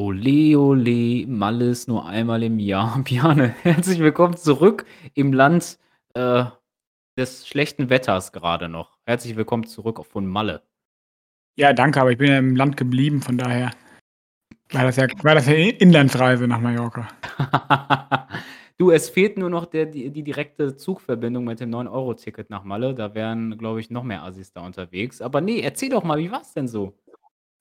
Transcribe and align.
Ole, 0.00 0.56
ole, 0.56 1.26
Malles 1.26 1.88
nur 1.88 2.06
einmal 2.06 2.44
im 2.44 2.60
Jahr. 2.60 3.02
Bjarne, 3.04 3.48
herzlich 3.62 3.98
willkommen 3.98 4.36
zurück 4.36 4.86
im 5.14 5.32
Land 5.32 5.76
äh, 6.14 6.44
des 7.16 7.48
schlechten 7.48 7.90
Wetters 7.90 8.30
gerade 8.30 8.68
noch. 8.68 8.96
Herzlich 9.06 9.34
willkommen 9.34 9.66
zurück 9.66 10.06
von 10.06 10.24
Malle. 10.24 10.62
Ja, 11.56 11.72
danke, 11.72 12.00
aber 12.00 12.12
ich 12.12 12.18
bin 12.18 12.30
ja 12.30 12.38
im 12.38 12.54
Land 12.54 12.76
geblieben, 12.76 13.22
von 13.22 13.38
daher 13.38 13.72
war 14.70 14.84
das 14.84 14.94
ja, 14.94 15.08
war 15.24 15.34
das 15.34 15.48
ja 15.48 15.54
Inlandsreise 15.54 16.46
nach 16.46 16.60
Mallorca. 16.60 17.08
du, 18.78 18.92
es 18.92 19.10
fehlt 19.10 19.36
nur 19.36 19.50
noch 19.50 19.66
der, 19.66 19.86
die, 19.86 20.10
die 20.10 20.22
direkte 20.22 20.76
Zugverbindung 20.76 21.42
mit 21.42 21.58
dem 21.58 21.74
9-Euro-Ticket 21.74 22.50
nach 22.50 22.62
Malle. 22.62 22.94
Da 22.94 23.16
wären, 23.16 23.58
glaube 23.58 23.80
ich, 23.80 23.90
noch 23.90 24.04
mehr 24.04 24.22
Assis 24.22 24.52
da 24.52 24.64
unterwegs. 24.64 25.20
Aber 25.20 25.40
nee, 25.40 25.58
erzähl 25.58 25.88
doch 25.88 26.04
mal, 26.04 26.18
wie 26.18 26.30
war 26.30 26.42
es 26.42 26.52
denn 26.52 26.68
so? 26.68 26.96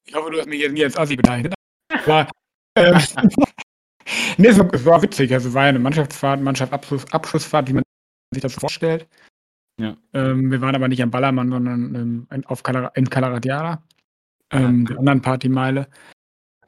Ich 0.05 0.13
hoffe, 0.13 0.29
du 0.29 0.38
hast 0.38 0.47
mich 0.47 0.61
jetzt 0.61 0.73
nie 0.73 0.83
als 0.83 0.95
Assi 0.95 1.15
bezeichnet. 1.15 1.56
War, 2.05 2.29
ähm, 2.75 2.95
nee, 4.37 4.47
es 4.47 4.59
war, 4.59 4.73
es 4.73 4.86
war, 4.86 5.01
witzig. 5.01 5.33
Also 5.33 5.50
es 5.50 5.54
war 5.54 5.64
ja 5.64 5.69
eine 5.69 5.79
Mannschaftsfahrt, 5.79 6.41
Mannschaftsabschlussfahrt, 6.41 7.69
wie 7.69 7.73
man 7.73 7.83
sich 8.33 8.41
das 8.41 8.54
vorstellt. 8.54 9.07
Ja. 9.79 9.96
Ähm, 10.13 10.51
wir 10.51 10.61
waren 10.61 10.75
aber 10.75 10.87
nicht 10.87 11.01
am 11.01 11.11
Ballermann, 11.11 11.50
sondern 11.50 12.27
ähm, 12.29 12.43
auf 12.47 12.63
Calar 12.63 12.91
in 12.96 13.10
Calaratiara, 13.10 13.83
ähm, 14.51 14.86
der 14.86 14.97
anderen 14.97 15.21
Partymeile. 15.21 15.87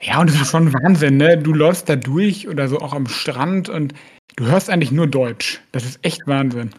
Ja, 0.02 0.22
und 0.22 0.30
es 0.30 0.40
ist 0.40 0.52
schon 0.52 0.72
Wahnsinn, 0.74 1.18
ne? 1.18 1.38
Du 1.38 1.54
läufst 1.54 1.90
da 1.90 1.96
durch 1.96 2.48
oder 2.48 2.68
so 2.70 2.80
auch 2.80 2.94
am 2.94 3.08
Strand 3.08 3.68
und 3.68 3.94
du 4.38 4.46
hörst 4.46 4.70
eigentlich 4.70 4.92
nur 4.92 5.08
Deutsch. 5.08 5.62
Das 5.72 5.84
ist 5.84 6.00
echt 6.06 6.26
Wahnsinn. 6.26 6.70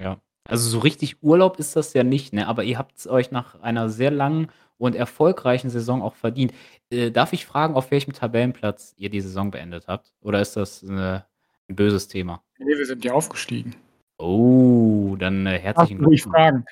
Ja. 0.00 0.20
Also 0.48 0.68
so 0.68 0.78
richtig 0.78 1.22
Urlaub 1.22 1.58
ist 1.58 1.74
das 1.74 1.92
ja 1.94 2.04
nicht, 2.04 2.32
ne? 2.32 2.46
Aber 2.46 2.62
ihr 2.62 2.78
habt 2.78 2.98
es 2.98 3.08
euch 3.08 3.30
nach 3.30 3.60
einer 3.62 3.88
sehr 3.88 4.10
langen 4.10 4.48
und 4.82 4.96
erfolgreichen 4.96 5.70
Saison 5.70 6.02
auch 6.02 6.16
verdient. 6.16 6.52
Äh, 6.90 7.12
darf 7.12 7.32
ich 7.32 7.46
fragen, 7.46 7.74
auf 7.74 7.92
welchem 7.92 8.12
Tabellenplatz 8.12 8.94
ihr 8.96 9.10
die 9.10 9.20
Saison 9.20 9.52
beendet 9.52 9.86
habt? 9.86 10.12
Oder 10.20 10.40
ist 10.40 10.56
das 10.56 10.82
eine, 10.82 11.24
ein 11.68 11.76
böses 11.76 12.08
Thema? 12.08 12.42
Nee, 12.58 12.76
wir 12.76 12.84
sind 12.84 13.04
ja 13.04 13.12
aufgestiegen. 13.12 13.76
Oh, 14.18 15.14
dann 15.16 15.46
äh, 15.46 15.60
herzlichen 15.60 15.98
Glückwunsch. 15.98 16.24
fragen. 16.24 16.64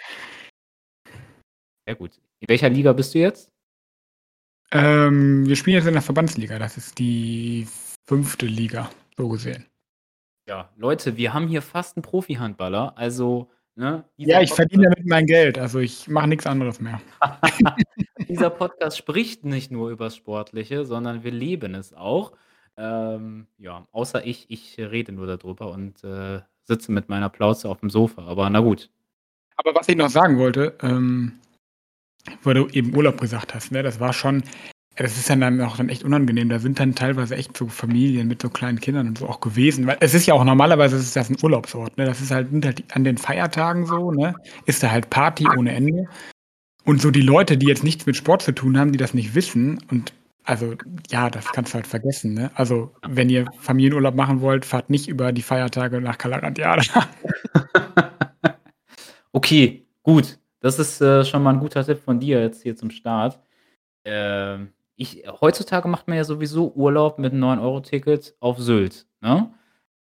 Sehr 1.86 1.94
gut. 1.94 2.10
In 2.40 2.48
welcher 2.48 2.68
Liga 2.68 2.92
bist 2.92 3.14
du 3.14 3.20
jetzt? 3.20 3.48
Ähm, 4.72 5.46
wir 5.46 5.54
spielen 5.54 5.76
jetzt 5.76 5.86
in 5.86 5.92
der 5.92 6.02
Verbandsliga. 6.02 6.58
Das 6.58 6.76
ist 6.76 6.98
die 6.98 7.68
fünfte 8.08 8.46
Liga, 8.46 8.90
so 9.16 9.28
gesehen. 9.28 9.66
Ja, 10.48 10.68
Leute, 10.76 11.16
wir 11.16 11.32
haben 11.32 11.46
hier 11.46 11.62
fast 11.62 11.96
einen 11.96 12.02
Profi-Handballer. 12.02 12.98
Also 12.98 13.52
Ne? 13.76 14.04
Ja, 14.16 14.40
ich 14.40 14.52
verdiene 14.52 14.90
damit 14.90 15.06
mein 15.06 15.26
Geld, 15.26 15.58
also 15.58 15.78
ich 15.78 16.08
mache 16.08 16.28
nichts 16.28 16.46
anderes 16.46 16.80
mehr. 16.80 17.00
Dieser 18.28 18.50
Podcast 18.50 18.98
spricht 18.98 19.44
nicht 19.44 19.70
nur 19.70 19.90
über 19.90 20.10
Sportliche, 20.10 20.84
sondern 20.84 21.24
wir 21.24 21.30
leben 21.30 21.74
es 21.74 21.94
auch. 21.94 22.32
Ähm, 22.76 23.46
ja, 23.58 23.86
außer 23.92 24.26
ich, 24.26 24.50
ich 24.50 24.78
rede 24.78 25.12
nur 25.12 25.26
darüber 25.26 25.70
und 25.72 26.02
äh, 26.04 26.40
sitze 26.62 26.92
mit 26.92 27.08
meiner 27.08 27.28
Plauze 27.28 27.68
auf 27.68 27.80
dem 27.80 27.90
Sofa, 27.90 28.22
aber 28.22 28.48
na 28.50 28.60
gut. 28.60 28.90
Aber 29.56 29.74
was 29.74 29.88
ich 29.88 29.96
noch 29.96 30.10
sagen 30.10 30.38
wollte, 30.38 30.76
ähm, 30.82 31.40
weil 32.42 32.54
du 32.54 32.68
eben 32.68 32.94
Urlaub 32.94 33.20
gesagt 33.20 33.54
hast, 33.54 33.72
ne, 33.72 33.82
das 33.82 34.00
war 34.00 34.12
schon, 34.12 34.42
das 35.02 35.16
ist 35.16 35.30
dann 35.30 35.60
auch 35.62 35.78
dann 35.78 35.88
echt 35.88 36.04
unangenehm. 36.04 36.50
Da 36.50 36.58
sind 36.58 36.78
dann 36.78 36.94
teilweise 36.94 37.34
echt 37.34 37.56
so 37.56 37.68
Familien 37.68 38.28
mit 38.28 38.42
so 38.42 38.50
kleinen 38.50 38.80
Kindern 38.80 39.08
und 39.08 39.18
so 39.18 39.26
auch 39.26 39.40
gewesen. 39.40 39.86
Weil 39.86 39.96
es 40.00 40.12
ist 40.12 40.26
ja 40.26 40.34
auch 40.34 40.44
normalerweise 40.44 40.96
ist 40.96 41.16
das 41.16 41.30
ein 41.30 41.38
Urlaubsort. 41.42 41.96
Ne? 41.96 42.04
Das 42.04 42.20
ist 42.20 42.30
halt, 42.30 42.50
sind 42.50 42.66
halt 42.66 42.84
an 42.94 43.04
den 43.04 43.16
Feiertagen 43.16 43.86
so, 43.86 44.10
ne? 44.10 44.34
Ist 44.66 44.82
da 44.82 44.90
halt 44.90 45.08
Party 45.08 45.46
ohne 45.56 45.72
Ende. 45.72 46.04
Und 46.84 47.00
so 47.00 47.10
die 47.10 47.22
Leute, 47.22 47.56
die 47.56 47.66
jetzt 47.66 47.82
nichts 47.82 48.04
mit 48.04 48.14
Sport 48.14 48.42
zu 48.42 48.52
tun 48.52 48.78
haben, 48.78 48.92
die 48.92 48.98
das 48.98 49.14
nicht 49.14 49.34
wissen 49.34 49.78
und 49.90 50.12
also 50.44 50.74
ja, 51.08 51.30
das 51.30 51.46
kannst 51.46 51.72
du 51.72 51.76
halt 51.76 51.86
vergessen. 51.86 52.34
Ne? 52.34 52.50
Also 52.54 52.92
wenn 53.06 53.30
ihr 53.30 53.46
Familienurlaub 53.58 54.14
machen 54.14 54.42
wollt, 54.42 54.66
fahrt 54.66 54.90
nicht 54.90 55.08
über 55.08 55.32
die 55.32 55.42
Feiertage 55.42 56.00
nach 56.00 56.18
Kalarantiada. 56.18 56.82
okay, 59.32 59.86
gut. 60.02 60.38
Das 60.60 60.78
ist 60.78 61.00
äh, 61.00 61.24
schon 61.24 61.42
mal 61.42 61.54
ein 61.54 61.60
guter 61.60 61.84
Tipp 61.86 62.00
von 62.00 62.20
dir 62.20 62.40
jetzt 62.42 62.62
hier 62.62 62.76
zum 62.76 62.90
Start. 62.90 63.40
Ähm, 64.04 64.72
ich, 65.00 65.24
heutzutage 65.40 65.88
macht 65.88 66.08
man 66.08 66.18
ja 66.18 66.24
sowieso 66.24 66.72
Urlaub 66.74 67.18
mit 67.18 67.32
einem 67.32 67.42
9-Euro-Ticket 67.42 68.34
auf 68.38 68.58
Sylt. 68.58 69.06
Ne? 69.22 69.50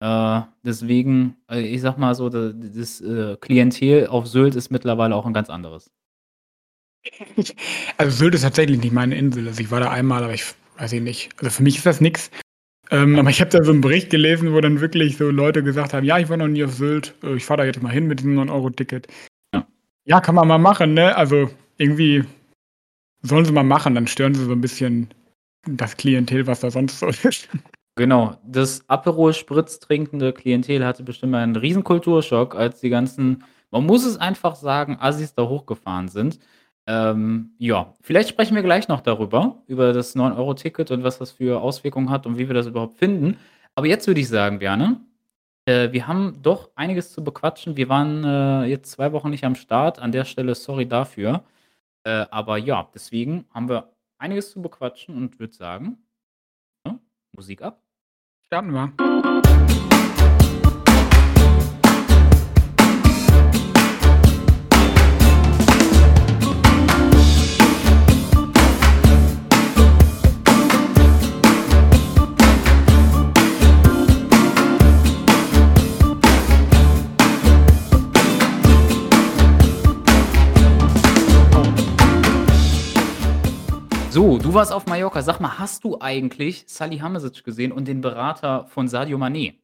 Äh, 0.00 0.40
deswegen, 0.64 1.36
äh, 1.50 1.60
ich 1.60 1.82
sag 1.82 1.98
mal 1.98 2.14
so, 2.14 2.30
das, 2.30 2.54
das 2.74 3.00
äh, 3.02 3.36
Klientel 3.38 4.06
auf 4.06 4.26
Sylt 4.26 4.54
ist 4.54 4.70
mittlerweile 4.70 5.14
auch 5.14 5.26
ein 5.26 5.34
ganz 5.34 5.50
anderes. 5.50 5.92
Also 7.98 8.16
Sylt 8.16 8.34
ist 8.34 8.42
tatsächlich 8.42 8.80
nicht 8.80 8.92
meine 8.92 9.16
Insel. 9.16 9.46
Also 9.46 9.60
ich 9.60 9.70
war 9.70 9.80
da 9.80 9.90
einmal, 9.90 10.24
aber 10.24 10.32
ich 10.32 10.44
weiß 10.78 10.94
ich 10.94 11.02
nicht. 11.02 11.30
Also 11.38 11.50
für 11.50 11.62
mich 11.62 11.76
ist 11.76 11.86
das 11.86 12.00
nichts. 12.00 12.30
Ähm, 12.90 13.18
aber 13.18 13.28
ich 13.28 13.40
habe 13.40 13.50
da 13.50 13.62
so 13.62 13.72
einen 13.72 13.82
Bericht 13.82 14.08
gelesen, 14.08 14.54
wo 14.54 14.60
dann 14.60 14.80
wirklich 14.80 15.18
so 15.18 15.30
Leute 15.30 15.62
gesagt 15.62 15.92
haben, 15.92 16.04
ja, 16.06 16.18
ich 16.18 16.30
war 16.30 16.38
noch 16.38 16.48
nie 16.48 16.64
auf 16.64 16.72
Sylt, 16.72 17.14
ich 17.36 17.44
fahre 17.44 17.58
da 17.58 17.64
jetzt 17.64 17.82
mal 17.82 17.92
hin 17.92 18.06
mit 18.06 18.20
diesem 18.20 18.38
9-Euro-Ticket. 18.38 19.08
Ja. 19.54 19.66
ja, 20.04 20.20
kann 20.20 20.36
man 20.36 20.48
mal 20.48 20.58
machen, 20.58 20.94
ne? 20.94 21.16
Also 21.16 21.50
irgendwie 21.78 22.24
Sollen 23.26 23.44
sie 23.44 23.52
mal 23.52 23.64
machen, 23.64 23.94
dann 23.94 24.06
stören 24.06 24.34
sie 24.34 24.44
so 24.44 24.52
ein 24.52 24.60
bisschen 24.60 25.08
das 25.66 25.96
Klientel, 25.96 26.46
was 26.46 26.60
da 26.60 26.70
sonst 26.70 27.00
so 27.00 27.06
ist. 27.06 27.48
Genau, 27.96 28.36
das 28.46 28.88
Aperol 28.88 29.32
Spritz 29.32 29.80
trinkende 29.80 30.32
Klientel 30.32 30.84
hatte 30.84 31.02
bestimmt 31.02 31.34
einen 31.34 31.56
riesen 31.56 31.82
Kulturschock, 31.82 32.54
als 32.54 32.80
die 32.80 32.90
ganzen, 32.90 33.42
man 33.70 33.86
muss 33.86 34.04
es 34.04 34.18
einfach 34.18 34.54
sagen, 34.54 34.98
Assis 35.00 35.34
da 35.34 35.48
hochgefahren 35.48 36.08
sind. 36.08 36.38
Ähm, 36.86 37.50
ja, 37.58 37.94
vielleicht 38.02 38.28
sprechen 38.28 38.54
wir 38.54 38.62
gleich 38.62 38.86
noch 38.86 39.00
darüber, 39.00 39.62
über 39.66 39.92
das 39.92 40.14
9-Euro-Ticket 40.14 40.90
und 40.92 41.02
was 41.02 41.18
das 41.18 41.32
für 41.32 41.60
Auswirkungen 41.60 42.10
hat 42.10 42.26
und 42.26 42.38
wie 42.38 42.48
wir 42.48 42.54
das 42.54 42.66
überhaupt 42.66 42.98
finden. 42.98 43.38
Aber 43.74 43.86
jetzt 43.86 44.06
würde 44.06 44.20
ich 44.20 44.28
sagen, 44.28 44.60
Björn, 44.60 45.00
äh, 45.64 45.90
wir 45.90 46.06
haben 46.06 46.38
doch 46.42 46.70
einiges 46.76 47.12
zu 47.12 47.24
bequatschen. 47.24 47.76
Wir 47.76 47.88
waren 47.88 48.24
äh, 48.24 48.64
jetzt 48.66 48.90
zwei 48.92 49.12
Wochen 49.12 49.30
nicht 49.30 49.44
am 49.44 49.56
Start. 49.56 49.98
An 49.98 50.12
der 50.12 50.24
Stelle 50.24 50.54
sorry 50.54 50.86
dafür. 50.86 51.42
Äh, 52.06 52.28
aber 52.30 52.56
ja, 52.56 52.88
deswegen 52.94 53.46
haben 53.52 53.68
wir 53.68 53.92
einiges 54.18 54.52
zu 54.52 54.62
bequatschen 54.62 55.16
und 55.16 55.40
würde 55.40 55.54
sagen, 55.54 55.98
ne, 56.84 57.00
Musik 57.32 57.62
ab. 57.62 57.82
Starten 58.42 58.70
wir. 58.70 59.85
Warst 84.56 84.72
auf 84.72 84.86
Mallorca. 84.86 85.22
Sag 85.22 85.38
mal, 85.38 85.58
hast 85.58 85.84
du 85.84 86.00
eigentlich 86.00 86.64
Sally 86.66 86.98
Hamesic 86.98 87.44
gesehen 87.44 87.72
und 87.72 87.86
den 87.86 88.00
Berater 88.00 88.66
von 88.66 88.88
Sadio 88.88 89.18
Mané? 89.18 89.54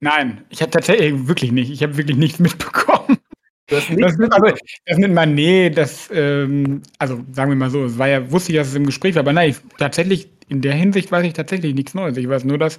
Nein, 0.00 0.44
ich 0.50 0.60
habe 0.60 0.70
tatsächlich 0.70 1.26
wirklich 1.26 1.50
nicht. 1.50 1.70
Ich 1.70 1.82
habe 1.82 1.96
wirklich 1.96 2.16
nichts 2.16 2.38
mitbekommen. 2.38 3.18
Du 3.66 3.76
hast 3.76 3.88
nichts 3.88 4.12
das, 4.12 4.18
mitbekommen? 4.18 4.52
Also, 4.52 4.64
das 4.84 4.98
mit 4.98 5.10
Mané, 5.10 5.70
das, 5.70 6.10
ähm, 6.12 6.82
also 6.98 7.24
sagen 7.32 7.50
wir 7.50 7.56
mal 7.56 7.70
so, 7.70 7.84
es 7.84 7.96
war 7.96 8.08
ja, 8.08 8.30
wusste 8.30 8.52
ich, 8.52 8.58
dass 8.58 8.68
es 8.68 8.74
im 8.74 8.84
Gespräch 8.84 9.14
war, 9.14 9.20
aber 9.20 9.32
nein, 9.32 9.56
tatsächlich, 9.78 10.28
in 10.48 10.60
der 10.60 10.74
Hinsicht 10.74 11.10
weiß 11.10 11.24
ich 11.24 11.32
tatsächlich 11.32 11.74
nichts 11.74 11.94
Neues. 11.94 12.18
Ich 12.18 12.28
weiß 12.28 12.44
nur, 12.44 12.58
dass 12.58 12.78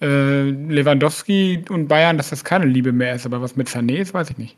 äh, 0.00 0.50
Lewandowski 0.50 1.64
und 1.68 1.88
Bayern, 1.88 2.16
dass 2.16 2.30
das 2.30 2.44
keine 2.44 2.66
Liebe 2.66 2.92
mehr 2.92 3.16
ist, 3.16 3.26
aber 3.26 3.42
was 3.42 3.56
mit 3.56 3.68
Sané 3.68 3.96
ist, 3.96 4.14
weiß 4.14 4.30
ich 4.30 4.38
nicht. 4.38 4.56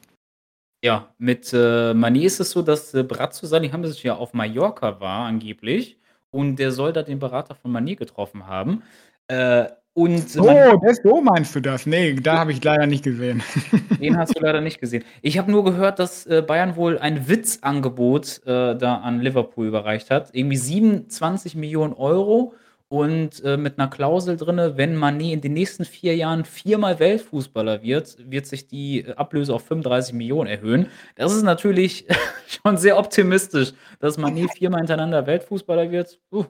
Ja, 0.83 1.09
mit 1.19 1.53
äh, 1.53 1.93
Mané 1.93 2.23
ist 2.23 2.41
es 2.41 2.51
so, 2.51 2.63
dass 2.63 2.95
äh, 2.95 3.03
Brazzo 3.03 3.47
sich 3.47 4.03
ja 4.03 4.15
auf 4.15 4.35
Mallorca 4.35 5.01
war 5.01 5.27
angeblich 5.27 5.99
und 6.31 6.57
der 6.57 6.71
soll 6.73 6.93
da 6.93 7.03
den 7.03 7.19
Berater 7.19 7.55
von 7.55 7.73
Mané 7.73 7.97
getroffen 7.97 8.47
haben. 8.47 8.83
Äh, 9.29 9.67
und 9.97 10.27
oh, 10.39 10.79
das, 10.83 10.99
so 11.03 11.23
meinst 11.23 11.55
du 11.55 11.61
das? 11.61 11.87
Nee, 11.87 12.13
da 12.17 12.39
habe 12.39 12.53
ich 12.53 12.63
leider 12.63 12.87
nicht 12.87 13.03
gesehen. 13.03 13.43
Den 13.99 14.19
hast 14.19 14.37
du 14.37 14.43
leider 14.43 14.61
nicht 14.61 14.79
gesehen. 14.79 15.03
Ich 15.23 15.39
habe 15.39 15.51
nur 15.51 15.65
gehört, 15.65 15.99
dass 15.99 16.27
äh, 16.27 16.43
Bayern 16.47 16.77
wohl 16.77 16.99
ein 16.99 17.29
Witzangebot 17.29 18.43
äh, 18.45 18.77
da 18.77 18.97
an 18.97 19.21
Liverpool 19.21 19.67
überreicht 19.67 20.11
hat. 20.11 20.29
Irgendwie 20.35 20.59
27 20.59 21.55
Millionen 21.55 21.95
Euro 21.95 22.53
und 22.89 23.43
äh, 23.45 23.57
mit 23.57 23.79
einer 23.79 23.89
Klausel 23.89 24.37
drin, 24.37 24.59
wenn 24.77 24.97
Mané 24.97 25.33
in 25.33 25.41
den 25.41 25.55
nächsten 25.55 25.85
vier 25.85 26.15
Jahren 26.15 26.45
viermal 26.45 27.01
Weltfußballer 27.01 27.83
wird, 27.83 28.19
wird 28.31 28.47
sich 28.47 28.69
die 28.69 29.01
äh, 29.01 29.15
Ablöse 29.15 29.53
auf 29.55 29.67
35 29.67 30.15
Millionen 30.15 30.49
erhöhen. 30.49 30.89
Das 31.17 31.33
ist 31.33 31.43
natürlich 31.43 32.07
schon 32.47 32.77
sehr 32.77 32.97
optimistisch, 32.97 33.73
dass 33.99 34.19
Mané 34.19 34.49
viermal 34.57 34.81
hintereinander 34.81 35.27
Weltfußballer 35.27 35.91
wird. 35.91 36.21
Uh, 36.31 36.45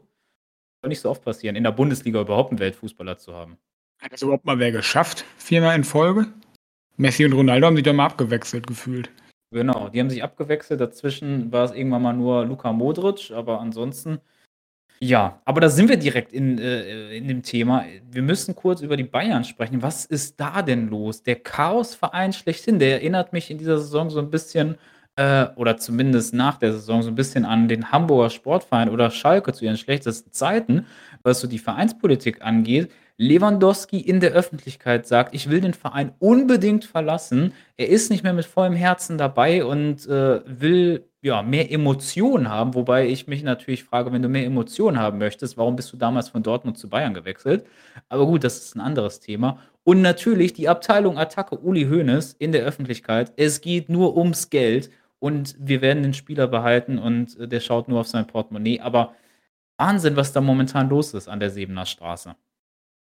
soll 0.82 0.88
nicht 0.88 1.00
so 1.00 1.10
oft 1.10 1.24
passieren, 1.24 1.56
in 1.56 1.64
der 1.64 1.72
Bundesliga 1.72 2.20
überhaupt 2.20 2.50
einen 2.50 2.58
Weltfußballer 2.58 3.16
zu 3.16 3.34
haben. 3.34 3.56
Hat 4.02 4.12
das 4.12 4.20
überhaupt 4.20 4.44
mal 4.44 4.58
wer 4.58 4.72
geschafft? 4.72 5.24
Viermal 5.38 5.74
in 5.74 5.84
Folge? 5.84 6.26
Messi 6.98 7.24
und 7.24 7.32
Ronaldo 7.32 7.66
haben 7.66 7.76
sich 7.76 7.84
doch 7.84 7.94
mal 7.94 8.06
abgewechselt 8.06 8.66
gefühlt. 8.66 9.10
Genau, 9.50 9.88
die 9.88 10.00
haben 10.00 10.10
sich 10.10 10.22
abgewechselt. 10.22 10.80
Dazwischen 10.80 11.50
war 11.50 11.64
es 11.64 11.72
irgendwann 11.72 12.02
mal 12.02 12.12
nur 12.12 12.44
Luka 12.44 12.72
Modric, 12.72 13.30
aber 13.30 13.60
ansonsten 13.60 14.20
Ja, 15.02 15.40
aber 15.44 15.60
da 15.60 15.68
sind 15.68 15.90
wir 15.90 15.98
direkt 15.98 16.32
in 16.32 16.58
äh, 16.58 17.14
in 17.16 17.28
dem 17.28 17.42
Thema. 17.42 17.84
Wir 18.10 18.22
müssen 18.22 18.54
kurz 18.54 18.80
über 18.80 18.96
die 18.96 19.04
Bayern 19.04 19.44
sprechen. 19.44 19.82
Was 19.82 20.06
ist 20.06 20.40
da 20.40 20.62
denn 20.62 20.88
los? 20.88 21.22
Der 21.22 21.36
Chaosverein 21.36 22.32
schlechthin, 22.32 22.78
der 22.78 22.92
erinnert 22.92 23.32
mich 23.34 23.50
in 23.50 23.58
dieser 23.58 23.76
Saison 23.78 24.08
so 24.08 24.20
'n 24.20 24.30
bisschen, 24.30 24.76
äh, 25.16 25.46
oder 25.56 25.76
zumindest 25.76 26.32
nach 26.32 26.56
der 26.56 26.72
Saison 26.72 27.02
so 27.02 27.10
'n 27.10 27.14
bisschen 27.14 27.44
an 27.44 27.68
den 27.68 27.92
Hamburger 27.92 28.30
Sportverein 28.30 28.88
oder 28.88 29.10
Schalke 29.10 29.52
zu 29.52 29.66
ihren 29.66 29.76
schlechtesten 29.76 30.32
Zeiten, 30.32 30.86
was 31.22 31.40
so 31.40 31.46
die 31.46 31.58
Vereinspolitik 31.58 32.40
angeht. 32.42 32.90
Lewandowski 33.18 33.98
in 34.00 34.20
der 34.20 34.32
Öffentlichkeit 34.32 35.06
sagt: 35.06 35.34
„Ich 35.34 35.50
will 35.50 35.60
den 35.60 35.74
Verein 35.74 36.12
unbedingt 36.20 36.84
verlassen.“ 36.86 37.52
Er 37.76 37.88
ist 37.90 38.10
nicht 38.10 38.24
mehr 38.24 38.32
mit 38.32 38.46
vollem 38.46 38.74
Herzen 38.74 39.18
dabei 39.18 39.62
und, 39.64 40.06
äh, 40.06 40.40
will, 40.46 41.04
ja, 41.26 41.42
mehr 41.42 41.72
Emotionen 41.72 42.48
haben, 42.48 42.74
wobei 42.74 43.08
ich 43.08 43.26
mich 43.26 43.42
natürlich 43.42 43.82
frage, 43.82 44.12
wenn 44.12 44.22
du 44.22 44.28
mehr 44.28 44.44
Emotionen 44.44 44.96
haben 44.98 45.18
möchtest, 45.18 45.56
warum 45.56 45.74
bist 45.74 45.92
du 45.92 45.96
damals 45.96 46.28
von 46.28 46.44
Dortmund 46.44 46.78
zu 46.78 46.88
Bayern 46.88 47.14
gewechselt? 47.14 47.66
Aber 48.08 48.26
gut, 48.26 48.44
das 48.44 48.58
ist 48.58 48.76
'n 48.76 48.80
anderes 48.80 49.18
Thema. 49.18 49.58
Und 49.82 50.02
natürlich 50.02 50.52
die 50.52 50.68
Abteilung 50.68 51.18
Attacke 51.18 51.58
Uli 51.58 51.84
Hoeneß 51.86 52.34
in 52.38 52.52
der 52.52 52.62
Öffentlichkeit. 52.64 53.32
Es 53.36 53.60
geht 53.60 53.88
nur 53.88 54.16
ums 54.16 54.50
Geld 54.50 54.90
und 55.18 55.56
wir 55.58 55.80
werden 55.82 56.04
den 56.04 56.14
Spieler 56.14 56.46
behalten 56.46 56.96
und, 56.98 57.36
äh, 57.40 57.48
der 57.48 57.58
schaut 57.60 57.88
nur 57.88 58.00
auf 58.00 58.06
sein 58.06 58.28
Portemonnaie. 58.28 58.80
Aber 58.80 59.14
Wahnsinn, 59.78 60.14
was 60.16 60.32
da 60.32 60.40
momentan 60.40 60.88
los 60.88 61.12
ist 61.12 61.28
an 61.28 61.40
der 61.40 61.50
Sebener 61.50 61.86
Straße. 61.86 62.36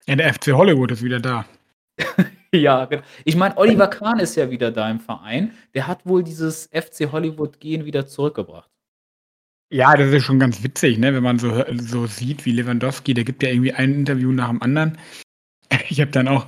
Ja, 0.07 0.15
der 0.15 0.33
FC 0.33 0.53
Hollywood 0.53 0.91
ist 0.91 1.03
wieder 1.03 1.19
da. 1.19 1.45
Ja, 2.55 2.85
ge 2.85 3.01
ich 3.23 3.35
meine, 3.37 3.57
Oliver 3.57 3.87
Kahn 3.87 4.19
ist 4.19 4.35
ja 4.35 4.49
wieder 4.51 4.71
da 4.71 4.89
im 4.89 4.99
Verein. 4.99 5.53
Der 5.73 5.87
hat 5.87 6.05
wohl 6.05 6.21
dieses 6.23 6.65
FC 6.73 7.09
Hollywood-Gehen 7.11 7.85
wieder 7.85 8.07
zurückgebracht. 8.07 8.67
Ja, 9.73 9.95
das 9.95 10.11
ist 10.11 10.25
schon 10.25 10.37
ganz 10.37 10.61
witzig, 10.63 10.97
ne, 10.97 11.13
wenn 11.13 11.23
man 11.23 11.39
so 11.39 11.63
so 11.79 12.05
sieht 12.05 12.45
wie 12.45 12.51
Lewandowski, 12.51 13.13
der 13.13 13.23
gibt 13.23 13.41
ja 13.41 13.47
irgendwie 13.49 13.71
ein 13.71 13.93
Interview 13.93 14.31
nach 14.33 14.49
dem 14.49 14.61
anderen. 14.61 14.97
Ich 15.89 16.01
habe 16.01 16.11
dann 16.11 16.27
auch 16.29 16.47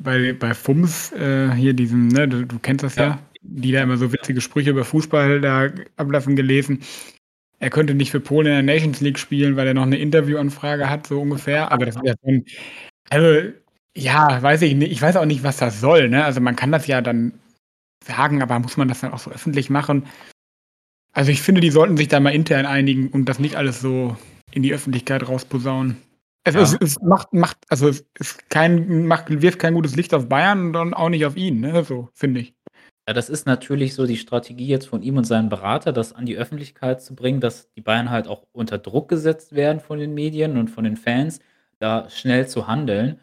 bei 0.00 0.32
bei 0.34 0.54
FUMS, 0.54 1.12
äh, 1.12 1.52
hier 1.54 1.74
diesen, 1.74 2.08
ne, 2.08 2.28
du 2.28 2.46
du 2.46 2.58
kennst 2.60 2.84
das 2.84 2.96
ja, 2.96 3.04
Ja. 3.06 3.20
die 3.42 3.72
da 3.72 3.82
immer 3.82 3.96
so 3.98 4.12
witzige 4.12 4.40
Sprüche 4.42 4.70
über 4.70 4.84
Fußball 4.84 5.40
da 5.42 5.70
ablassen, 5.96 6.36
gelesen. 6.36 6.80
Er 7.60 7.70
könnte 7.70 7.94
nicht 7.94 8.10
für 8.12 8.20
Polen 8.20 8.46
in 8.48 8.66
der 8.66 8.76
Nations 8.76 9.00
League 9.02 9.18
spielen, 9.18 9.56
weil 9.56 9.66
er 9.68 9.74
noch 9.74 9.86
'ne 9.86 9.98
Interviewanfrage 9.98 10.90
hat, 10.90 11.06
so 11.08 11.20
ungefähr. 11.22 11.72
Aber 11.72 11.86
das 11.86 11.96
ist 11.96 12.02
ja 12.06 12.14
schon 12.24 12.44
also, 13.10 13.52
ja, 13.96 14.42
weiß 14.42 14.62
ich 14.62 14.74
ni 14.74 14.86
ich 14.86 15.00
weiß 15.00 15.16
auch 15.16 15.24
nicht, 15.24 15.42
was 15.42 15.58
das 15.58 15.80
soll, 15.80 16.08
ne? 16.08 16.24
Also, 16.24 16.40
man 16.40 16.56
kann 16.56 16.72
das 16.72 16.86
ja 16.86 17.00
dann 17.00 17.32
sagen, 18.04 18.42
aber 18.42 18.58
muss 18.58 18.76
man 18.76 18.88
das 18.88 19.00
dann 19.00 19.12
auch 19.12 19.18
so 19.18 19.30
öffentlich 19.30 19.70
machen? 19.70 20.06
Also, 21.12 21.30
ich 21.30 21.42
finde, 21.42 21.60
die 21.60 21.70
sollten 21.70 21.96
sich 21.96 22.08
da 22.08 22.20
mal 22.20 22.30
intern 22.34 22.66
einigen 22.66 23.08
und 23.08 23.26
das 23.28 23.38
nicht 23.38 23.56
alles 23.56 23.80
so 23.80 24.16
in 24.52 24.62
die 24.62 24.74
Öffentlichkeit 24.74 25.26
rausposaunen. 25.28 25.96
Es 26.44 26.54
es 26.56 26.72
Ja. 26.72 26.78
es 26.80 27.00
macht 27.00 27.32
macht 27.32 27.58
also, 27.68 27.88
es 27.88 28.04
ist 28.18 28.50
kein 28.50 29.06
macht 29.06 29.30
wirft 29.42 29.58
kein 29.58 29.74
gutes 29.74 29.96
Licht 29.96 30.12
auf 30.14 30.28
Bayern 30.28 30.66
und 30.66 30.72
dann 30.74 30.94
auch 30.94 31.08
nicht 31.08 31.24
auf 31.26 31.36
ihn, 31.36 31.60
ne, 31.60 31.84
so, 31.84 32.10
finde 32.14 32.40
ich. 32.40 32.54
Ja, 33.06 33.12
das 33.12 33.28
ist 33.28 33.46
natürlich 33.46 33.94
so 33.94 34.06
die 34.06 34.16
Strategie 34.16 34.66
jetzt 34.66 34.88
von 34.88 35.02
ihm 35.02 35.18
und 35.18 35.24
seinem 35.24 35.50
Berater, 35.50 35.92
das 35.92 36.14
an 36.14 36.24
die 36.24 36.36
Öffentlichkeit 36.38 37.02
zu 37.02 37.14
bringen, 37.14 37.40
dass 37.40 37.70
die 37.72 37.82
Bayern 37.82 38.08
halt 38.10 38.26
auch 38.26 38.44
unter 38.52 38.78
Druck 38.78 39.08
gesetzt 39.08 39.54
werden 39.54 39.80
von 39.80 39.98
den 39.98 40.14
Medien 40.14 40.56
und 40.56 40.68
von 40.70 40.84
den 40.84 40.96
Fans, 40.96 41.40
da 41.78 42.08
schnell 42.08 42.48
zu 42.48 42.66
handeln. 42.66 43.20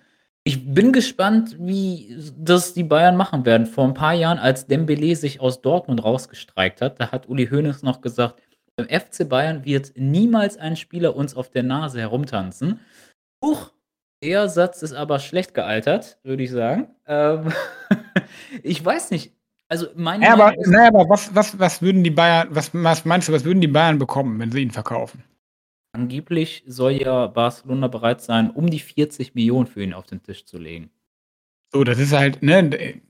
Ich 0.48 0.74
bin 0.74 0.92
gespannt, 0.92 1.56
wie 1.60 2.18
das 2.36 2.74
die 2.74 2.84
Bayern 2.84 3.16
machen 3.16 3.46
werden. 3.46 3.68
Vor 3.68 3.86
'n 3.86 3.94
paar 3.94 4.14
Jahren, 4.14 4.40
als 4.40 4.68
Dembélé 4.68 5.16
sich 5.16 5.40
aus 5.40 5.62
Dortmund 5.62 6.04
rausgestreikt 6.04 6.82
hat, 6.82 7.00
da 7.00 7.12
hat 7.12 7.30
Uli 7.30 7.48
Hoeneß 7.48 7.84
noch 7.84 8.02
gesagt: 8.02 8.42
„Beim 8.76 8.88
FC 8.90 9.24
Bayern 9.30 9.66
wird 9.66 9.94
niemals 9.96 10.58
ein 10.58 10.76
Spieler 10.78 11.16
uns 11.16 11.36
auf 11.36 11.50
der 11.52 11.62
Nase 11.62 12.00
herumtanzen.“ 12.00 12.80
Huch, 13.46 13.72
der 14.24 14.50
Satz 14.50 14.82
ist 14.84 14.94
aber 14.94 15.20
schlecht 15.20 15.54
gealtert, 15.54 16.20
würde 16.24 16.44
ich 16.44 16.52
sagen. 16.52 16.88
Ähm, 17.08 17.54
ich 18.64 18.84
weiß 18.86 19.12
nicht. 19.12 19.34
Also, 19.70 19.88
meine 19.96 20.26
Ja, 20.26 20.34
aber 20.34 20.54
na 20.68 20.88
aber 20.88 21.10
was 21.10 21.36
was 21.36 21.60
was 21.60 21.82
würden 21.84 22.04
die 22.04 22.12
Bayern 22.12 22.50
was 22.52 22.72
was 22.74 23.06
meinst 23.06 23.30
du, 23.30 23.34
was 23.34 23.46
würden 23.46 23.62
die 23.62 23.68
Bayern 23.68 24.00
bekommen, 24.00 24.40
wenn 24.40 24.52
sie 24.52 24.62
ihn 24.64 24.72
verkaufen? 24.72 25.24
Angeblich 25.96 26.64
soll 26.68 26.94
ja 26.94 27.28
Barcelona 27.28 27.88
bereit 27.88 28.22
sein, 28.22 28.50
um 28.50 28.70
die 28.70 28.80
40.000.000 28.80 29.68
für 29.68 29.84
ihn 29.84 29.94
auf 29.94 30.06
den 30.06 30.24
Tisch 30.24 30.46
zu 30.46 30.58
legen. 30.58 30.90
So, 31.74 31.84
das 31.84 32.00
ist 32.00 32.14
halt, 32.14 32.44
ne, 32.44 33.02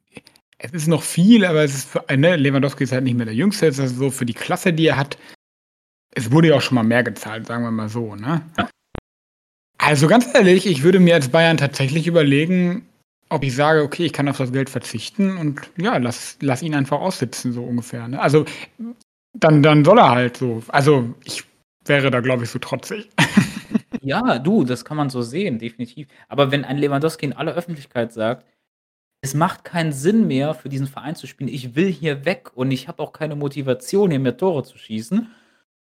es 0.59 0.71
ist 0.73 0.87
noch 0.87 1.03
viel, 1.03 1.45
aber 1.45 1.63
es 1.63 1.75
ist 1.75 1.89
für 1.89 2.05
ne, 2.17 2.37
Lewandowski 2.37 2.85
ist 2.85 2.93
halt 2.93 3.03
nicht 3.05 3.17
mehr 3.17 3.25
der 3.27 3.35
Jüngste. 3.35 3.67
Es 3.67 3.79
ist 3.79 3.97
so 3.97 4.11
für 4.11 4.25
die 4.25 4.33
Klasse, 4.33 4.73
die 4.73 4.87
er 4.87 4.97
hat 4.97 5.17
es 6.15 6.31
wurde 6.31 6.49
ja 6.49 6.55
auch 6.55 6.61
schon 6.61 6.75
mal 6.75 6.83
mehr 6.83 7.03
gezahlt, 7.03 7.47
sagen 7.47 7.63
wir 7.63 7.71
mal 7.71 7.89
so, 7.89 8.15
ne? 8.15 8.41
Ja. 8.57 8.69
Also, 9.79 10.07
ganz 10.07 10.27
ehrlich, 10.33 10.67
ich 10.67 10.83
würde 10.83 10.99
mir 10.99 11.15
als 11.15 11.29
Bayern 11.29 11.57
tatsächlich 11.57 12.07
überlegen, 12.07 12.87
ob 13.29 13.43
ich 13.43 13.55
sage: 13.55 13.83
„Okay, 13.83 14.05
ich 14.05 14.13
kann 14.13 14.29
auf 14.29 14.37
das 14.37 14.51
Geld 14.53 14.69
verzichten 14.69 15.37
und 15.37 15.61
ja, 15.77 15.97
lass 15.97 16.37
lass 16.41 16.61
ihn 16.63 16.75
einfach 16.75 16.99
aussitzen“, 17.01 17.53
so 17.53 17.63
ungefähr, 17.63 18.07
ne? 18.07 18.21
Also, 18.21 18.45
dann 19.33 19.63
dann 19.63 19.85
soll 19.85 19.99
er 19.99 20.11
halt 20.11 20.37
so. 20.37 20.63
Also, 20.69 21.15
ich 21.25 21.43
wäre 21.85 22.11
da, 22.11 22.19
glaube 22.21 22.43
ich, 22.43 22.49
so 22.49 22.59
trotzig. 22.59 23.09
Ja, 24.03 24.39
du, 24.39 24.63
das 24.63 24.83
kann 24.83 24.97
man 24.97 25.09
so 25.11 25.21
sehen, 25.21 25.59
definitiv. 25.59 26.07
Aber 26.27 26.51
wenn 26.51 26.65
ein 26.65 26.77
Lewandowski 26.79 27.25
in 27.27 27.33
aller 27.33 27.53
Öffentlichkeit 27.53 28.11
sagt: 28.11 28.47
„Es 29.21 29.33
macht 29.35 29.63
keinen 29.65 29.93
Sinn 29.93 30.27
mehr, 30.27 30.53
für 30.55 30.69
diesen 30.69 30.87
Verein 30.87 31.15
zu 31.15 31.27
spielen. 31.27 31.49
Ich 31.49 31.75
will 31.75 31.87
hier 31.91 32.25
weg 32.25 32.51
und 32.55 32.71
ich 32.71 32.87
habe 32.87 33.03
auch 33.03 33.13
keine 33.13 33.35
Motivation, 33.35 34.11
hier 34.11 34.19
mehr 34.19 34.37
Tore 34.37 34.63
zu 34.63 34.77
schießen.“ 34.77 35.29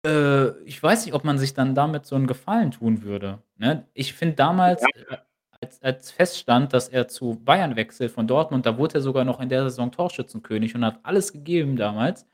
Äh, 0.07 0.51
ich 0.65 0.83
weiß 0.83 1.07
nicht, 1.07 1.15
ob 1.15 1.25
man 1.25 1.39
sich 1.39 1.55
dann 1.55 1.75
damit 1.75 2.07
so 2.07 2.17
'n 2.17 2.27
Gefallen 2.29 2.73
tun 2.73 3.03
würde, 3.05 3.41
ne? 3.59 3.87
Ich 3.95 4.15
finde 4.15 4.37
damals, 4.37 4.83
Ja. 4.83 4.89
äh, 5.17 5.19
als 5.63 5.83
als 5.83 6.11
feststand, 6.13 6.73
dass 6.75 6.89
er 6.89 7.09
zu 7.09 7.37
Bayern 7.45 7.77
wechselt 7.77 8.13
von 8.13 8.27
Dortmund, 8.29 8.67
da 8.67 8.79
wurde 8.79 8.97
er 8.97 9.03
sogar 9.03 9.25
noch 9.27 9.41
in 9.41 9.49
der 9.51 9.65
Saison 9.65 9.93
Torschützenkönig 9.93 10.75
und 10.77 10.85
hat 10.87 11.01
alles 11.05 11.33
gegeben 11.33 11.77
damals. 11.77 12.27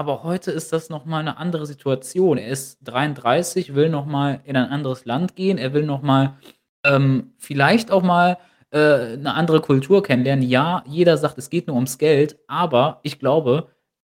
Aber 0.00 0.22
heute 0.22 0.50
ist 0.50 0.72
das 0.72 0.88
noch 0.88 1.04
mal 1.04 1.22
'ne 1.22 1.36
andere 1.36 1.66
Situation. 1.66 2.38
Er 2.38 2.48
ist 2.48 2.78
33, 2.84 3.74
will 3.74 3.90
noch 3.90 4.06
mal 4.06 4.40
in 4.44 4.56
ein 4.56 4.70
anderes 4.70 5.04
Land 5.04 5.36
gehen. 5.36 5.58
Er 5.58 5.74
will 5.74 5.82
noch 5.84 6.00
mal, 6.00 6.38
ähm, 6.86 7.34
vielleicht 7.36 7.90
auch 7.90 8.02
mal, 8.02 8.38
äh, 8.72 9.18
'ne 9.18 9.34
andere 9.34 9.60
Kultur 9.60 10.02
kennenlernen. 10.02 10.42
Ja, 10.48 10.82
jeder 10.86 11.18
sagt, 11.18 11.36
es 11.36 11.50
geht 11.50 11.66
nur 11.66 11.76
ums 11.76 11.98
Geld, 11.98 12.38
aber 12.46 13.00
ich 13.02 13.18
glaube 13.18 13.68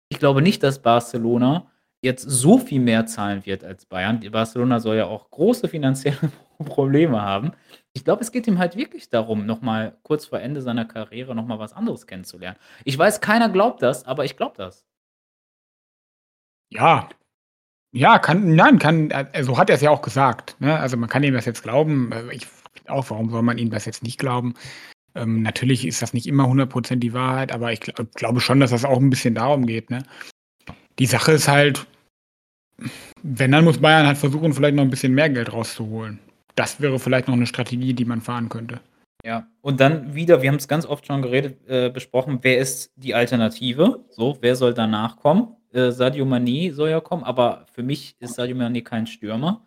ich 0.10 0.20
glaube 0.20 0.42
nicht, 0.44 0.62
dass 0.64 0.80
Barcelona 0.84 1.66
jetzt 2.04 2.24
so 2.30 2.60
viel 2.60 2.80
mehr 2.82 3.06
zahlen 3.08 3.44
wird 3.48 3.64
als 3.64 3.86
Bayern. 3.88 4.20
Barcelona 4.32 4.80
soll 4.80 4.98
ja 4.98 5.06
auch 5.08 5.32
große 5.32 5.68
finanzielle 5.68 6.18
Probleme 6.66 7.20
haben. 7.22 7.54
Ich 7.94 8.04
glaube, 8.06 8.22
es 8.22 8.32
geht 8.32 8.46
ihm 8.48 8.60
halt 8.60 8.76
wirklich 8.76 9.10
darum, 9.10 9.46
noch 9.48 9.62
mal 9.62 9.98
kurz 10.04 10.26
vor 10.28 10.40
Ende 10.40 10.62
seiner 10.62 10.86
Karriere 10.86 11.34
noch 11.36 11.46
mal 11.48 11.58
was 11.60 11.74
anderes 11.74 12.06
kennenzulernen. 12.08 12.58
Ich 12.86 12.96
weiß, 12.98 13.22
keiner 13.22 13.50
glaubt 13.50 13.82
das, 13.82 14.06
aber 14.06 14.24
ich 14.26 14.38
glaube 14.38 14.54
das. 14.58 14.84
Ja. 16.72 17.10
Ja, 17.94 18.20
kann 18.20 18.56
nein, 18.56 18.80
kann 18.80 19.12
äh, 19.12 19.44
so 19.44 19.58
hat 19.58 19.70
er's 19.70 19.82
ja 19.82 19.92
auch 19.92 20.02
gesagt, 20.04 20.58
ne? 20.62 20.80
Also, 20.80 20.98
man 20.98 21.10
kann 21.10 21.24
ihm 21.24 21.34
das 21.36 21.46
jetzt 21.46 21.64
glauben. 21.64 22.12
Äh, 22.14 22.34
ich 22.36 22.48
auch, 22.88 23.10
warum 23.12 23.30
soll 23.32 23.44
man 23.44 23.58
ihm 23.58 23.70
das 23.72 23.86
jetzt 23.86 24.04
nicht 24.04 24.20
glauben? 24.20 24.56
Ähm, 25.16 25.42
natürlich 25.44 25.88
ist 25.88 26.02
das 26.02 26.14
nicht 26.14 26.28
immer 26.28 26.48
100 26.48 26.70
% 26.72 27.04
die 27.04 27.14
Wahrheit, 27.14 27.52
aber 27.54 27.74
ich 27.74 27.82
gl 27.82 27.94
glaube 28.16 28.42
schon, 28.42 28.60
dass 28.62 28.72
das 28.72 28.86
auch 28.86 29.00
'n 29.00 29.10
bisschen 29.12 29.36
darum 29.36 29.66
geht, 29.68 29.90
ne? 29.92 30.04
Die 31.00 31.08
Sache 31.08 31.34
ist 31.34 31.48
halt 31.50 31.88
wenn, 33.24 33.52
dann 33.52 33.66
muss 33.66 33.80
Bayern 33.80 34.08
halt 34.08 34.18
versuchen, 34.18 34.54
vielleicht 34.54 34.76
noch 34.76 34.84
'n 34.84 34.90
bisschen 34.90 35.14
mehr 35.14 35.30
Geld 35.30 35.52
rauszuholen. 35.54 36.20
Das 36.56 36.80
wäre 36.82 37.00
vielleicht 37.00 37.28
noch 37.28 37.36
'ne 37.36 37.48
Strategie, 37.48 37.94
die 37.94 38.06
man 38.06 38.22
fahren 38.22 38.50
könnte. 38.50 38.80
Ja, 39.24 39.48
und 39.62 39.80
dann 39.80 40.16
wieder 40.16 40.42
wir 40.42 40.50
haben's 40.50 40.68
ganz 40.68 40.86
oft 40.86 41.06
schon 41.06 41.22
geredet 41.22 41.58
äh, 41.68 41.90
besprochen, 41.90 42.40
wer 42.42 42.58
ist 42.60 42.92
die 42.96 43.14
Alternative? 43.14 44.06
So, 44.10 44.38
wer 44.42 44.56
soll 44.56 44.74
danach 44.74 45.18
kommen? 45.18 45.56
Äh, 45.74 45.92
Sadio 45.92 46.26
Mané 46.26 46.74
soll 46.74 46.90
ja 46.90 47.02
kommen, 47.02 47.24
aber 47.24 47.66
für 47.74 47.84
mich 47.84 48.16
ist 48.20 48.36
Sadio 48.36 48.56
Mané 48.56 48.82
kein 48.84 49.08
Stürmer. 49.08 49.66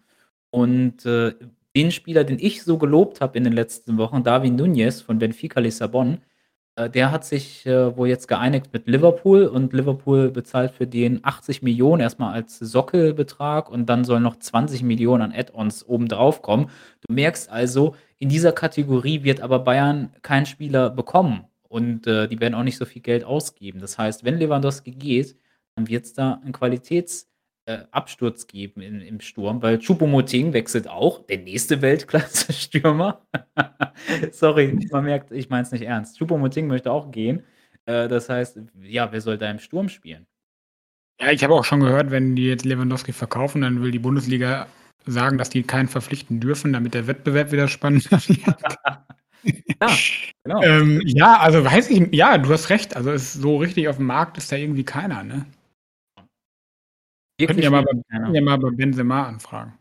Und, 0.50 1.04
äh, 1.06 1.34
den 1.76 1.90
Spieler, 1.90 2.24
den 2.24 2.38
ich 2.38 2.62
so 2.62 2.78
gelobt 2.78 3.20
habe 3.20 3.38
in 3.38 3.44
den 3.44 3.52
letzten 3.52 3.96
Wochen, 3.98 4.22
Darwin 4.22 4.58
Núñez 4.60 5.02
von 5.02 5.18
Benfica 5.18 5.60
Lissabon, 5.60 6.18
äh, 6.76 6.88
der 6.90 7.10
hat 7.12 7.24
sich, 7.24 7.66
äh, 7.66 7.96
wohl 7.96 8.08
jetzt 8.08 8.28
geeinigt 8.28 8.72
mit 8.72 8.86
Liverpool 8.86 9.46
und 9.46 9.72
Liverpool 9.72 10.30
bezahlt 10.30 10.72
für 10.72 10.86
den 10.86 11.24
80.000.000 11.24 12.00
erst 12.00 12.18
mal 12.18 12.32
als 12.32 12.58
Sockelbetrag 12.58 13.70
und 13.70 13.86
dann 13.86 14.04
sollen 14.04 14.22
noch 14.22 14.36
20.000.000 14.36 15.22
an 15.22 15.32
Add-ons 15.32 15.86
obendrauf 15.86 16.42
kommen. 16.42 16.70
Du 17.06 17.12
merkst 17.14 17.50
also, 17.50 17.94
in 18.18 18.28
dieser 18.28 18.52
Kategorie 18.52 19.22
wird 19.24 19.40
aber 19.40 19.58
Bayern 19.60 20.12
keinen 20.22 20.46
Spieler 20.46 20.90
bekommen 20.90 21.44
und, 21.68 22.06
äh, 22.06 22.28
die 22.28 22.40
werden 22.40 22.54
auch 22.54 22.62
nicht 22.64 22.78
so 22.78 22.84
viel 22.84 23.02
Geld 23.02 23.24
ausgeben. 23.24 23.80
Das 23.80 23.98
heißt, 23.98 24.24
wenn 24.24 24.38
Lewandowski 24.38 24.92
geht, 24.92 25.36
dann 25.74 25.88
wird's 25.88 26.12
da 26.12 26.40
'n 26.44 26.52
Qualitäts 26.52 27.28
äh, 27.66 27.78
Absturz 27.90 28.46
geben 28.46 28.80
in 28.80 29.00
im 29.00 29.20
Sturm, 29.20 29.62
weil 29.62 29.76
Choupo-Moting 29.78 30.52
wechselt 30.52 30.88
auch, 30.88 31.26
der 31.26 31.38
nächste 31.38 31.80
Weltklasse-Stürmer. 31.82 33.24
Sorry, 34.32 34.78
man 34.90 35.04
merkt, 35.04 35.32
ich 35.32 35.48
meine 35.48 35.62
es 35.62 35.72
nicht 35.72 35.82
ernst. 35.82 36.18
Choupo-Moting 36.18 36.66
möchte 36.66 36.90
auch 36.90 37.10
gehen. 37.10 37.44
Äh, 37.86 38.08
das 38.08 38.28
heißt, 38.28 38.60
ja, 38.82 39.12
wer 39.12 39.20
soll 39.20 39.38
da 39.38 39.50
im 39.50 39.58
Sturm 39.58 39.88
spielen? 39.88 40.26
Ja, 41.20 41.30
ich 41.30 41.44
habe 41.44 41.54
auch 41.54 41.64
schon 41.64 41.80
gehört, 41.80 42.10
wenn 42.10 42.34
die 42.34 42.48
jetzt 42.48 42.64
Lewandowski 42.64 43.12
verkaufen, 43.12 43.62
dann 43.62 43.80
will 43.80 43.92
die 43.92 43.98
Bundesliga 43.98 44.66
sagen, 45.06 45.38
dass 45.38 45.50
die 45.50 45.62
keinen 45.62 45.88
verpflichten 45.88 46.40
dürfen, 46.40 46.72
damit 46.72 46.94
der 46.94 47.06
Wettbewerb 47.06 47.52
wieder 47.52 47.68
spannend 47.68 48.10
wird. 48.10 48.28
ja, 49.44 49.88
genau. 50.44 50.62
ähm, 50.62 51.00
ja, 51.04 51.38
also 51.38 51.64
weiß 51.64 51.90
ich, 51.90 52.12
ja, 52.12 52.38
du 52.38 52.50
hast 52.50 52.70
recht. 52.70 52.96
Also 52.96 53.12
ist 53.12 53.34
so 53.34 53.56
richtig 53.56 53.88
auf 53.88 53.96
dem 53.96 54.06
Markt 54.06 54.38
ist 54.38 54.50
da 54.50 54.56
irgendwie 54.56 54.84
keiner, 54.84 55.22
ne? 55.22 55.46
Wir 57.38 57.46
könnten 57.46 57.62
ja 57.62 57.70
mal, 57.70 57.82
bei, 57.82 58.32
ja 58.32 58.40
mal 58.40 58.58
bei 58.58 58.70
Benzema 58.70 59.26
anfragen. 59.26 59.78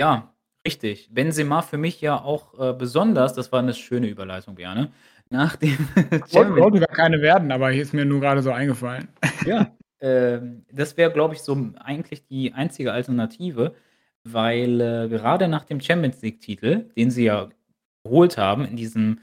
Ja, 0.00 0.32
richtig. 0.66 1.08
Benzema 1.12 1.62
für 1.62 1.78
mich 1.78 2.00
ja 2.00 2.20
auch 2.20 2.58
äh, 2.58 2.72
besonders, 2.72 3.34
das 3.34 3.52
war 3.52 3.58
eine 3.58 3.74
schöne 3.74 4.08
Überleitung, 4.08 4.54
Björn, 4.54 4.92
nach 5.30 5.56
dem 5.56 5.76
Champions 6.30 6.32
Wollte 6.32 6.80
gar 6.80 6.96
keine 6.96 7.20
werden, 7.20 7.52
aber 7.52 7.70
hier 7.70 7.82
ist 7.82 7.94
mir 7.94 8.04
nur 8.04 8.20
gerade 8.20 8.42
so 8.42 8.52
eingefallen. 8.52 9.08
Ja, 9.46 9.70
ähm, 10.00 10.64
das 10.70 10.96
wäre, 10.96 11.12
glaube 11.12 11.34
ich, 11.34 11.40
so 11.40 11.56
eigentlich 11.78 12.26
die 12.26 12.52
einzige 12.52 12.92
Alternative, 12.92 13.74
weil 14.24 14.80
äh, 14.80 15.08
gerade 15.08 15.48
nach 15.48 15.64
dem 15.64 15.80
Champions 15.80 16.20
League-Titel, 16.22 16.90
den 16.96 17.10
sie 17.10 17.24
ja 17.24 17.48
geholt 18.04 18.36
haben, 18.36 18.64
in 18.64 18.76
diesem 18.76 19.20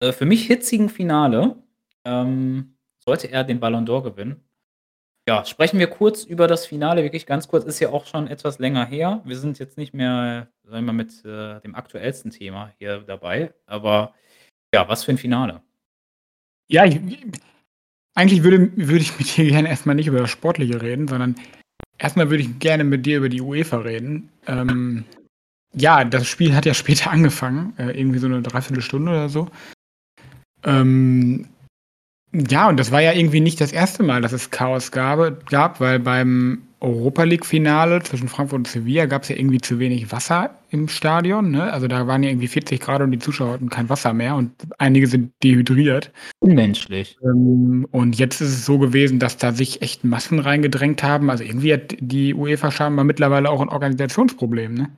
äh, 0.00 0.12
für 0.12 0.26
mich 0.26 0.46
hitzigen 0.46 0.88
Finale, 0.90 1.56
ähm, 2.04 2.76
sollte 2.98 3.30
er 3.30 3.44
den 3.44 3.60
Ballon 3.60 3.86
d'Or 3.86 4.02
gewinnen. 4.02 4.43
Ja, 5.26 5.44
sprechen 5.46 5.78
wir 5.78 5.86
kurz 5.86 6.24
über 6.24 6.46
das 6.46 6.66
Finale, 6.66 7.02
wirklich 7.02 7.24
ganz 7.24 7.48
kurz. 7.48 7.64
Ist 7.64 7.80
ja 7.80 7.88
auch 7.88 8.06
schon 8.06 8.28
etwas 8.28 8.58
länger 8.58 8.84
her. 8.84 9.22
Wir 9.24 9.38
sind 9.38 9.58
jetzt 9.58 9.78
nicht 9.78 9.94
mehr, 9.94 10.48
sagen 10.64 10.86
wir 10.86 10.92
mal, 10.92 11.04
mit 11.04 11.24
äh, 11.24 11.60
dem 11.60 11.74
aktuellsten 11.74 12.30
Thema 12.30 12.72
hier 12.78 12.98
dabei. 12.98 13.54
Aber 13.64 14.14
ja, 14.74 14.86
was 14.86 15.04
für 15.04 15.12
ein 15.12 15.18
Finale. 15.18 15.62
Ja, 16.68 16.84
ich, 16.84 17.00
eigentlich 18.14 18.42
würde, 18.42 18.70
würde 18.76 19.02
ich 19.02 19.18
mit 19.18 19.36
dir 19.36 19.48
gerne 19.48 19.68
erstmal 19.68 19.94
nicht 19.94 20.08
über 20.08 20.20
das 20.20 20.30
Sportliche 20.30 20.82
reden, 20.82 21.08
sondern 21.08 21.36
erstmal 21.96 22.28
würde 22.28 22.42
ich 22.42 22.58
gerne 22.58 22.84
mit 22.84 23.06
dir 23.06 23.18
über 23.18 23.30
die 23.30 23.40
UEFA 23.40 23.78
reden. 23.78 24.30
Ähm, 24.46 25.04
ja, 25.72 26.04
das 26.04 26.26
Spiel 26.26 26.54
hat 26.54 26.66
ja 26.66 26.74
später 26.74 27.10
angefangen, 27.10 27.74
äh, 27.78 27.98
irgendwie 27.98 28.18
so 28.18 28.26
eine 28.26 28.42
Dreiviertelstunde 28.42 29.10
oder 29.10 29.28
so. 29.30 29.48
Ähm, 30.64 31.48
ja, 32.34 32.68
und 32.68 32.78
das 32.78 32.90
war 32.90 33.00
ja 33.00 33.12
irgendwie 33.12 33.40
nicht 33.40 33.60
das 33.60 33.72
erste 33.72 34.02
Mal, 34.02 34.20
dass 34.20 34.32
es 34.32 34.50
Chaos 34.50 34.90
gab, 34.90 35.46
gab 35.46 35.80
weil 35.80 36.00
beim 36.00 36.62
Europa 36.80 37.22
League-Finale 37.22 38.02
zwischen 38.02 38.28
Frankfurt 38.28 38.58
und 38.58 38.68
Sevilla 38.68 39.06
gab 39.06 39.22
es 39.22 39.30
ja 39.30 39.36
irgendwie 39.36 39.60
zu 39.60 39.78
wenig 39.78 40.12
Wasser 40.12 40.50
im 40.70 40.88
Stadion. 40.88 41.50
Ne? 41.50 41.72
Also 41.72 41.88
da 41.88 42.06
waren 42.06 42.22
ja 42.22 42.28
irgendwie 42.28 42.48
40 42.48 42.80
Grad 42.80 43.00
und 43.00 43.10
die 43.10 43.18
Zuschauer 43.18 43.54
hatten 43.54 43.70
kein 43.70 43.88
Wasser 43.88 44.12
mehr 44.12 44.36
und 44.36 44.52
einige 44.78 45.06
sind 45.06 45.32
dehydriert. 45.42 46.12
Unmenschlich. 46.40 47.16
Ähm, 47.24 47.86
und 47.90 48.18
jetzt 48.18 48.40
ist 48.40 48.50
es 48.50 48.66
so 48.66 48.78
gewesen, 48.78 49.18
dass 49.18 49.38
da 49.38 49.52
sich 49.52 49.80
echt 49.80 50.04
Massen 50.04 50.40
reingedrängt 50.40 51.02
haben. 51.02 51.30
Also 51.30 51.42
irgendwie 51.42 51.72
hat 51.72 51.96
die 52.00 52.34
UEFA 52.34 52.70
scheinbar 52.70 53.04
mittlerweile 53.04 53.48
auch 53.48 53.62
ein 53.62 53.70
Organisationsproblem. 53.70 54.74
Ne? 54.74 54.90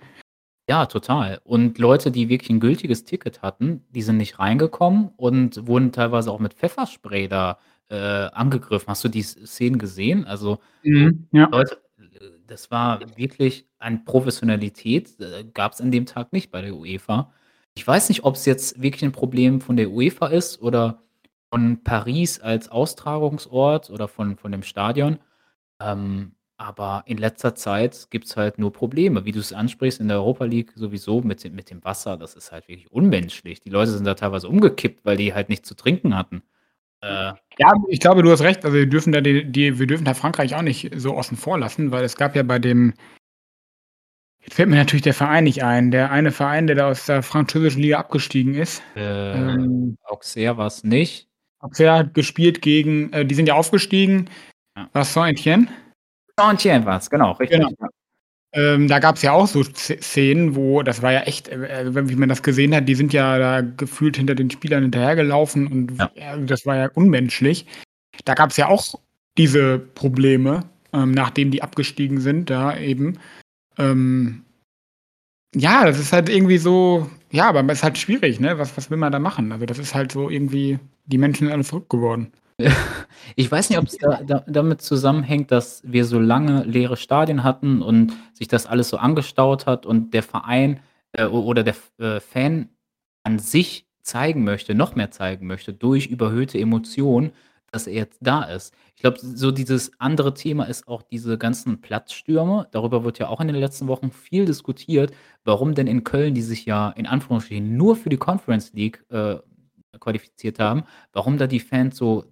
Ja, 0.68 0.86
total. 0.86 1.40
Und 1.44 1.78
Leute, 1.78 2.10
die 2.10 2.28
wirklich 2.28 2.50
ein 2.50 2.58
gültiges 2.60 3.04
Ticket 3.04 3.40
hatten, 3.42 3.84
die 3.90 4.02
sind 4.02 4.16
nicht 4.16 4.38
reingekommen 4.40 5.10
und 5.16 5.66
wurden 5.68 5.92
teilweise 5.92 6.30
auch 6.32 6.40
mit 6.40 6.54
Pfefferspray 6.54 7.28
da 7.28 7.58
äh, 7.88 7.94
angegriffen. 7.96 8.88
Hast 8.88 9.04
du 9.04 9.08
die 9.08 9.22
Szenen 9.22 9.78
gesehen? 9.78 10.24
Also, 10.24 10.58
Mhm, 10.82 11.28
ja. 11.32 11.48
Leute, 11.52 11.80
das 12.46 12.70
war 12.70 13.00
wirklich 13.16 13.66
an 13.78 14.04
Professionalität, 14.04 15.20
äh, 15.20 15.44
gab 15.54 15.72
es 15.72 15.80
an 15.80 15.92
dem 15.92 16.06
Tag 16.06 16.32
nicht 16.32 16.50
bei 16.50 16.62
der 16.62 16.74
UEFA. 16.74 17.32
Ich 17.76 17.86
weiß 17.86 18.08
nicht, 18.08 18.24
ob 18.24 18.34
es 18.36 18.44
jetzt 18.46 18.80
wirklich 18.82 19.04
ein 19.04 19.12
Problem 19.12 19.60
von 19.60 19.76
der 19.76 19.90
UEFA 19.90 20.28
ist 20.28 20.60
oder 20.62 21.02
von 21.50 21.82
Paris 21.84 22.40
als 22.40 22.68
Austragungsort 22.70 23.90
oder 23.90 24.08
von 24.08 24.36
von 24.36 24.50
dem 24.52 24.62
Stadion. 24.62 25.18
Ähm, 25.80 26.35
aber 26.56 27.02
in 27.06 27.18
letzter 27.18 27.54
Zeit 27.54 28.08
gibt 28.10 28.26
es 28.26 28.36
halt 28.36 28.58
nur 28.58 28.72
Probleme. 28.72 29.24
Wie 29.24 29.32
du 29.32 29.40
es 29.40 29.52
ansprichst, 29.52 30.00
in 30.00 30.08
der 30.08 30.18
Europa 30.18 30.44
League 30.44 30.72
sowieso 30.74 31.20
mit 31.20 31.44
dem, 31.44 31.54
mit 31.54 31.70
dem 31.70 31.84
Wasser, 31.84 32.16
das 32.16 32.34
ist 32.34 32.52
halt 32.52 32.68
wirklich 32.68 32.90
unmenschlich. 32.90 33.60
Die 33.60 33.70
Leute 33.70 33.90
sind 33.90 34.04
da 34.04 34.14
teilweise 34.14 34.48
umgekippt, 34.48 35.04
weil 35.04 35.16
die 35.16 35.34
halt 35.34 35.48
nichts 35.48 35.68
zu 35.68 35.74
trinken 35.74 36.16
hatten. 36.16 36.42
Äh, 37.02 37.34
ja, 37.58 37.72
ich 37.88 38.00
glaube, 38.00 38.22
du 38.22 38.30
hast 38.30 38.40
recht. 38.40 38.64
Also 38.64 38.76
wir 38.76 38.88
dürfen 38.88 39.12
da 39.12 39.20
die, 39.20 39.44
die, 39.44 39.78
wir 39.78 39.86
dürfen 39.86 40.04
da 40.04 40.14
Frankreich 40.14 40.54
auch 40.54 40.62
nicht 40.62 40.90
so 40.96 41.14
außen 41.14 41.36
vor 41.36 41.58
lassen, 41.58 41.90
weil 41.90 42.04
es 42.04 42.16
gab 42.16 42.34
ja 42.34 42.42
bei 42.42 42.58
dem 42.58 42.94
Jetzt 44.46 44.54
fällt 44.54 44.68
mir 44.68 44.76
natürlich 44.76 45.02
der 45.02 45.12
Verein 45.12 45.42
nicht 45.42 45.64
ein. 45.64 45.90
Der 45.90 46.12
eine 46.12 46.30
Verein, 46.30 46.68
der 46.68 46.76
da 46.76 46.88
aus 46.88 47.06
der 47.06 47.24
französischen 47.24 47.82
Liga 47.82 47.98
abgestiegen 47.98 48.54
ist. 48.54 48.80
Äh, 48.94 49.32
ähm, 49.32 49.98
Auxerre 50.04 50.56
war 50.56 50.68
es 50.68 50.84
nicht. 50.84 51.28
Auxerre 51.58 51.98
hat 51.98 52.14
gespielt 52.14 52.62
gegen, 52.62 53.12
äh, 53.12 53.26
die 53.26 53.34
sind 53.34 53.48
ja 53.48 53.54
aufgestiegen. 53.54 54.30
Ja. 54.76 54.88
War 54.92 55.04
Saint-Etienne? 55.04 55.66
Saint-Etienne 56.38 56.84
war 56.84 56.98
es, 56.98 57.10
genau, 57.10 57.32
richtig. 57.32 57.60
Genau. 57.60 57.70
Ähm, 58.52 58.88
da 58.88 59.00
gab 59.00 59.16
es 59.16 59.22
ja 59.22 59.32
auch 59.32 59.46
so 59.46 59.62
Szenen, 59.62 60.54
wo, 60.56 60.82
das 60.82 61.02
war 61.02 61.12
ja 61.12 61.20
echt, 61.20 61.48
äh, 61.48 62.08
wie 62.08 62.16
man 62.16 62.28
das 62.28 62.42
gesehen 62.42 62.74
hat, 62.74 62.88
die 62.88 62.94
sind 62.94 63.12
ja 63.12 63.38
da 63.38 63.60
gefühlt 63.60 64.16
hinter 64.16 64.34
den 64.34 64.50
Spielern 64.50 64.82
hinterhergelaufen 64.82 65.66
und 65.66 65.98
ja. 65.98 66.10
äh, 66.14 66.42
das 66.44 66.64
war 66.64 66.76
ja 66.76 66.90
unmenschlich. 66.94 67.66
Da 68.24 68.34
gab 68.34 68.50
es 68.50 68.56
ja 68.56 68.68
auch 68.68 68.94
diese 69.36 69.78
Probleme, 69.78 70.64
ähm, 70.92 71.10
nachdem 71.10 71.50
die 71.50 71.62
abgestiegen 71.62 72.20
sind, 72.20 72.48
da 72.48 72.78
eben. 72.78 73.18
Ähm, 73.76 74.42
ja, 75.54 75.84
das 75.84 75.98
ist 75.98 76.12
halt 76.12 76.28
irgendwie 76.28 76.58
so, 76.58 77.10
ja, 77.30 77.48
aber 77.48 77.62
es 77.70 77.78
ist 77.78 77.84
halt 77.84 77.98
schwierig, 77.98 78.40
ne? 78.40 78.58
Was, 78.58 78.76
was 78.76 78.90
will 78.90 78.98
man 78.98 79.12
da 79.12 79.18
machen? 79.18 79.52
Also, 79.52 79.66
das 79.66 79.78
ist 79.78 79.94
halt 79.94 80.12
so 80.12 80.30
irgendwie, 80.30 80.78
die 81.06 81.18
Menschen 81.18 81.46
sind 81.46 81.52
alle 81.52 81.64
verrückt 81.64 81.90
geworden. 81.90 82.32
Ich 83.36 83.50
weiß 83.50 83.68
nicht, 83.68 83.78
ob 83.78 83.86
es 83.86 83.98
da, 83.98 84.22
da, 84.22 84.44
damit 84.46 84.80
zusammenhängt, 84.80 85.50
dass 85.50 85.82
wir 85.84 86.04
so 86.04 86.18
lange 86.18 86.64
leere 86.64 86.96
Stadien 86.96 87.44
hatten 87.44 87.82
und 87.82 88.12
sich 88.32 88.48
das 88.48 88.66
alles 88.66 88.88
so 88.88 88.96
angestaut 88.96 89.66
hat 89.66 89.84
und 89.84 90.14
der 90.14 90.22
Verein 90.22 90.80
äh, 91.12 91.26
oder 91.26 91.62
der 91.62 91.74
äh, 91.98 92.20
Fan 92.20 92.70
an 93.24 93.38
sich 93.38 93.86
zeigen 94.00 94.44
möchte, 94.44 94.74
noch 94.74 94.94
mehr 94.94 95.10
zeigen 95.10 95.46
möchte, 95.46 95.74
durch 95.74 96.06
überhöhte 96.06 96.58
Emotionen, 96.58 97.32
dass 97.72 97.86
er 97.86 97.94
jetzt 97.94 98.18
da 98.22 98.44
ist. 98.44 98.72
Ich 98.94 99.02
glaube, 99.02 99.18
so 99.20 99.50
dieses 99.50 99.90
andere 100.00 100.32
Thema 100.32 100.64
ist 100.64 100.88
auch 100.88 101.02
diese 101.02 101.36
ganzen 101.36 101.80
Platzstürme. 101.80 102.68
Darüber 102.70 103.04
wird 103.04 103.18
ja 103.18 103.28
auch 103.28 103.40
in 103.40 103.48
den 103.48 103.56
letzten 103.56 103.88
Wochen 103.88 104.10
viel 104.10 104.46
diskutiert, 104.46 105.12
warum 105.44 105.74
denn 105.74 105.88
in 105.88 106.04
Köln, 106.04 106.34
die 106.34 106.42
sich 106.42 106.64
ja 106.64 106.90
in 106.90 107.06
Anführungsstrichen 107.06 107.76
nur 107.76 107.96
für 107.96 108.08
die 108.08 108.16
Conference 108.16 108.72
League 108.72 109.04
äh, 109.10 109.36
qualifiziert 109.98 110.58
haben, 110.58 110.84
warum 111.12 111.36
da 111.36 111.46
die 111.46 111.60
Fans 111.60 111.96
so 111.96 112.24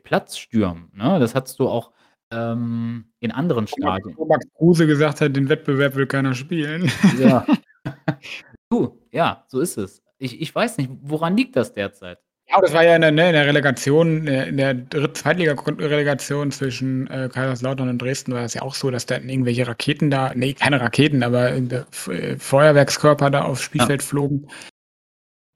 Platz 0.00 0.36
stürmen. 0.36 0.90
Ne? 0.94 1.18
Das 1.18 1.34
hattest 1.34 1.58
du 1.58 1.68
auch 1.68 1.92
ähm, 2.30 3.06
in 3.20 3.30
anderen 3.30 3.66
Stadien. 3.66 4.16
Wo 4.16 4.26
Max 4.26 4.46
Kruse 4.56 4.86
gesagt 4.86 5.20
hat, 5.20 5.36
den 5.36 5.48
Wettbewerb 5.48 5.94
will 5.94 6.06
keiner 6.06 6.34
spielen. 6.34 6.90
Ja. 7.18 7.46
du, 8.70 9.00
ja, 9.12 9.44
so 9.48 9.60
ist 9.60 9.76
es. 9.76 10.02
Ich, 10.18 10.40
ich 10.40 10.54
weiß 10.54 10.78
nicht, 10.78 10.90
woran 11.02 11.36
liegt 11.36 11.56
das 11.56 11.72
derzeit? 11.72 12.18
Ja, 12.48 12.60
das 12.60 12.74
war 12.74 12.84
ja 12.84 12.94
in 12.94 13.00
der, 13.00 13.10
ne, 13.10 13.28
in 13.28 13.32
der 13.32 13.46
Relegation, 13.46 14.26
äh, 14.26 14.48
in 14.48 14.58
der 14.58 15.14
Zweitliga-Relegation 15.14 16.50
zwischen 16.50 17.06
äh, 17.06 17.30
Kaiserslautern 17.32 17.88
und 17.88 18.02
Dresden 18.02 18.34
war 18.34 18.42
das 18.42 18.54
ja 18.54 18.62
auch 18.62 18.74
so, 18.74 18.90
dass 18.90 19.06
da 19.06 19.16
irgendwelche 19.16 19.66
Raketen 19.66 20.10
da, 20.10 20.32
nee, 20.34 20.52
keine 20.52 20.80
Raketen, 20.80 21.22
aber 21.22 21.52
äh, 21.52 22.36
Feuerwerkskörper 22.38 23.30
da 23.30 23.44
aufs 23.44 23.62
Spielfeld 23.62 24.02
ja. 24.02 24.06
flogen. 24.06 24.48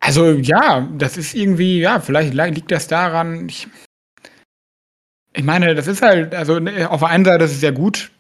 Also 0.01 0.31
ja, 0.31 0.89
das 0.97 1.19
ist 1.19 1.35
irgendwie, 1.35 1.81
ja, 1.81 2.01
vielleicht 2.01 2.33
liegt 2.33 2.71
das 2.71 2.89
daran, 2.89 3.49
ich, 3.49 3.69
ich 5.33 5.45
meine, 5.45 5.75
das 5.75 5.87
ist 5.87 6.03
halt, 6.03 6.35
also 6.35 6.59
ne, 6.59 6.91
auf 6.91 7.01
der 7.01 7.09
einen 7.09 7.25
Seite 7.25 7.45
ist 7.45 7.53
es 7.53 7.63
ja 7.63 7.71
gut, 7.71 8.11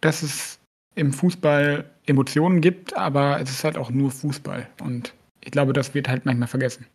dass 0.00 0.22
es 0.22 0.58
im 0.94 1.12
Fußball 1.12 1.84
Emotionen 2.06 2.60
gibt, 2.60 2.96
aber 2.96 3.40
es 3.40 3.50
ist 3.50 3.64
halt 3.64 3.76
auch 3.76 3.90
nur 3.90 4.10
Fußball. 4.10 4.66
Und 4.80 5.14
ich 5.40 5.50
glaube, 5.50 5.72
das 5.72 5.94
wird 5.94 6.08
halt 6.08 6.24
manchmal 6.24 6.48
vergessen. 6.48 6.86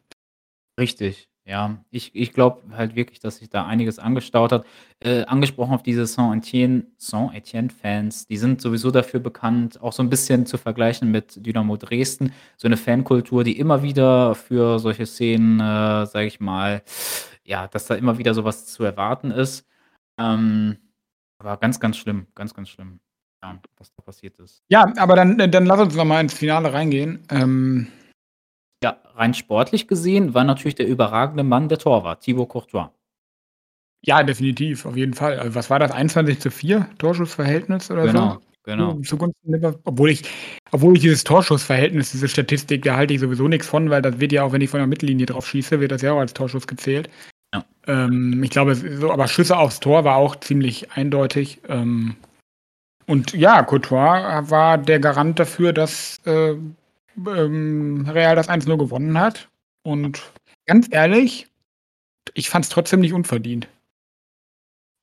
Richtig, 0.80 1.30
ja. 1.46 1.84
Ich, 1.92 2.12
ich 2.16 2.34
glaube 2.34 2.62
halt 2.76 2.96
wirklich, 2.96 3.20
dass 3.20 3.38
sich 3.38 3.50
da 3.50 3.66
einiges 3.66 4.00
angestaut 4.00 4.52
hat. 4.52 4.66
Äh, 5.00 5.24
angesprochen 5.24 5.74
auf 5.74 5.84
diese 5.84 6.06
Saint-Etienne, 6.06 6.86
Saint-Etienne-Fans, 6.98 8.28
die 8.28 8.38
sind 8.38 8.62
sowieso 8.62 8.90
dafür 8.90 9.20
bekannt, 9.20 9.82
auch 9.82 9.94
so 9.94 10.02
ein 10.02 10.10
bisschen 10.10 10.46
zu 10.46 10.58
vergleichen 10.58 11.12
mit 11.12 11.46
Dynamo 11.46 11.78
Dresden. 11.78 12.34
So 12.58 12.68
eine 12.68 12.78
Fankultur, 12.78 13.44
die 13.44 13.60
immer 13.60 13.84
wieder 13.84 14.36
für 14.36 14.80
solche 14.80 15.06
Szenen, 15.06 15.60
äh, 15.60 16.06
sage 16.06 16.26
ich 16.26 16.40
mal, 16.40 16.82
ja, 17.44 17.68
dass 17.68 17.88
da 17.88 17.96
immer 17.96 18.18
wieder 18.18 18.34
sowas 18.34 18.68
zu 18.68 18.84
erwarten 18.84 19.32
ist. 19.32 19.68
Ähm, 20.20 20.78
aber 21.40 21.58
ganz, 21.58 21.80
ganz 21.80 21.98
schlimm, 21.98 22.28
ganz, 22.36 22.54
ganz 22.54 22.70
schlimm, 22.70 23.00
ja, 23.44 23.60
was 23.78 23.94
da 23.94 24.04
passiert 24.04 24.38
ist. 24.40 24.64
Ja, 24.70 24.92
aber 24.98 25.16
dann, 25.16 25.38
dann 25.38 25.66
lass 25.66 25.80
uns 25.80 25.96
noch 25.96 26.06
mal 26.06 26.22
ins 26.22 26.34
Finale 26.34 26.72
reingehen. 26.74 27.26
Ähm 27.30 27.88
ja, 28.84 28.98
rein 29.16 29.34
sportlich 29.34 29.88
gesehen 29.88 30.34
war 30.34 30.44
natürlich 30.44 30.76
der 30.76 30.88
überragende 30.88 31.44
Mann 31.44 31.70
der 31.70 31.78
Torwart, 31.78 32.24
Thibaut 32.24 32.50
Courtois. 32.50 32.90
Ja, 34.04 34.24
definitiv, 34.24 34.86
auf 34.86 34.98
jeden 34.98 35.14
Fall. 35.14 35.40
Also 35.40 35.54
was 35.54 35.70
war 35.70 35.78
das, 35.78 35.92
21 35.92 36.40
zu 36.40 36.50
4 36.50 36.90
Torschussverhältnis 36.98 37.92
oder 37.92 38.08
genau, 38.08 38.34
so? 38.34 38.42
Genau, 38.64 39.00
genau. 39.44 39.76
Obwohl 39.84 40.10
ich, 40.10 40.24
obwohl 40.72 40.96
ich 40.96 41.02
dieses 41.02 41.24
Torschussverhältnis, 41.24 42.12
diese 42.12 42.28
Statistik, 42.28 42.84
da 42.84 42.96
halte 42.96 43.14
ich 43.14 43.20
sowieso 43.20 43.48
nichts 43.48 43.68
von, 43.68 43.90
weil 43.92 44.02
das 44.02 44.20
wird 44.20 44.32
ja 44.32 44.44
auch, 44.44 44.54
wenn 44.54 44.62
ich 44.62 44.70
von 44.72 44.80
der 44.80 44.88
Mittellinie 44.88 45.28
drauf 45.28 45.48
schieße, 45.48 45.80
wird 45.80 45.92
das 45.92 46.02
ja 46.02 46.14
auch 46.14 46.20
als 46.20 46.34
Torschuss 46.34 46.66
gezählt. 46.66 47.10
Ähm, 47.88 48.44
ich 48.44 48.52
glaube, 48.52 48.76
so, 48.76 49.12
aber 49.12 49.28
Schüsse 49.28 49.58
aufs 49.58 49.80
Tor 49.80 50.04
war 50.04 50.16
auch 50.18 50.36
ziemlich 50.38 50.92
eindeutig. 50.92 51.62
Ähm, 51.68 52.16
Und 53.08 53.34
ja, 53.34 53.64
Courtois 53.64 54.50
war 54.50 54.78
der 54.78 55.00
Garant 55.00 55.40
dafür, 55.40 55.74
dass 55.74 56.20
äh, 56.26 56.56
ähm, 57.18 58.08
Real 58.10 58.36
das 58.36 58.50
1-0 58.50 58.78
gewonnen 58.78 59.20
hat. 59.20 59.50
Und 59.84 60.22
ganz 60.66 60.88
ehrlich, 60.92 61.48
ich 62.34 62.50
fand 62.50 62.66
es 62.66 62.70
trotzdem 62.70 63.02
nicht 63.02 63.14
unverdient. 63.14 63.68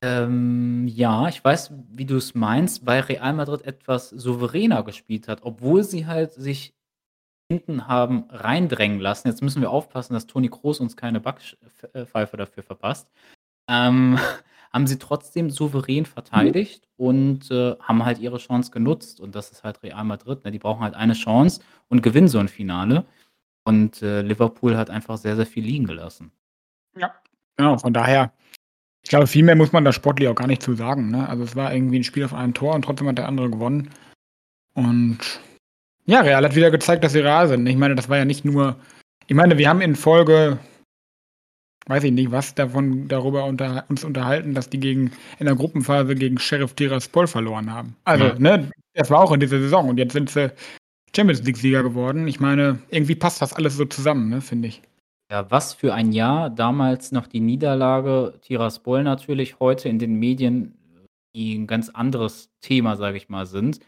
Ähm, 0.02 0.86
ja, 0.88 1.28
ich 1.28 1.44
weiß, 1.44 1.72
wie 1.90 2.04
du 2.06 2.16
es 2.16 2.34
meinst, 2.34 2.86
weil 2.86 3.00
Real 3.02 3.32
Madrid 3.32 3.62
etwas 3.62 4.10
souveräner 4.10 4.84
gespielt 4.84 5.26
hat, 5.26 5.42
obwohl 5.42 5.82
sie 5.82 6.06
halt 6.06 6.32
sich 6.32 6.72
hinten 7.48 7.88
haben 7.88 8.24
reindrängen 8.30 9.00
lassen. 9.00 9.28
Jetzt 9.28 9.42
müssen 9.42 9.62
wir 9.62 9.70
aufpassen, 9.70 10.12
dass 10.12 10.26
Toni 10.26 10.48
Kroos 10.48 10.80
uns 10.80 10.96
keine 10.96 11.20
Backpfeife 11.20 12.36
dafür 12.36 12.62
verpasst. 12.62 13.10
Ähm, 13.68 14.18
haben 14.72 14.86
sie 14.86 14.98
trotzdem 14.98 15.48
souverän 15.48 16.04
verteidigt 16.04 16.86
und 16.98 17.50
äh, 17.50 17.74
haben 17.80 18.04
halt 18.04 18.18
ihre 18.18 18.36
Chance 18.36 18.70
genutzt. 18.70 19.18
Und 19.18 19.34
das 19.34 19.50
ist 19.50 19.64
halt 19.64 19.82
Real 19.82 20.04
Madrid. 20.04 20.44
Ne? 20.44 20.50
Die 20.50 20.58
brauchen 20.58 20.82
halt 20.82 20.94
eine 20.94 21.14
Chance 21.14 21.62
und 21.88 22.02
gewinnen 22.02 22.28
so 22.28 22.38
ein 22.38 22.48
Finale. 22.48 23.06
Und 23.64 24.02
äh, 24.02 24.20
Liverpool 24.20 24.76
hat 24.76 24.90
einfach 24.90 25.16
sehr, 25.16 25.36
sehr 25.36 25.46
viel 25.46 25.64
liegen 25.64 25.86
gelassen. 25.86 26.32
Ja, 26.96 27.14
genau. 27.56 27.78
Von 27.78 27.94
daher, 27.94 28.32
ich 29.02 29.08
glaube, 29.08 29.26
viel 29.26 29.42
mehr 29.42 29.56
muss 29.56 29.72
man 29.72 29.84
da 29.84 29.92
sportlich 29.92 30.28
auch 30.28 30.34
gar 30.34 30.46
nicht 30.46 30.62
zu 30.62 30.74
sagen. 30.74 31.10
Ne? 31.10 31.26
Also 31.26 31.44
es 31.44 31.56
war 31.56 31.72
irgendwie 31.72 32.00
ein 32.00 32.04
Spiel 32.04 32.24
auf 32.24 32.34
einem 32.34 32.52
Tor 32.52 32.74
und 32.74 32.82
trotzdem 32.82 33.08
hat 33.08 33.16
der 33.16 33.28
andere 33.28 33.48
gewonnen. 33.48 33.90
Und 34.74 35.40
ja, 36.08 36.20
Real 36.20 36.42
hat 36.42 36.54
wieder 36.54 36.70
gezeigt, 36.70 37.04
dass 37.04 37.12
sie 37.12 37.20
real 37.20 37.46
sind. 37.48 37.66
Ich 37.66 37.76
meine, 37.76 37.94
das 37.94 38.08
war 38.08 38.16
ja 38.16 38.24
nicht 38.24 38.44
nur. 38.44 38.76
Ich 39.26 39.36
meine, 39.36 39.58
wir 39.58 39.68
haben 39.68 39.82
in 39.82 39.94
Folge, 39.94 40.58
weiß 41.86 42.02
ich 42.04 42.12
nicht, 42.12 42.30
was 42.30 42.54
davon 42.54 43.08
darüber 43.08 43.44
unter, 43.44 43.84
uns 43.88 44.04
unterhalten, 44.04 44.54
dass 44.54 44.70
die 44.70 44.80
gegen 44.80 45.12
in 45.38 45.44
der 45.44 45.54
Gruppenphase 45.54 46.14
gegen 46.14 46.38
Sheriff 46.38 46.72
Tiraspol 46.72 47.26
verloren 47.26 47.70
haben. 47.70 47.94
Also, 48.04 48.24
ja. 48.24 48.38
ne, 48.38 48.70
das 48.94 49.10
war 49.10 49.20
auch 49.20 49.32
in 49.32 49.40
dieser 49.40 49.60
Saison 49.60 49.90
und 49.90 49.98
jetzt 49.98 50.14
sind 50.14 50.30
sie 50.30 50.50
Champions 51.14 51.42
League-Sieger 51.42 51.82
geworden. 51.82 52.26
Ich 52.26 52.40
meine, 52.40 52.78
irgendwie 52.88 53.14
passt 53.14 53.42
das 53.42 53.52
alles 53.52 53.76
so 53.76 53.84
zusammen, 53.84 54.30
ne, 54.30 54.40
finde 54.40 54.68
ich. 54.68 54.80
Ja, 55.30 55.50
was 55.50 55.74
für 55.74 55.92
ein 55.92 56.12
Jahr. 56.12 56.48
Damals 56.48 57.12
noch 57.12 57.26
die 57.26 57.40
Niederlage, 57.40 58.38
Tiraspol 58.40 59.02
natürlich, 59.02 59.60
heute 59.60 59.90
in 59.90 59.98
den 59.98 60.14
Medien, 60.14 60.74
die 61.34 61.54
ein 61.54 61.66
ganz 61.66 61.90
anderes 61.90 62.48
Thema, 62.62 62.96
sage 62.96 63.18
ich 63.18 63.28
mal, 63.28 63.44
sind, 63.44 63.80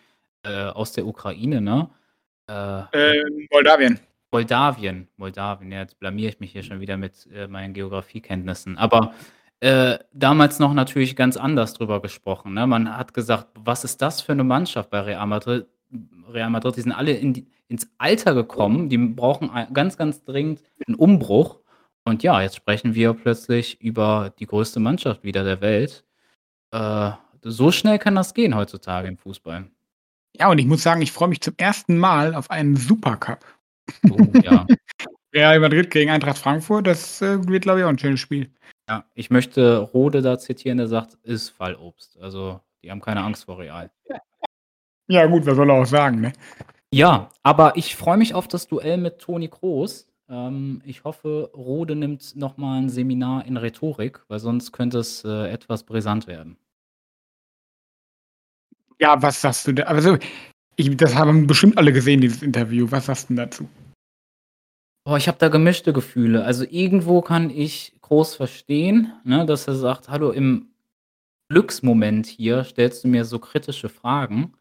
äh, 0.42 0.64
aus 0.64 0.92
der 0.92 1.06
Ukraine, 1.06 1.62
ne? 1.62 1.88
Äh, 2.50 2.82
ähm, 2.92 3.46
Moldawien. 3.50 4.00
Moldawien, 4.32 5.08
Moldawien, 5.16 5.72
ja, 5.72 5.80
jetzt 5.80 5.98
blamiere 5.98 6.30
ich 6.30 6.40
mich 6.40 6.52
hier 6.52 6.62
schon 6.62 6.80
wieder 6.80 6.96
mit 6.96 7.28
äh, 7.32 7.46
meinen 7.46 7.74
Geografiekenntnissen. 7.74 8.78
Aber 8.78 9.12
äh, 9.60 9.98
damals 10.12 10.58
noch 10.58 10.72
natürlich 10.72 11.16
ganz 11.16 11.36
anders 11.36 11.74
drüber 11.74 12.00
gesprochen. 12.00 12.54
Ne? 12.54 12.66
Man 12.66 12.96
hat 12.96 13.12
gesagt, 13.14 13.48
was 13.54 13.84
ist 13.84 14.00
das 14.02 14.20
für 14.20 14.32
eine 14.32 14.44
Mannschaft 14.44 14.90
bei 14.90 15.00
Real 15.00 15.26
Madrid? 15.26 15.66
Real 16.28 16.50
Madrid, 16.50 16.76
die 16.76 16.82
sind 16.82 16.92
alle 16.92 17.12
in 17.12 17.32
die, 17.32 17.46
ins 17.68 17.88
Alter 17.98 18.34
gekommen, 18.34 18.88
die 18.88 18.98
brauchen 18.98 19.50
ganz, 19.72 19.96
ganz 19.96 20.24
dringend 20.24 20.62
einen 20.86 20.94
Umbruch. 20.94 21.58
Und 22.04 22.22
ja, 22.22 22.40
jetzt 22.40 22.56
sprechen 22.56 22.94
wir 22.94 23.12
plötzlich 23.14 23.80
über 23.80 24.32
die 24.38 24.46
größte 24.46 24.80
Mannschaft 24.80 25.24
wieder 25.24 25.44
der 25.44 25.60
Welt. 25.60 26.04
Äh, 26.72 27.10
so 27.42 27.72
schnell 27.72 27.98
kann 27.98 28.14
das 28.14 28.34
gehen 28.34 28.54
heutzutage 28.54 29.08
im 29.08 29.18
Fußball. 29.18 29.66
Ja, 30.38 30.50
und 30.50 30.58
ich 30.58 30.66
muss 30.66 30.82
sagen, 30.82 31.02
ich 31.02 31.12
freue 31.12 31.28
mich 31.28 31.40
zum 31.40 31.54
ersten 31.56 31.98
Mal 31.98 32.34
auf 32.34 32.50
einen 32.50 32.76
Supercup. 32.76 33.44
Oh, 34.10 34.26
ja. 34.42 34.66
Real 35.34 35.60
Madrid 35.60 35.90
gegen 35.90 36.10
Eintracht 36.10 36.38
Frankfurt, 36.38 36.86
das 36.86 37.22
äh, 37.22 37.46
wird, 37.46 37.62
glaube 37.62 37.80
ich, 37.80 37.84
auch 37.84 37.90
ein 37.90 37.98
schönes 37.98 38.20
Spiel. 38.20 38.50
Ja, 38.88 39.04
ich 39.14 39.30
möchte 39.30 39.78
Rode 39.78 40.22
da 40.22 40.38
zitieren, 40.38 40.78
der 40.78 40.88
sagt, 40.88 41.14
ist 41.22 41.50
Fallobst. 41.50 42.18
Also, 42.20 42.60
die 42.82 42.90
haben 42.90 43.00
keine 43.00 43.22
Angst 43.22 43.44
vor 43.44 43.58
Real. 43.58 43.90
Ja, 45.08 45.26
gut, 45.26 45.44
was 45.44 45.56
soll 45.56 45.68
er 45.68 45.74
auch 45.74 45.86
sagen, 45.86 46.20
ne? 46.20 46.32
Ja, 46.92 47.30
aber 47.42 47.76
ich 47.76 47.96
freue 47.96 48.16
mich 48.16 48.32
auf 48.32 48.46
das 48.46 48.68
Duell 48.68 48.96
mit 48.96 49.18
Toni 49.18 49.48
Kroos. 49.48 50.06
Ähm, 50.28 50.82
ich 50.84 51.02
hoffe, 51.02 51.50
Rode 51.52 51.96
nimmt 51.96 52.36
nochmal 52.36 52.80
ein 52.80 52.88
Seminar 52.88 53.44
in 53.44 53.56
Rhetorik, 53.56 54.20
weil 54.28 54.38
sonst 54.38 54.70
könnte 54.70 54.98
es 54.98 55.24
äh, 55.24 55.48
etwas 55.48 55.82
brisant 55.82 56.28
werden. 56.28 56.58
Ja, 59.00 59.20
was 59.22 59.40
sagst 59.40 59.66
du 59.66 59.72
da? 59.72 59.84
Also, 59.84 60.18
ich, 60.76 60.96
das 60.96 61.14
haben 61.14 61.46
bestimmt 61.46 61.78
alle 61.78 61.92
gesehen, 61.92 62.20
dieses 62.20 62.42
Interview. 62.42 62.86
Was 62.90 63.06
sagst 63.06 63.30
du 63.30 63.34
dazu? 63.34 63.68
Boah, 65.04 65.16
ich 65.16 65.28
habe 65.28 65.38
da 65.38 65.48
gemischte 65.48 65.92
Gefühle. 65.92 66.44
Also 66.44 66.64
irgendwo 66.68 67.22
kann 67.22 67.48
ich 67.50 67.94
groß 68.02 68.36
verstehen, 68.36 69.12
ne, 69.24 69.46
dass 69.46 69.66
er 69.66 69.74
sagt, 69.74 70.10
hallo, 70.10 70.30
im 70.30 70.68
Glücksmoment 71.48 72.26
hier 72.26 72.64
stellst 72.64 73.04
du 73.04 73.08
mir 73.08 73.24
so 73.24 73.38
kritische 73.38 73.88
Fragen, 73.88 74.52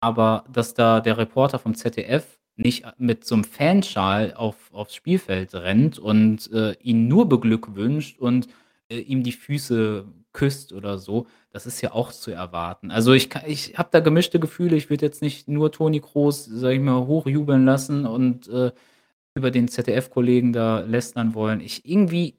aber 0.00 0.44
dass 0.52 0.74
da 0.74 1.00
der 1.00 1.16
Reporter 1.16 1.58
vom 1.58 1.74
ZDF 1.74 2.38
nicht 2.56 2.84
mit 2.98 3.24
so 3.24 3.36
einem 3.36 3.44
Fanschal 3.44 4.34
auf, 4.34 4.72
aufs 4.72 4.94
Spielfeld 4.94 5.54
rennt 5.54 5.98
und 5.98 6.52
äh, 6.52 6.74
ihn 6.82 7.08
nur 7.08 7.28
beglückwünscht 7.28 8.18
und 8.18 8.48
äh, 8.90 8.98
ihm 8.98 9.22
die 9.22 9.32
Füße 9.32 10.04
küsst 10.32 10.72
oder 10.72 10.98
so, 10.98 11.26
das 11.50 11.66
ist 11.66 11.80
ja 11.80 11.92
auch 11.92 12.12
zu 12.12 12.30
erwarten. 12.30 12.90
Also 12.90 13.12
ich, 13.12 13.30
ich 13.46 13.78
habe 13.78 13.88
da 13.92 14.00
gemischte 14.00 14.38
Gefühle. 14.38 14.76
Ich 14.76 14.90
würde 14.90 15.06
jetzt 15.06 15.22
nicht 15.22 15.48
nur 15.48 15.72
Toni 15.72 16.00
Kroos, 16.00 16.44
sag 16.44 16.72
ich 16.72 16.80
mal, 16.80 17.06
hochjubeln 17.06 17.64
lassen 17.64 18.06
und 18.06 18.48
äh, 18.48 18.72
über 19.34 19.50
den 19.50 19.68
ZDF-Kollegen 19.68 20.52
da 20.52 20.80
lästern 20.80 21.34
wollen. 21.34 21.60
Ich 21.60 21.88
irgendwie, 21.88 22.38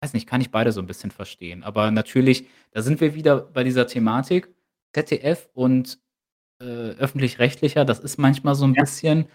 weiß 0.00 0.12
nicht, 0.14 0.28
kann 0.28 0.40
ich 0.40 0.50
beide 0.50 0.72
so 0.72 0.80
ein 0.80 0.86
bisschen 0.86 1.10
verstehen. 1.10 1.62
Aber 1.64 1.90
natürlich, 1.90 2.48
da 2.72 2.82
sind 2.82 3.00
wir 3.00 3.14
wieder 3.14 3.40
bei 3.40 3.64
dieser 3.64 3.86
Thematik. 3.86 4.54
ZDF 4.92 5.48
und 5.54 6.00
äh, 6.60 6.64
öffentlich-rechtlicher, 6.64 7.84
das 7.84 8.00
ist 8.00 8.18
manchmal 8.18 8.54
so 8.54 8.64
ein 8.64 8.74
ja. 8.74 8.82
bisschen 8.82 9.26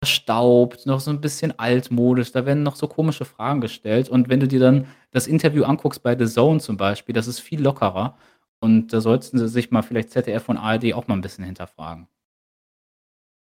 verstaubt, 0.00 0.86
noch 0.86 1.00
so 1.00 1.10
ein 1.10 1.20
bisschen 1.20 1.58
altmodisch. 1.58 2.32
Da 2.32 2.46
werden 2.46 2.62
noch 2.62 2.76
so 2.76 2.88
komische 2.88 3.24
Fragen 3.24 3.60
gestellt. 3.60 4.08
Und 4.08 4.28
wenn 4.28 4.40
du 4.40 4.48
dir 4.48 4.60
dann 4.60 4.86
das 5.10 5.26
Interview 5.26 5.64
anguckst 5.64 6.02
bei 6.02 6.16
The 6.18 6.26
Zone 6.26 6.60
zum 6.60 6.76
Beispiel, 6.76 7.14
das 7.14 7.26
ist 7.26 7.40
viel 7.40 7.62
lockerer. 7.62 8.16
Und 8.60 8.92
da 8.92 9.00
sollten 9.00 9.38
sie 9.38 9.48
sich 9.48 9.70
mal 9.70 9.82
vielleicht 9.82 10.10
ZDF 10.10 10.48
und 10.48 10.56
ARD 10.56 10.94
auch 10.94 11.06
mal 11.06 11.14
ein 11.14 11.20
bisschen 11.20 11.44
hinterfragen. 11.44 12.08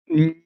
Hm. 0.08 0.36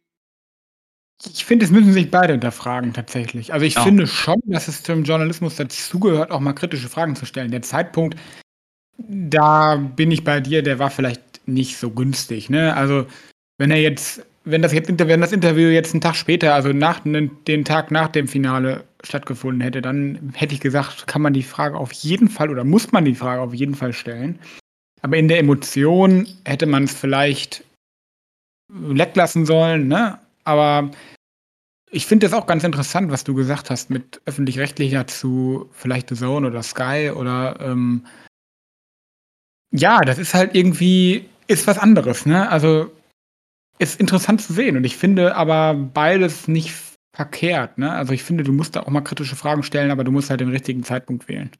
Ich 1.23 1.45
finde, 1.45 1.67
es 1.67 1.71
müssen 1.71 1.93
sich 1.93 2.11
beide 2.11 2.33
hinterfragen 2.33 2.95
tatsächlich. 2.95 3.53
Also 3.53 3.67
ich 3.67 3.75
ja. 3.75 3.83
finde 3.83 4.07
schon, 4.07 4.41
dass 4.47 4.69
es 4.69 4.83
zum 4.83 5.05
Journalismus 5.05 5.57
dazugehört, 5.57 6.31
auch 6.31 6.41
mal 6.41 6.55
kritische 6.55 6.89
Fragen 6.89 7.15
zu 7.15 7.27
stellen. 7.27 7.51
Der 7.51 7.61
Zeitpunkt, 7.61 8.19
da 8.97 9.77
bin 9.77 10.11
ich 10.11 10.25
bei 10.25 10.41
dir, 10.41 10.63
der 10.63 10.79
war 10.79 10.91
vielleicht 10.91 11.47
nicht 11.47 11.77
so 11.77 11.91
günstig. 11.91 12.49
Ne? 12.49 12.75
Also 12.75 13.07
wenn 13.59 13.71
er 13.71 13.81
jetzt 13.81 14.25
wenn 14.51 14.63
das, 14.63 14.73
jetzt, 14.73 14.89
wenn 14.89 15.21
das 15.21 15.33
Interview 15.33 15.69
jetzt 15.69 15.93
einen 15.93 16.01
Tag 16.01 16.17
später, 16.17 16.55
also 16.55 16.73
nach, 16.73 17.01
den 17.05 17.65
Tag 17.65 17.91
nach 17.91 18.09
dem 18.09 18.29
Finale 18.29 18.85
stattgefunden 19.03 19.61
hätte, 19.61 19.83
dann 19.83 20.33
hätte 20.35 20.55
ich 20.55 20.61
gesagt, 20.61 21.07
kann 21.07 21.23
man 21.23 21.33
die 21.33 21.43
Frage 21.43 21.77
auf 21.77 21.93
jeden 21.93 22.29
Fall 22.29 22.51
oder 22.51 22.65
muss 22.65 22.93
man 22.93 23.05
die 23.05 23.15
Frage 23.15 23.41
auf 23.41 23.55
jeden 23.55 23.75
Fall 23.75 23.93
stellen. 23.93 24.39
Aber 25.03 25.17
in 25.17 25.29
der 25.29 25.39
Emotion 25.39 26.27
hätte 26.45 26.67
man 26.67 26.85
es 26.85 26.95
vielleicht 26.95 27.65
weglassen 28.69 29.47
sollen, 29.47 29.89
ne? 29.89 30.19
Aber 30.45 30.91
ich 31.91 32.07
finde 32.07 32.27
das 32.27 32.35
auch 32.35 32.47
ganz 32.47 32.63
interessant, 32.65 33.11
was 33.11 33.25
du 33.25 33.35
gesagt 33.35 33.71
hast 33.71 33.91
mit 33.91 34.21
öffentlich-rechtlicher 34.27 35.07
zu 35.07 35.69
vielleicht 35.73 36.09
The 36.11 36.15
Zone 36.15 36.47
oder 36.47 36.63
Sky 36.63 37.11
oder 37.15 37.59
ähm, 37.61 38.07
ja, 39.73 40.01
das 40.01 40.19
ist 40.19 40.35
halt 40.35 40.55
irgendwie, 40.55 41.29
ist 41.47 41.67
was 41.67 41.79
anderes, 41.79 42.27
ne? 42.27 42.49
Also 42.49 42.91
ist 43.81 43.99
interessant 43.99 44.43
zu 44.43 44.53
sehen. 44.53 44.77
Und 44.77 44.85
ich 44.85 44.97
finde 44.97 45.35
aber 45.35 45.75
beides 45.75 46.49
nicht 46.49 46.73
verkehrt. 47.13 47.79
Ne? 47.79 47.91
Also 47.91 48.13
ich 48.13 48.23
finde, 48.23 48.45
du 48.45 48.53
musst 48.53 48.77
da 48.77 48.83
auch 48.83 48.89
mal 48.89 49.01
kritische 49.01 49.37
Fragen 49.37 49.63
stellen, 49.63 49.91
aber 49.91 50.05
du 50.05 50.13
musst 50.13 50.31
halt 50.31 50.41
den 50.41 50.51
richtigen 50.51 50.85
Zeitpunkt 50.85 51.29
wählen. 51.29 51.51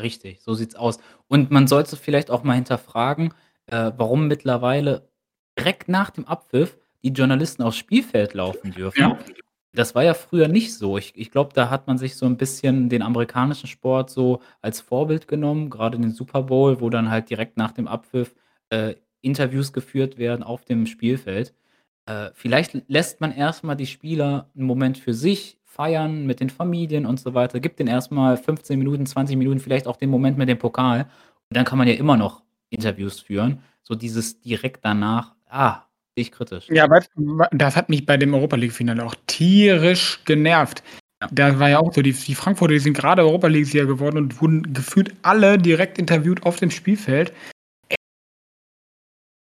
Richtig, 0.00 0.40
so 0.40 0.54
sieht's 0.54 0.76
aus. 0.76 0.98
Und 1.28 1.50
man 1.50 1.66
sollte 1.66 1.96
vielleicht 1.96 2.30
auch 2.30 2.42
mal 2.42 2.54
hinterfragen, 2.54 3.34
äh, 3.66 3.92
warum 3.96 4.28
mittlerweile 4.28 5.08
direkt 5.58 5.88
nach 5.88 6.10
dem 6.10 6.26
Abpfiff 6.26 6.78
die 7.02 7.10
Journalisten 7.10 7.62
aufs 7.62 7.76
Spielfeld 7.76 8.34
laufen 8.34 8.72
dürfen. 8.72 9.00
Ja. 9.00 9.18
Das 9.72 9.94
war 9.94 10.04
ja 10.04 10.14
früher 10.14 10.46
nicht 10.46 10.74
so. 10.74 10.96
Ich, 10.96 11.12
ich 11.16 11.32
glaube, 11.32 11.52
da 11.52 11.68
hat 11.68 11.88
man 11.88 11.98
sich 11.98 12.16
so 12.16 12.26
ein 12.26 12.36
bisschen 12.36 12.88
den 12.88 13.02
amerikanischen 13.02 13.66
Sport 13.66 14.10
so 14.10 14.40
als 14.62 14.80
Vorbild 14.80 15.26
genommen, 15.26 15.70
gerade 15.70 15.98
den 15.98 16.12
Super 16.12 16.42
Bowl, 16.42 16.80
wo 16.80 16.90
dann 16.90 17.10
halt 17.10 17.30
direkt 17.30 17.56
nach 17.56 17.72
dem 17.72 17.88
Abpfiff 17.88 18.34
äh, 18.70 18.94
Interviews 19.20 19.72
geführt 19.72 20.18
werden 20.18 20.42
auf 20.44 20.64
dem 20.64 20.86
Spielfeld. 20.86 21.54
Äh, 22.06 22.30
vielleicht 22.34 22.88
lässt 22.88 23.20
man 23.20 23.32
erstmal 23.32 23.76
die 23.76 23.86
Spieler 23.86 24.50
einen 24.54 24.66
Moment 24.66 24.98
für 24.98 25.14
sich 25.14 25.58
feiern 25.64 26.26
mit 26.26 26.40
den 26.40 26.50
Familien 26.50 27.06
und 27.06 27.18
so 27.18 27.34
weiter, 27.34 27.60
gibt 27.60 27.78
denen 27.78 27.88
erstmal 27.88 28.36
15 28.36 28.78
Minuten, 28.78 29.06
20 29.06 29.36
Minuten, 29.36 29.58
vielleicht 29.58 29.86
auch 29.86 29.96
den 29.96 30.10
Moment 30.10 30.38
mit 30.38 30.48
dem 30.48 30.58
Pokal 30.58 31.00
und 31.00 31.56
dann 31.56 31.64
kann 31.64 31.78
man 31.78 31.88
ja 31.88 31.94
immer 31.94 32.16
noch 32.16 32.42
Interviews 32.70 33.20
führen. 33.20 33.60
So 33.82 33.94
dieses 33.94 34.40
direkt 34.40 34.84
danach, 34.84 35.34
ah, 35.48 35.82
sehe 36.14 36.22
ich 36.22 36.32
kritisch. 36.32 36.68
Ja, 36.68 36.88
weißt 36.88 37.10
du, 37.16 37.42
das 37.52 37.76
hat 37.76 37.88
mich 37.88 38.06
bei 38.06 38.16
dem 38.16 38.34
Europa 38.34 38.56
League-Finale 38.56 39.04
auch 39.04 39.14
tierisch 39.26 40.20
genervt. 40.24 40.82
Ja. 41.20 41.28
Da 41.32 41.58
war 41.58 41.70
ja 41.70 41.78
auch 41.78 41.92
so, 41.92 42.02
die, 42.02 42.12
die 42.12 42.34
Frankfurter, 42.34 42.74
die 42.74 42.80
sind 42.80 42.96
gerade 42.96 43.22
Europa 43.22 43.48
League-Sieger 43.48 43.86
geworden 43.86 44.18
und 44.18 44.40
wurden 44.40 44.72
gefühlt 44.72 45.14
alle 45.22 45.58
direkt 45.58 45.98
interviewt 45.98 46.44
auf 46.44 46.56
dem 46.56 46.70
Spielfeld. 46.70 47.32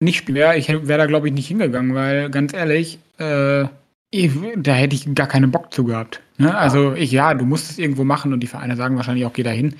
Nicht 0.00 0.18
spielen 0.18 0.36
wäre, 0.36 0.56
ich 0.56 0.68
wäre 0.68 0.98
da, 0.98 1.06
glaube 1.06 1.28
ich, 1.28 1.34
nicht 1.34 1.48
hingegangen, 1.48 1.94
weil 1.94 2.30
ganz 2.30 2.52
ehrlich, 2.52 2.98
äh, 3.18 3.64
ich, 4.10 4.30
da 4.56 4.72
hätte 4.72 4.94
ich 4.94 5.14
gar 5.14 5.26
keinen 5.26 5.50
Bock 5.50 5.72
zu 5.72 5.84
gehabt. 5.84 6.22
Ne? 6.38 6.54
Also 6.56 6.94
ich, 6.94 7.12
ja, 7.12 7.34
du 7.34 7.44
musst 7.44 7.70
es 7.70 7.78
irgendwo 7.78 8.04
machen 8.04 8.32
und 8.32 8.40
die 8.40 8.46
Vereine 8.46 8.76
sagen 8.76 8.96
wahrscheinlich 8.96 9.24
auch, 9.24 9.32
geh 9.32 9.42
da 9.42 9.50
hin. 9.50 9.74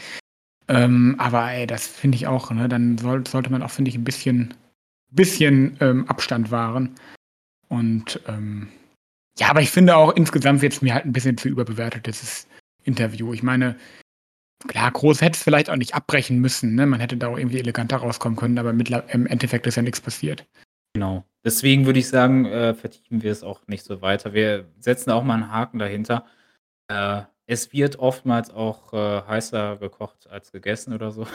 Ähm, 0.68 1.14
aber 1.18 1.50
ey, 1.52 1.66
das 1.66 1.86
finde 1.86 2.16
ich 2.16 2.26
auch, 2.26 2.50
ne? 2.50 2.68
Dann 2.68 2.98
soll, 2.98 3.24
sollte 3.26 3.50
man 3.50 3.62
auch, 3.62 3.70
finde 3.70 3.88
ich, 3.88 3.96
ein 3.96 4.04
bisschen, 4.04 4.52
bisschen 5.12 5.76
ähm, 5.80 6.08
Abstand 6.08 6.50
wahren. 6.50 6.96
Und 7.68 8.20
ähm, 8.26 8.68
ja, 9.38 9.48
aber 9.48 9.60
ich 9.60 9.70
finde 9.70 9.96
auch 9.96 10.16
insgesamt 10.16 10.62
wird 10.62 10.72
es 10.72 10.82
mir 10.82 10.94
halt 10.94 11.04
ein 11.04 11.12
bisschen 11.12 11.38
zu 11.38 11.48
überbewertet, 11.48 12.06
dieses 12.06 12.48
Interview. 12.84 13.32
Ich 13.32 13.42
meine, 13.42 13.76
klar, 14.66 14.90
Groß 14.90 15.20
hätte 15.20 15.36
es 15.36 15.42
vielleicht 15.42 15.70
auch 15.70 15.76
nicht 15.76 15.94
abbrechen 15.94 16.40
müssen, 16.40 16.74
ne? 16.74 16.86
Man 16.86 17.00
hätte 17.00 17.16
da 17.16 17.28
auch 17.28 17.38
irgendwie 17.38 17.58
eleganter 17.58 17.98
rauskommen 17.98 18.36
können, 18.36 18.58
aber 18.58 18.70
im 18.70 19.26
Endeffekt 19.26 19.66
ist 19.66 19.76
ja 19.76 19.82
nichts 19.82 20.00
passiert. 20.00 20.46
Genau. 20.94 21.24
Deswegen 21.44 21.86
würde 21.86 21.98
ich 21.98 22.08
sagen, 22.08 22.46
äh, 22.46 22.74
vertiefen 22.74 23.22
wir 23.22 23.30
es 23.30 23.42
auch 23.42 23.66
nicht 23.66 23.84
so 23.84 24.00
weiter. 24.02 24.32
Wir 24.32 24.66
setzen 24.78 25.10
auch 25.10 25.22
mal 25.22 25.34
einen 25.34 25.52
Haken 25.52 25.78
dahinter. 25.78 26.24
Äh, 26.88 27.22
es 27.46 27.72
wird 27.72 27.98
oftmals 27.98 28.50
auch 28.50 28.92
äh, 28.92 29.22
heißer 29.22 29.76
gekocht 29.76 30.28
als 30.28 30.52
gegessen 30.52 30.92
oder 30.92 31.12
so. 31.12 31.26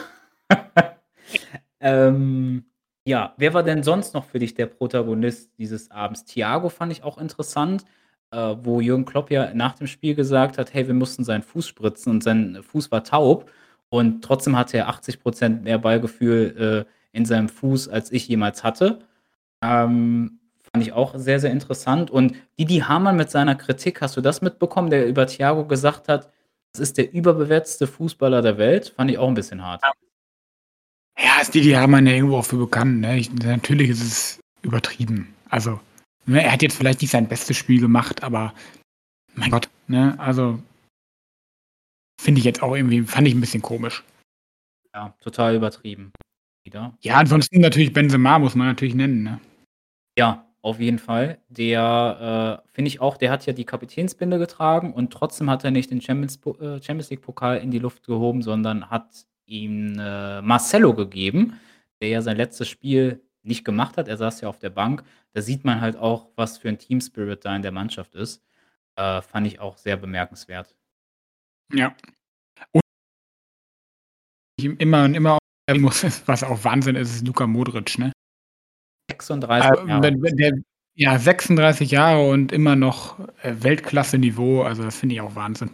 ähm, 1.79 2.65
ja, 3.05 3.33
wer 3.37 3.53
war 3.53 3.63
denn 3.63 3.83
sonst 3.83 4.13
noch 4.13 4.25
für 4.25 4.39
dich 4.39 4.53
der 4.53 4.65
Protagonist 4.65 5.51
dieses 5.57 5.89
Abends? 5.91 6.25
Thiago 6.25 6.69
fand 6.69 6.91
ich 6.91 7.03
auch 7.03 7.17
interessant, 7.17 7.85
äh, 8.31 8.55
wo 8.63 8.81
Jürgen 8.81 9.05
Klopp 9.05 9.31
ja 9.31 9.53
nach 9.53 9.73
dem 9.75 9.87
Spiel 9.87 10.15
gesagt 10.15 10.57
hat: 10.57 10.73
„Hey, 10.73 10.87
wir 10.87 10.93
mussten 10.93 11.23
seinen 11.23 11.43
Fuß 11.43 11.67
spritzen 11.67 12.11
und 12.11 12.23
sein 12.23 12.59
Fuß 12.63 12.91
war 12.91 13.03
taub 13.03 13.51
und 13.89 14.23
trotzdem 14.23 14.57
hatte 14.57 14.77
er 14.77 14.89
80% 14.89 15.63
mehr 15.63 15.77
Ballgefühl, 15.79 16.85
äh, 16.87 16.91
in 17.17 17.25
seinem 17.25 17.49
Fuß, 17.49 17.89
als 17.89 18.11
ich 18.11 18.27
jemals 18.27 18.63
hatte.“ 18.63 18.99
Ähm, 19.63 20.39
fand 20.73 20.83
ich 20.85 20.93
auch 20.93 21.15
sehr, 21.17 21.39
sehr 21.39 21.51
interessant 21.51 22.11
und 22.11 22.35
Didi 22.59 22.79
Hamann 22.79 23.17
mit 23.17 23.29
seiner 23.31 23.55
Kritik, 23.55 24.01
hast 24.01 24.17
du 24.17 24.21
das 24.21 24.41
mitbekommen, 24.41 24.89
der 24.89 25.07
über 25.07 25.27
Thiago 25.27 25.65
gesagt 25.65 26.07
hat: 26.07 26.31
„Das 26.73 26.81
ist 26.81 26.97
der 26.97 27.13
überbewerteste 27.13 27.87
Fußballer 27.87 28.41
der 28.41 28.57
Welt“? 28.57 28.93
Fand 28.95 29.11
ich 29.11 29.17
auch 29.17 29.27
ein 29.27 29.33
bisschen 29.35 29.63
hart. 29.63 29.81
Ja. 29.83 29.91
Ja, 31.23 31.41
ist 31.41 31.53
Didi 31.53 31.71
Hamann 31.71 32.07
ja 32.07 32.13
irgendwo 32.13 32.37
auch 32.37 32.45
für 32.45 32.57
bekannt. 32.57 33.01
Ne? 33.01 33.17
Ich, 33.17 33.31
natürlich 33.31 33.89
ist 33.89 34.01
es 34.01 34.39
übertrieben. 34.63 35.33
Also, 35.49 35.79
ne, 36.25 36.43
er 36.43 36.51
hat 36.51 36.61
jetzt 36.61 36.77
vielleicht 36.77 37.01
nicht 37.01 37.11
sein 37.11 37.27
bestes 37.27 37.57
Spiel 37.57 37.79
gemacht, 37.79 38.23
aber 38.23 38.53
mein 39.35 39.51
Gott, 39.51 39.69
ne? 39.87 40.19
Also 40.19 40.59
finde 42.19 42.39
ich 42.39 42.45
jetzt 42.45 42.61
auch 42.61 42.75
irgendwie, 42.75 43.01
fand 43.03 43.27
ich 43.27 43.33
ein 43.33 43.41
bisschen 43.41 43.61
komisch. 43.61 44.03
Ja, 44.93 45.15
total 45.21 45.55
übertrieben. 45.55 46.11
Wieder. 46.63 46.95
Ja, 47.01 47.15
ansonsten 47.15 47.59
natürlich 47.59 47.91
Benzema 47.91 48.37
muss 48.37 48.55
man 48.55 48.67
natürlich 48.67 48.93
nennen, 48.93 49.23
ne? 49.23 49.39
Ja, 50.17 50.45
auf 50.61 50.79
jeden 50.79 50.99
Fall. 50.99 51.39
Der, 51.49 52.61
äh, 52.63 52.71
finde 52.71 52.89
ich 52.89 53.01
auch, 53.01 53.17
der 53.17 53.31
hat 53.31 53.45
ja 53.47 53.53
die 53.53 53.65
Kapitänsbinde 53.65 54.37
getragen 54.37 54.93
und 54.93 55.11
trotzdem 55.11 55.49
hat 55.49 55.63
er 55.63 55.71
nicht 55.71 55.89
den 55.89 56.01
Champions, 56.01 56.39
äh, 56.45 56.81
Champions 56.81 57.09
League-Pokal 57.09 57.57
in 57.57 57.71
die 57.71 57.79
Luft 57.79 58.05
gehoben, 58.05 58.43
sondern 58.43 58.89
hat 58.89 59.25
ihm 59.47 59.97
äh, 59.97 60.41
Marcelo 60.41 60.93
gegeben, 60.93 61.59
der 61.99 62.09
ja 62.09 62.21
sein 62.21 62.37
letztes 62.37 62.69
Spiel 62.69 63.23
nicht 63.43 63.65
gemacht 63.65 63.97
hat. 63.97 64.07
Er 64.07 64.17
saß 64.17 64.41
ja 64.41 64.49
auf 64.49 64.59
der 64.59 64.69
Bank. 64.69 65.03
Da 65.33 65.41
sieht 65.41 65.65
man 65.65 65.81
halt 65.81 65.95
auch, 65.95 66.29
was 66.35 66.57
für 66.57 66.69
ein 66.69 66.77
Team-Spirit 66.77 67.45
da 67.45 67.55
in 67.55 67.61
der 67.61 67.71
Mannschaft 67.71 68.15
ist. 68.15 68.43
Äh, 68.95 69.21
fand 69.21 69.47
ich 69.47 69.59
auch 69.59 69.77
sehr 69.77 69.97
bemerkenswert. 69.97 70.75
Ja. 71.73 71.95
Und 72.73 72.81
immer 74.79 75.05
und 75.05 75.15
immer 75.15 75.39
muss, 75.79 76.03
was 76.27 76.43
auch 76.43 76.63
Wahnsinn 76.63 76.95
ist, 76.95 77.15
ist 77.15 77.27
Luka 77.27 77.47
Modric, 77.47 77.97
ne? 77.97 78.11
36 79.09 79.69
äh, 79.69 79.87
Jahre. 79.87 80.01
Der, 80.01 80.11
der, 80.11 80.61
ja, 80.95 81.17
36 81.17 81.91
Jahre 81.91 82.29
und 82.29 82.51
immer 82.51 82.75
noch 82.75 83.19
äh, 83.43 83.55
Weltklasse-Niveau. 83.59 84.63
Also, 84.63 84.83
das 84.83 84.97
finde 84.97 85.15
ich 85.15 85.21
auch 85.21 85.35
Wahnsinn. 85.35 85.71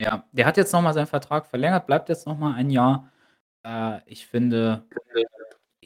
Ja, 0.00 0.24
der 0.32 0.46
hat 0.46 0.56
jetzt 0.56 0.72
nochmal 0.72 0.94
seinen 0.94 1.06
Vertrag 1.06 1.46
verlängert, 1.46 1.86
bleibt 1.86 2.08
jetzt 2.08 2.26
nochmal 2.26 2.54
ein 2.54 2.70
Jahr. 2.70 3.10
Äh, 3.64 4.00
ich 4.06 4.26
finde, 4.26 4.84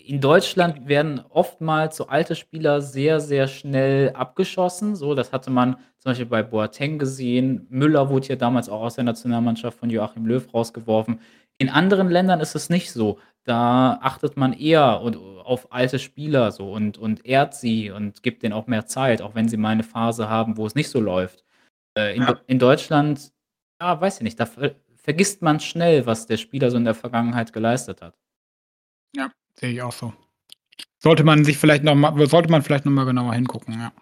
in 0.07 0.21
Deutschland 0.21 0.87
werden 0.87 1.21
oftmals 1.31 1.97
so 1.97 2.07
alte 2.07 2.37
Spieler 2.37 2.81
sehr, 2.81 3.21
sehr 3.21 3.49
schnell 3.49 4.11
abgeschossen. 4.11 4.95
So, 4.95 5.14
das 5.14 5.33
hatte 5.33 5.51
man 5.51 5.75
zum 5.99 6.11
Beispiel 6.11 6.27
bei 6.27 6.42
Boateng 6.42 6.99
gesehen. 6.99 7.66
Müller 7.69 8.09
wurde 8.09 8.29
ja 8.29 8.37
damals 8.37 8.69
auch 8.69 8.83
aus 8.83 8.95
der 8.95 9.05
Nationalmannschaft 9.05 9.79
von 9.79 9.90
Joachim 9.90 10.25
Löw 10.25 10.55
rausgeworfen. 10.55 11.21
In 11.59 11.71
anderen 11.71 12.09
Ländern 12.09 12.40
ist 12.40 12.55
es 12.55 12.71
nicht 12.71 12.92
so. 12.92 13.19
Da 13.45 13.99
achtet 14.01 14.37
man 14.37 14.53
eher 14.53 15.01
auf 15.45 15.73
alte 15.73 15.99
Spieler 15.99 16.53
so 16.53 16.73
und, 16.73 16.99
und 16.99 17.27
ehrt 17.27 17.55
sie 17.55 17.90
und 17.90 18.23
gibt 18.23 18.42
denen 18.42 18.53
auch 18.53 18.66
mehr 18.66 18.87
Zeit, 18.87 19.23
auch 19.23 19.35
wenn 19.35 19.49
sie 19.49 19.57
mal 19.57 19.71
eine 19.71 19.83
Phase 19.83 20.29
haben, 20.29 20.57
wo 20.57 20.66
es 20.66 20.75
nicht 20.75 20.88
so 20.88 21.01
läuft. 21.01 21.45
Äh, 21.99 22.16
in, 22.16 22.23
ja. 22.23 22.38
in 22.47 22.59
Deutschland, 22.59 23.33
ja, 23.81 24.01
weiß 24.01 24.19
ich 24.19 24.23
nicht, 24.23 24.38
da 24.38 24.49
vergisst 24.97 25.42
man 25.42 25.59
schnell, 25.61 26.07
was 26.07 26.27
der 26.27 26.37
Spieler 26.37 26.71
so 26.71 26.77
in 26.77 26.85
der 26.85 26.95
Vergangenheit 26.95 27.53
geleistet 27.53 28.03
hat. 28.03 28.14
Ja, 29.14 29.31
sehe 29.59 29.71
ich 29.71 29.83
auch 29.83 29.92
so. 29.92 30.12
Sollte 30.99 31.25
man 31.25 31.45
sich 31.45 31.59
vielleicht 31.59 31.85
noch 31.85 31.95
mal, 31.95 32.27
sollte 32.27 32.51
man 32.51 32.62
vielleicht 32.62 32.85
noch 32.85 32.92
mal 32.92 33.05
genauer 33.05 33.35
hingucken, 33.35 33.75
ja. 33.75 33.92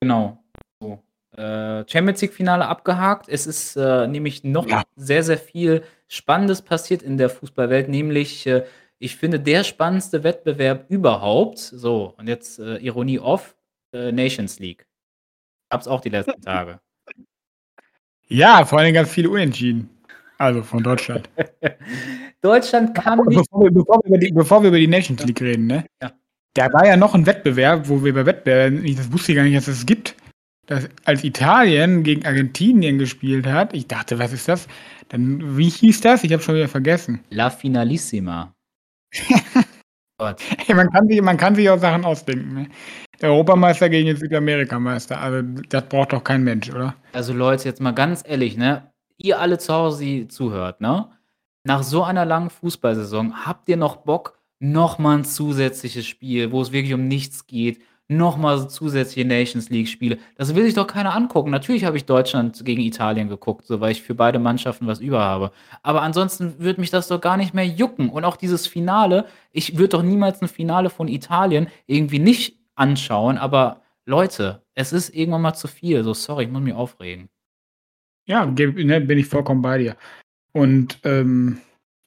Genau. 0.00 0.42
So. 0.80 1.02
Äh, 1.36 1.84
Champions 1.88 2.20
League 2.20 2.34
Finale 2.34 2.66
abgehakt. 2.66 3.28
Es 3.28 3.46
ist 3.46 3.76
äh, 3.76 4.06
nämlich 4.06 4.44
noch 4.44 4.68
ja. 4.68 4.82
sehr, 4.96 5.22
sehr 5.22 5.38
viel 5.38 5.82
Spannendes 6.08 6.60
passiert 6.60 7.02
in 7.02 7.16
der 7.16 7.30
Fußballwelt, 7.30 7.88
nämlich 7.88 8.46
äh, 8.46 8.64
ich 8.98 9.16
finde 9.16 9.40
der 9.40 9.64
spannendste 9.64 10.22
Wettbewerb 10.24 10.90
überhaupt. 10.90 11.58
So, 11.58 12.14
und 12.18 12.28
jetzt 12.28 12.58
äh, 12.58 12.76
Ironie 12.76 13.18
off, 13.18 13.56
äh, 13.92 14.12
Nations 14.12 14.58
League. 14.58 14.86
Gab's 15.70 15.88
auch 15.88 16.00
die 16.00 16.10
letzten 16.10 16.40
Tage. 16.42 16.80
Ja, 18.28 18.64
vor 18.64 18.78
allem 18.78 18.94
ganz 18.94 19.10
viele 19.10 19.30
Unentschieden. 19.30 19.90
Also 20.42 20.60
von 20.64 20.82
Deutschland. 20.82 21.30
Deutschland 22.40 22.96
kann 22.96 23.20
nicht. 23.28 23.38
Bevor 23.38 23.62
wir, 23.62 23.70
bevor, 23.70 24.00
wir 24.04 24.18
die, 24.18 24.32
bevor 24.32 24.60
wir, 24.60 24.70
über 24.70 24.78
die, 24.78 24.88
Nations 24.88 25.22
League 25.22 25.40
reden, 25.40 25.68
ne? 25.68 25.86
Ja. 26.02 26.10
Da 26.54 26.72
war 26.72 26.84
ja 26.84 26.96
noch 26.96 27.14
ein 27.14 27.26
Wettbewerb, 27.26 27.88
wo 27.88 28.02
wir 28.02 28.12
bei 28.12 28.26
Wettbewerben, 28.26 28.84
das 28.96 29.12
wusste 29.12 29.30
ich 29.30 29.36
gar 29.36 29.44
nicht, 29.44 29.56
dass 29.56 29.68
es 29.68 29.86
gibt, 29.86 30.16
dass 30.66 30.88
als 31.04 31.22
Italien 31.22 32.02
gegen 32.02 32.26
Argentinien 32.26 32.98
gespielt 32.98 33.46
hat, 33.46 33.72
ich 33.72 33.86
dachte, 33.86 34.18
was 34.18 34.32
ist 34.32 34.48
das? 34.48 34.66
Dann, 35.10 35.56
wie 35.56 35.68
hieß 35.68 36.00
das? 36.00 36.24
Ich 36.24 36.32
habe 36.32 36.42
schon 36.42 36.56
wieder 36.56 36.68
vergessen. 36.68 37.20
La 37.30 37.48
Finalissima. 37.48 38.52
Hey, 40.56 40.76
man, 40.76 40.88
kann 40.88 41.08
sich, 41.08 41.20
man 41.20 41.36
kann 41.36 41.56
sich 41.56 41.68
auch 41.68 41.80
Sachen 41.80 42.04
ausdenken. 42.04 42.54
Ne? 42.54 42.68
Der 43.20 43.30
Europameister 43.30 43.88
gegen 43.88 44.06
den 44.06 44.16
Südamerikameister. 44.16 45.20
Also, 45.20 45.42
das 45.68 45.88
braucht 45.88 46.12
doch 46.12 46.22
kein 46.22 46.44
Mensch, 46.44 46.70
oder? 46.70 46.94
Also, 47.12 47.32
Leute, 47.32 47.64
jetzt 47.64 47.80
mal 47.80 47.90
ganz 47.90 48.22
ehrlich, 48.24 48.56
ne? 48.56 48.91
Ihr 49.24 49.40
alle 49.40 49.58
zu 49.58 49.72
Hause, 49.72 50.28
zuhört, 50.28 50.80
ne? 50.80 51.08
Nach 51.64 51.82
so 51.82 52.02
einer 52.02 52.24
langen 52.24 52.50
Fußballsaison, 52.50 53.46
habt 53.46 53.68
ihr 53.68 53.76
noch 53.76 53.96
Bock, 53.96 54.38
nochmal 54.58 55.18
ein 55.18 55.24
zusätzliches 55.24 56.06
Spiel, 56.06 56.52
wo 56.52 56.60
es 56.60 56.72
wirklich 56.72 56.94
um 56.94 57.06
nichts 57.08 57.46
geht, 57.46 57.82
nochmal 58.08 58.58
so 58.58 58.66
zusätzliche 58.66 59.26
Nations 59.26 59.70
League-Spiele? 59.70 60.18
Das 60.36 60.54
will 60.54 60.64
sich 60.64 60.74
doch 60.74 60.86
keiner 60.86 61.14
angucken. 61.14 61.50
Natürlich 61.50 61.84
habe 61.84 61.96
ich 61.96 62.04
Deutschland 62.04 62.64
gegen 62.64 62.82
Italien 62.82 63.28
geguckt, 63.28 63.66
so 63.66 63.80
weil 63.80 63.92
ich 63.92 64.02
für 64.02 64.14
beide 64.14 64.38
Mannschaften 64.38 64.86
was 64.86 65.00
über 65.00 65.20
habe. 65.20 65.52
Aber 65.82 66.02
ansonsten 66.02 66.58
würde 66.58 66.80
mich 66.80 66.90
das 66.90 67.08
doch 67.08 67.20
gar 67.20 67.36
nicht 67.36 67.54
mehr 67.54 67.66
jucken. 67.66 68.08
Und 68.10 68.24
auch 68.24 68.36
dieses 68.36 68.66
Finale, 68.66 69.26
ich 69.52 69.78
würde 69.78 69.90
doch 69.90 70.02
niemals 70.02 70.42
ein 70.42 70.48
Finale 70.48 70.90
von 70.90 71.08
Italien 71.08 71.68
irgendwie 71.86 72.18
nicht 72.18 72.58
anschauen, 72.74 73.38
aber 73.38 73.82
Leute, 74.04 74.62
es 74.74 74.92
ist 74.92 75.14
irgendwann 75.14 75.42
mal 75.42 75.54
zu 75.54 75.68
viel. 75.68 76.02
So, 76.02 76.14
sorry, 76.14 76.44
ich 76.44 76.50
muss 76.50 76.62
mich 76.62 76.74
aufregen. 76.74 77.28
Ja, 78.26 78.46
ne, 78.46 79.00
bin 79.00 79.18
ich 79.18 79.26
vollkommen 79.26 79.62
bei 79.62 79.78
dir. 79.78 79.96
Und 80.52 80.98
ähm, 81.04 81.60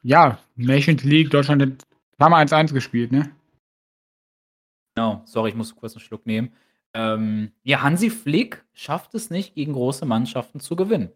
ja, 0.03 0.39
Nations 0.55 1.03
League, 1.03 1.29
Deutschland 1.31 1.61
hat 1.61 1.87
zweimal 2.17 2.45
1-1 2.45 2.73
gespielt, 2.73 3.11
ne? 3.11 3.31
Genau, 4.95 5.21
sorry, 5.25 5.49
ich 5.49 5.55
muss 5.55 5.75
kurz 5.75 5.93
einen 5.93 6.01
Schluck 6.01 6.25
nehmen. 6.25 6.53
Ähm, 6.93 7.51
ja, 7.63 7.81
Hansi 7.81 8.09
Flick 8.09 8.63
schafft 8.73 9.13
es 9.15 9.29
nicht, 9.29 9.55
gegen 9.55 9.73
große 9.73 10.05
Mannschaften 10.05 10.61
zu 10.61 10.77
gewinnen. 10.77 11.11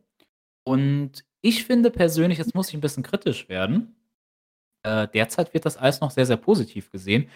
Und 0.66 1.24
ich 1.42 1.64
finde 1.64 1.90
persönlich, 1.90 2.38
jetzt 2.38 2.54
muss 2.54 2.68
ich 2.70 2.74
ein 2.74 2.82
bisschen 2.82 3.04
kritisch 3.04 3.48
werden. 3.48 3.96
Äh, 4.84 5.08
derzeit 5.08 5.54
wird 5.54 5.66
das 5.66 5.78
alles 5.78 6.02
noch 6.02 6.12
sehr, 6.12 6.26
sehr 6.26 6.38
positiv 6.38 6.92
gesehen. 6.92 7.30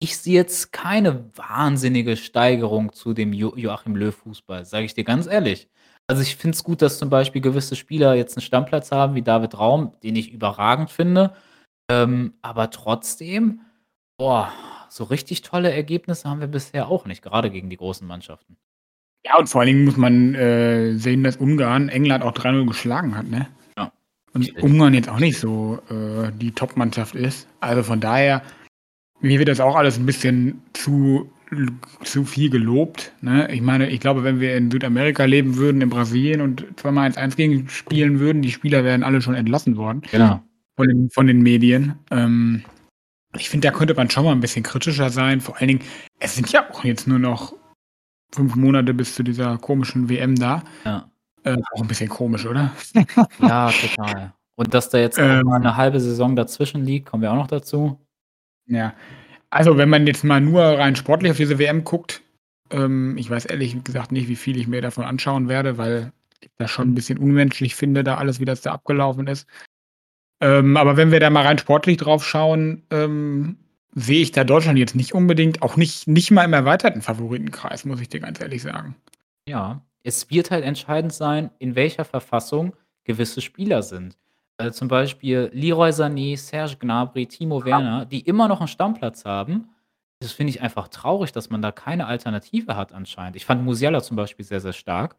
Ich 0.00 0.16
sehe 0.16 0.34
jetzt 0.34 0.72
keine 0.72 1.28
wahnsinnige 1.36 2.16
Steigerung 2.16 2.92
zu 2.92 3.14
dem 3.14 3.32
jo 3.32 3.56
Joachim 3.56 3.96
Löw 3.96 4.14
Fußball, 4.14 4.64
sage 4.64 4.84
ich 4.86 4.94
dir 4.94 5.04
ganz 5.04 5.26
ehrlich. 5.26 5.68
Also, 6.08 6.22
ich 6.22 6.36
finde 6.36 6.56
es 6.56 6.64
gut, 6.64 6.82
dass 6.82 6.98
zum 6.98 7.10
Beispiel 7.10 7.42
gewisse 7.42 7.76
Spieler 7.76 8.14
jetzt 8.14 8.36
einen 8.36 8.42
Stammplatz 8.42 8.90
haben, 8.90 9.14
wie 9.14 9.22
David 9.22 9.58
Raum, 9.58 9.92
den 10.02 10.16
ich 10.16 10.32
überragend 10.32 10.90
finde. 10.90 11.34
Ähm, 11.90 12.34
aber 12.42 12.70
trotzdem, 12.70 13.60
boah, 14.18 14.52
so 14.88 15.04
richtig 15.04 15.42
tolle 15.42 15.70
Ergebnisse 15.72 16.28
haben 16.28 16.40
wir 16.40 16.48
bisher 16.48 16.88
auch 16.88 17.06
nicht, 17.06 17.22
gerade 17.22 17.50
gegen 17.50 17.70
die 17.70 17.76
großen 17.76 18.06
Mannschaften. 18.06 18.56
Ja, 19.24 19.36
und 19.38 19.48
vor 19.48 19.60
allen 19.60 19.68
Dingen 19.68 19.84
muss 19.84 19.96
man 19.96 20.34
äh, 20.34 20.94
sehen, 20.96 21.24
dass 21.24 21.36
Ungarn 21.36 21.88
England 21.88 22.24
auch 22.24 22.32
3-0 22.32 22.66
geschlagen 22.66 23.16
hat, 23.16 23.28
ne? 23.28 23.48
Ja. 23.76 23.92
Und 24.32 24.62
Ungarn 24.62 24.94
jetzt 24.94 25.08
auch 25.08 25.18
nicht 25.18 25.38
so 25.38 25.78
äh, 25.90 26.30
die 26.32 26.52
Top-Mannschaft 26.52 27.14
ist. 27.14 27.48
Also 27.60 27.82
von 27.82 28.00
daher, 28.00 28.42
Mir 29.20 29.38
wird 29.38 29.48
das 29.48 29.60
auch 29.60 29.74
alles 29.76 29.98
ein 29.98 30.06
bisschen 30.06 30.62
zu 30.74 31.30
zu 32.02 32.24
viel 32.24 32.50
gelobt, 32.50 33.12
ne? 33.20 33.50
Ich 33.52 33.62
meine, 33.62 33.88
ich 33.88 34.00
glaube, 34.00 34.24
wenn 34.24 34.40
wir 34.40 34.56
in 34.56 34.70
Südamerika 34.70 35.24
leben 35.24 35.56
würden, 35.56 35.80
in 35.80 35.88
Brasilien 35.88 36.40
und 36.40 36.66
zweimal 36.76 37.10
1-1 37.10 37.36
gegen 37.36 37.68
spielen 37.68 38.20
würden, 38.20 38.42
die 38.42 38.50
Spieler 38.50 38.84
wären 38.84 39.02
alle 39.02 39.22
schon 39.22 39.34
entlassen 39.34 39.76
worden. 39.76 40.02
Genau. 40.10 40.42
Von 40.76 40.88
den, 40.88 41.10
von 41.10 41.26
den 41.26 41.42
Medien. 41.42 41.94
Ähm, 42.10 42.64
ich 43.34 43.48
finde, 43.48 43.68
da 43.68 43.76
könnte 43.76 43.94
man 43.94 44.10
schon 44.10 44.24
mal 44.24 44.32
ein 44.32 44.40
bisschen 44.40 44.62
kritischer 44.62 45.10
sein. 45.10 45.40
Vor 45.40 45.56
allen 45.58 45.68
Dingen, 45.68 45.84
es 46.18 46.34
sind 46.34 46.50
ja 46.52 46.68
auch 46.70 46.84
jetzt 46.84 47.08
nur 47.08 47.18
noch 47.18 47.54
fünf 48.32 48.54
Monate 48.54 48.94
bis 48.94 49.14
zu 49.14 49.22
dieser 49.22 49.58
komischen 49.58 50.08
WM 50.08 50.34
da. 50.34 50.62
Ja. 50.84 51.10
Äh, 51.44 51.56
auch 51.72 51.82
ein 51.82 51.88
bisschen 51.88 52.08
komisch, 52.08 52.46
oder? 52.46 52.72
Ja, 53.40 53.70
total. 53.70 54.34
Und 54.56 54.74
dass 54.74 54.90
da 54.90 54.98
jetzt 54.98 55.18
ähm, 55.18 55.46
mal 55.46 55.56
eine 55.56 55.76
halbe 55.76 56.00
Saison 56.00 56.34
dazwischen 56.36 56.84
liegt, 56.84 57.06
kommen 57.06 57.22
wir 57.22 57.30
auch 57.30 57.36
noch 57.36 57.46
dazu. 57.46 58.00
Ja. 58.66 58.94
Also, 59.50 59.78
wenn 59.78 59.88
man 59.88 60.06
jetzt 60.06 60.24
mal 60.24 60.40
nur 60.40 60.62
rein 60.62 60.96
sportlich 60.96 61.30
auf 61.30 61.36
diese 61.38 61.58
WM 61.58 61.84
guckt, 61.84 62.22
ähm, 62.70 63.16
ich 63.16 63.30
weiß 63.30 63.46
ehrlich 63.46 63.82
gesagt 63.84 64.12
nicht, 64.12 64.28
wie 64.28 64.36
viel 64.36 64.58
ich 64.58 64.68
mir 64.68 64.82
davon 64.82 65.04
anschauen 65.04 65.48
werde, 65.48 65.78
weil 65.78 66.12
ich 66.40 66.50
das 66.58 66.70
schon 66.70 66.90
ein 66.90 66.94
bisschen 66.94 67.18
unmenschlich 67.18 67.74
finde, 67.74 68.04
da 68.04 68.16
alles, 68.16 68.40
wie 68.40 68.44
das 68.44 68.60
da 68.60 68.72
abgelaufen 68.72 69.26
ist. 69.26 69.46
Ähm, 70.40 70.76
aber 70.76 70.96
wenn 70.96 71.10
wir 71.10 71.20
da 71.20 71.30
mal 71.30 71.44
rein 71.44 71.58
sportlich 71.58 71.96
drauf 71.96 72.24
schauen, 72.24 72.82
ähm, 72.90 73.56
sehe 73.94 74.22
ich 74.22 74.32
da 74.32 74.44
Deutschland 74.44 74.78
jetzt 74.78 74.94
nicht 74.94 75.12
unbedingt, 75.14 75.62
auch 75.62 75.76
nicht, 75.76 76.06
nicht 76.06 76.30
mal 76.30 76.44
im 76.44 76.52
erweiterten 76.52 77.02
Favoritenkreis, 77.02 77.84
muss 77.84 78.00
ich 78.00 78.08
dir 78.08 78.20
ganz 78.20 78.40
ehrlich 78.40 78.62
sagen. 78.62 78.94
Ja, 79.48 79.82
es 80.04 80.30
wird 80.30 80.50
halt 80.50 80.64
entscheidend 80.64 81.12
sein, 81.12 81.50
in 81.58 81.74
welcher 81.74 82.04
Verfassung 82.04 82.74
gewisse 83.04 83.40
Spieler 83.40 83.82
sind. 83.82 84.16
Also 84.58 84.72
zum 84.72 84.88
Beispiel 84.88 85.50
Leroy 85.52 85.90
Sané, 85.90 86.36
Serge 86.36 86.76
Gnabry, 86.78 87.26
Timo 87.26 87.64
Werner, 87.64 88.04
die 88.06 88.20
immer 88.20 88.48
noch 88.48 88.60
einen 88.60 88.68
Stammplatz 88.68 89.24
haben. 89.24 89.68
Das 90.20 90.32
finde 90.32 90.50
ich 90.50 90.60
einfach 90.60 90.88
traurig, 90.88 91.30
dass 91.30 91.48
man 91.48 91.62
da 91.62 91.70
keine 91.70 92.06
Alternative 92.06 92.74
hat 92.74 92.92
anscheinend. 92.92 93.36
Ich 93.36 93.46
fand 93.46 93.62
Musiala 93.62 94.02
zum 94.02 94.16
Beispiel 94.16 94.44
sehr, 94.44 94.60
sehr 94.60 94.72
stark. 94.72 95.16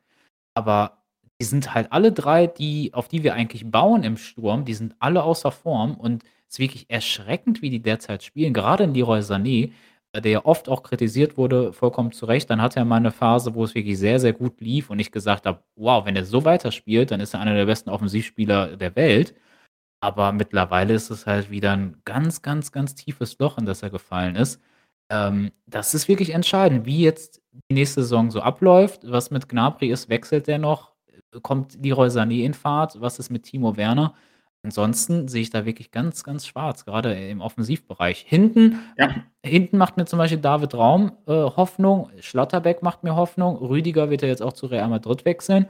Aber 0.55 0.97
die 1.39 1.45
sind 1.45 1.73
halt 1.73 1.93
alle 1.93 2.11
drei, 2.11 2.47
die, 2.47 2.93
auf 2.93 3.07
die 3.07 3.23
wir 3.23 3.33
eigentlich 3.33 3.71
bauen 3.71 4.03
im 4.03 4.17
Sturm, 4.17 4.65
die 4.65 4.73
sind 4.73 4.95
alle 4.99 5.23
außer 5.23 5.53
Form 5.53 5.95
und 5.95 6.23
es 6.49 6.55
ist 6.55 6.59
wirklich 6.59 6.89
erschreckend, 6.89 7.61
wie 7.61 7.69
die 7.69 7.81
derzeit 7.81 8.23
spielen. 8.23 8.53
Gerade 8.53 8.83
in 8.83 8.93
Leroy 8.93 9.19
Sané, 9.19 9.67
äh, 9.67 9.71
der 10.15 10.31
ja 10.31 10.45
oft 10.45 10.69
auch 10.69 10.83
kritisiert 10.83 11.37
wurde, 11.37 11.73
vollkommen 11.73 12.11
zu 12.11 12.25
Recht. 12.25 12.49
Dann 12.49 12.61
hatte 12.61 12.79
er 12.79 12.85
mal 12.85 12.97
eine 12.97 13.11
Phase, 13.11 13.53
wo 13.55 13.63
es 13.63 13.75
wirklich 13.75 13.97
sehr, 13.99 14.19
sehr 14.19 14.33
gut 14.33 14.59
lief 14.61 14.89
und 14.89 14.99
ich 14.99 15.11
gesagt 15.11 15.45
habe, 15.45 15.63
wow, 15.75 16.05
wenn 16.05 16.15
er 16.15 16.25
so 16.25 16.45
weiterspielt, 16.45 17.11
dann 17.11 17.19
ist 17.19 17.33
er 17.33 17.41
einer 17.41 17.55
der 17.55 17.65
besten 17.65 17.89
Offensivspieler 17.89 18.77
der 18.77 18.95
Welt. 18.95 19.35
Aber 20.01 20.31
mittlerweile 20.31 20.93
ist 20.93 21.09
es 21.09 21.25
halt 21.25 21.51
wieder 21.51 21.73
ein 21.73 22.01
ganz, 22.05 22.41
ganz, 22.41 22.71
ganz 22.71 22.95
tiefes 22.95 23.37
Loch, 23.39 23.57
in 23.57 23.65
das 23.65 23.83
er 23.83 23.89
gefallen 23.89 24.35
ist. 24.35 24.61
Ähm, 25.11 25.51
das 25.67 25.93
ist 25.93 26.07
wirklich 26.07 26.31
entscheidend, 26.31 26.85
wie 26.85 27.03
jetzt 27.03 27.41
die 27.69 27.75
nächste 27.75 28.01
Saison 28.03 28.31
so 28.31 28.41
abläuft. 28.41 29.01
Was 29.09 29.31
mit 29.31 29.49
Gnabry 29.49 29.91
ist, 29.91 30.09
wechselt 30.09 30.47
der 30.47 30.59
noch? 30.59 30.93
Kommt 31.43 31.77
Leroy 31.83 32.07
Sané 32.09 32.43
in 32.45 32.53
Fahrt? 32.53 33.01
Was 33.01 33.19
ist 33.19 33.29
mit 33.29 33.43
Timo 33.43 33.77
Werner? 33.77 34.15
Ansonsten 34.61 35.29
sehe 35.29 35.41
ich 35.41 35.51
da 35.51 35.65
wirklich 35.65 35.91
ganz, 35.91 36.23
ganz 36.23 36.45
schwarz, 36.45 36.83
gerade 36.83 37.13
im 37.13 37.39
Offensivbereich. 37.39 38.25
Hinten, 38.27 38.79
ja. 38.97 39.15
hinten 39.45 39.77
macht 39.77 39.95
mir 39.97 40.05
zum 40.05 40.19
Beispiel 40.19 40.39
David 40.39 40.73
Raum 40.73 41.13
äh, 41.27 41.31
Hoffnung, 41.31 42.09
Schlotterbeck 42.19 42.83
macht 42.83 43.03
mir 43.03 43.15
Hoffnung, 43.15 43.55
Rüdiger 43.55 44.09
wird 44.09 44.21
ja 44.21 44.27
jetzt 44.27 44.41
auch 44.41 44.53
zu 44.53 44.65
Real 44.65 44.89
Madrid 44.89 45.23
wechseln. 45.23 45.67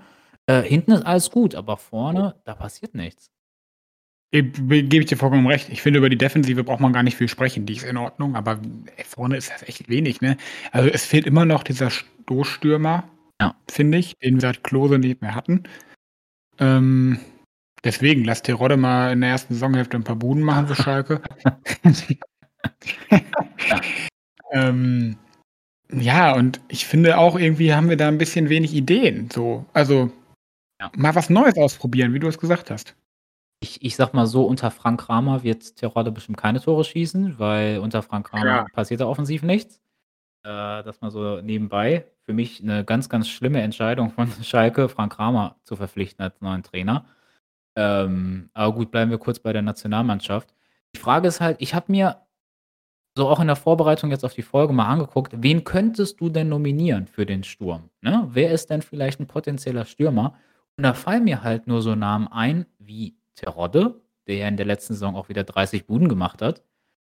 Äh, 0.47 0.63
hinten 0.63 0.91
ist 0.93 1.05
alles 1.05 1.29
gut, 1.29 1.53
aber 1.53 1.77
vorne, 1.77 2.35
da 2.45 2.55
passiert 2.55 2.95
nichts. 2.95 3.29
Gebe 4.31 4.97
ich 4.97 5.05
dir 5.05 5.17
vollkommen 5.17 5.47
recht. 5.47 5.69
Ich 5.69 5.81
finde, 5.81 5.97
über 5.97 6.09
die 6.09 6.17
Defensive 6.17 6.63
braucht 6.63 6.79
man 6.79 6.93
gar 6.93 7.01
nicht 7.01 7.17
viel 7.17 7.27
sprechen. 7.27 7.65
Die 7.65 7.73
ist 7.73 7.83
in 7.83 7.97
Ordnung, 7.97 8.35
aber 8.35 8.59
vorne 9.03 9.37
ist 9.37 9.49
das 9.49 9.63
echt 9.63 9.89
wenig. 9.89 10.21
Ne? 10.21 10.37
Also 10.71 10.87
es 10.89 11.03
fehlt 11.05 11.25
immer 11.25 11.45
noch 11.45 11.63
dieser 11.63 11.89
Stoßstürmer, 11.89 13.09
ja. 13.41 13.55
finde 13.69 13.97
ich, 13.97 14.17
den 14.19 14.35
wir 14.35 14.41
seit 14.41 14.63
Klose 14.63 14.99
nicht 14.99 15.21
mehr 15.21 15.33
hatten. 15.33 15.63
Ähm, 16.59 17.19
Deswegen, 17.83 18.25
lass 18.25 18.41
Terodde 18.41 18.77
mal 18.77 19.11
in 19.11 19.21
der 19.21 19.29
ersten 19.29 19.53
Saisonhälfte 19.53 19.97
ein 19.97 20.03
paar 20.03 20.15
Buden 20.15 20.43
machen 20.43 20.67
für 20.67 20.75
Schalke. 20.75 21.21
ähm, 24.51 25.17
ja, 25.91 26.33
und 26.35 26.61
ich 26.67 26.85
finde 26.85 27.17
auch 27.17 27.39
irgendwie 27.39 27.73
haben 27.73 27.89
wir 27.89 27.97
da 27.97 28.07
ein 28.07 28.17
bisschen 28.17 28.49
wenig 28.49 28.73
Ideen. 28.73 29.29
So, 29.31 29.65
also 29.73 30.11
ja. 30.79 30.91
mal 30.95 31.15
was 31.15 31.29
Neues 31.29 31.57
ausprobieren, 31.57 32.13
wie 32.13 32.19
du 32.19 32.27
es 32.27 32.37
gesagt 32.37 32.69
hast. 32.69 32.95
Ich, 33.61 33.83
ich 33.83 33.95
sag 33.95 34.13
mal 34.13 34.27
so, 34.27 34.45
unter 34.45 34.71
Frank 34.71 35.01
Kramer 35.01 35.43
wird 35.43 35.75
Terodde 35.75 36.11
bestimmt 36.11 36.37
keine 36.37 36.61
Tore 36.61 36.83
schießen, 36.83 37.39
weil 37.39 37.79
unter 37.79 38.01
Frank 38.03 38.29
Kramer 38.29 38.45
ja. 38.45 38.65
passiert 38.73 39.01
da 39.01 39.07
offensiv 39.07 39.43
nichts. 39.43 39.81
Äh, 40.43 40.83
das 40.83 41.01
mal 41.01 41.11
so 41.11 41.41
nebenbei. 41.41 42.05
Für 42.25 42.33
mich 42.33 42.61
eine 42.61 42.85
ganz, 42.85 43.09
ganz 43.09 43.27
schlimme 43.27 43.61
Entscheidung 43.61 44.11
von 44.11 44.31
Schalke, 44.43 44.87
Frank 44.87 45.13
Kramer 45.13 45.57
zu 45.63 45.75
verpflichten 45.75 46.23
als 46.23 46.39
neuen 46.39 46.63
Trainer. 46.63 47.05
Ähm, 47.79 48.49
aber 48.53 48.75
gut, 48.75 48.91
bleiben 48.91 49.09
wir 49.09 49.17
kurz 49.17 49.39
bei 49.39 49.53
der 49.53 49.61
Nationalmannschaft. 49.61 50.53
Die 50.93 50.99
Frage 50.99 51.29
ist 51.29 51.39
halt, 51.39 51.57
ich 51.61 51.73
habe 51.73 51.89
mir 51.89 52.17
so 53.15 53.29
auch 53.29 53.39
in 53.39 53.47
der 53.47 53.55
Vorbereitung 53.55 54.11
jetzt 54.11 54.25
auf 54.25 54.33
die 54.33 54.41
Folge 54.41 54.73
mal 54.73 54.87
angeguckt, 54.87 55.31
wen 55.37 55.63
könntest 55.63 56.19
du 56.19 56.27
denn 56.29 56.49
nominieren 56.49 57.07
für 57.07 57.25
den 57.25 57.43
Sturm? 57.45 57.89
Ne? 58.01 58.27
Wer 58.31 58.51
ist 58.51 58.69
denn 58.69 58.81
vielleicht 58.81 59.21
ein 59.21 59.27
potenzieller 59.27 59.85
Stürmer? 59.85 60.35
Und 60.75 60.83
da 60.83 60.93
fallen 60.93 61.23
mir 61.23 61.41
halt 61.41 61.67
nur 61.67 61.81
so 61.81 61.95
Namen 61.95 62.27
ein 62.27 62.65
wie 62.79 63.15
Terodde, 63.35 64.01
der 64.27 64.35
ja 64.35 64.47
in 64.49 64.57
der 64.57 64.65
letzten 64.65 64.93
Saison 64.93 65.15
auch 65.15 65.29
wieder 65.29 65.45
30 65.45 65.87
Buden 65.87 66.09
gemacht 66.09 66.41
hat. 66.41 66.61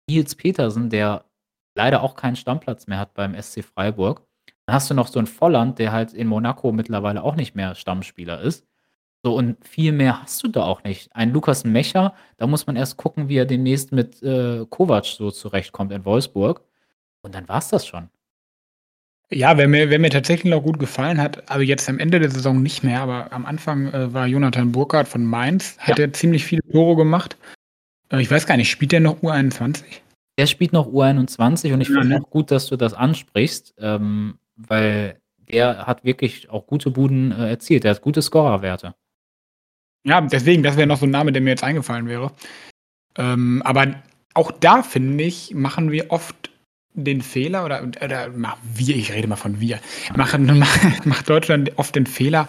Nils 0.09 0.35
Petersen, 0.35 0.89
der 0.89 1.25
leider 1.75 2.01
auch 2.01 2.15
keinen 2.15 2.37
Stammplatz 2.37 2.87
mehr 2.87 2.99
hat 2.99 3.13
beim 3.13 3.35
SC 3.39 3.61
Freiburg. 3.61 4.25
Dann 4.65 4.75
hast 4.75 4.89
du 4.89 4.93
noch 4.93 5.07
so 5.07 5.19
einen 5.19 5.27
Volland, 5.27 5.79
der 5.79 5.91
halt 5.91 6.13
in 6.13 6.27
Monaco 6.27 6.71
mittlerweile 6.71 7.23
auch 7.23 7.35
nicht 7.35 7.55
mehr 7.55 7.75
Stammspieler 7.75 8.39
ist. 8.39 8.65
So, 9.23 9.35
und 9.35 9.63
viel 9.65 9.91
mehr 9.91 10.21
hast 10.23 10.41
du 10.43 10.47
da 10.47 10.63
auch 10.63 10.83
nicht. 10.83 11.15
Ein 11.15 11.31
Lukas 11.31 11.63
Mecher, 11.63 12.15
da 12.37 12.47
muss 12.47 12.65
man 12.65 12.75
erst 12.75 12.97
gucken, 12.97 13.29
wie 13.29 13.37
er 13.37 13.45
demnächst 13.45 13.91
mit 13.91 14.21
äh, 14.23 14.65
Kovac 14.67 15.05
so 15.05 15.29
zurechtkommt 15.29 15.91
in 15.91 16.05
Wolfsburg. 16.05 16.63
Und 17.21 17.35
dann 17.35 17.47
war 17.47 17.59
es 17.59 17.67
das 17.67 17.85
schon. 17.85 18.09
Ja, 19.29 19.57
wer 19.57 19.67
mir, 19.67 19.89
wer 19.89 19.99
mir 19.99 20.09
tatsächlich 20.09 20.51
noch 20.51 20.63
gut 20.63 20.79
gefallen 20.79 21.21
hat, 21.21 21.49
aber 21.49 21.63
jetzt 21.63 21.87
am 21.87 21.99
Ende 21.99 22.19
der 22.19 22.31
Saison 22.31 22.61
nicht 22.61 22.83
mehr, 22.83 23.01
aber 23.01 23.31
am 23.31 23.45
Anfang 23.45 23.87
äh, 23.93 24.13
war 24.13 24.27
Jonathan 24.27 24.71
Burkhardt 24.71 25.07
von 25.07 25.23
Mainz, 25.23 25.77
hat 25.77 25.99
ja. 25.99 26.05
er 26.05 26.13
ziemlich 26.13 26.43
viele 26.43 26.63
Tore 26.69 26.97
gemacht. 26.97 27.37
Äh, 28.11 28.21
ich 28.21 28.29
weiß 28.29 28.45
gar 28.45 28.57
nicht, 28.57 28.69
spielt 28.69 28.91
der 28.91 28.99
noch 28.99 29.21
U21? 29.21 29.83
Der 30.37 30.47
spielt 30.47 30.73
noch 30.73 30.87
U21 30.87 31.73
und 31.73 31.79
ich 31.79 31.89
ja, 31.89 32.01
finde 32.01 32.15
ne? 32.15 32.21
auch 32.21 32.29
gut, 32.29 32.51
dass 32.51 32.67
du 32.67 32.75
das 32.75 32.93
ansprichst, 32.93 33.75
ähm, 33.77 34.37
weil 34.57 35.21
der 35.37 35.85
hat 35.85 36.03
wirklich 36.03 36.49
auch 36.49 36.65
gute 36.65 36.91
Buden 36.91 37.31
äh, 37.31 37.51
erzielt. 37.51 37.83
Der 37.83 37.91
hat 37.91 38.01
gute 38.01 38.21
Scorerwerte. 38.21 38.95
Ja, 40.03 40.21
deswegen, 40.21 40.63
das 40.63 40.77
wäre 40.77 40.87
noch 40.87 40.97
so 40.97 41.05
ein 41.05 41.11
Name, 41.11 41.31
der 41.31 41.41
mir 41.41 41.51
jetzt 41.51 41.63
eingefallen 41.63 42.07
wäre. 42.07 42.31
Ähm, 43.17 43.61
aber 43.63 44.01
auch 44.33 44.51
da, 44.51 44.83
finde 44.83 45.23
ich, 45.23 45.53
machen 45.53 45.91
wir 45.91 46.11
oft 46.11 46.49
den 46.93 47.21
Fehler, 47.21 47.65
oder, 47.65 47.83
oder 48.03 48.29
wir, 48.73 48.95
ich 48.95 49.13
rede 49.13 49.27
mal 49.27 49.35
von 49.35 49.59
wir, 49.59 49.79
machen, 50.15 50.63
macht 51.05 51.29
Deutschland 51.29 51.77
oft 51.77 51.95
den 51.95 52.05
Fehler, 52.05 52.47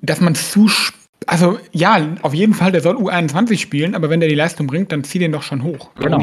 dass 0.00 0.20
man 0.20 0.34
zu, 0.34 0.70
also 1.26 1.58
ja, 1.72 2.16
auf 2.22 2.34
jeden 2.34 2.54
Fall, 2.54 2.72
der 2.72 2.82
soll 2.82 2.96
U21 2.96 3.58
spielen, 3.58 3.94
aber 3.94 4.10
wenn 4.10 4.20
der 4.20 4.28
die 4.28 4.34
Leistung 4.34 4.66
bringt, 4.66 4.92
dann 4.92 5.04
zieh 5.04 5.18
den 5.18 5.32
doch 5.32 5.42
schon 5.42 5.62
hoch. 5.62 5.94
Genau. 5.94 6.22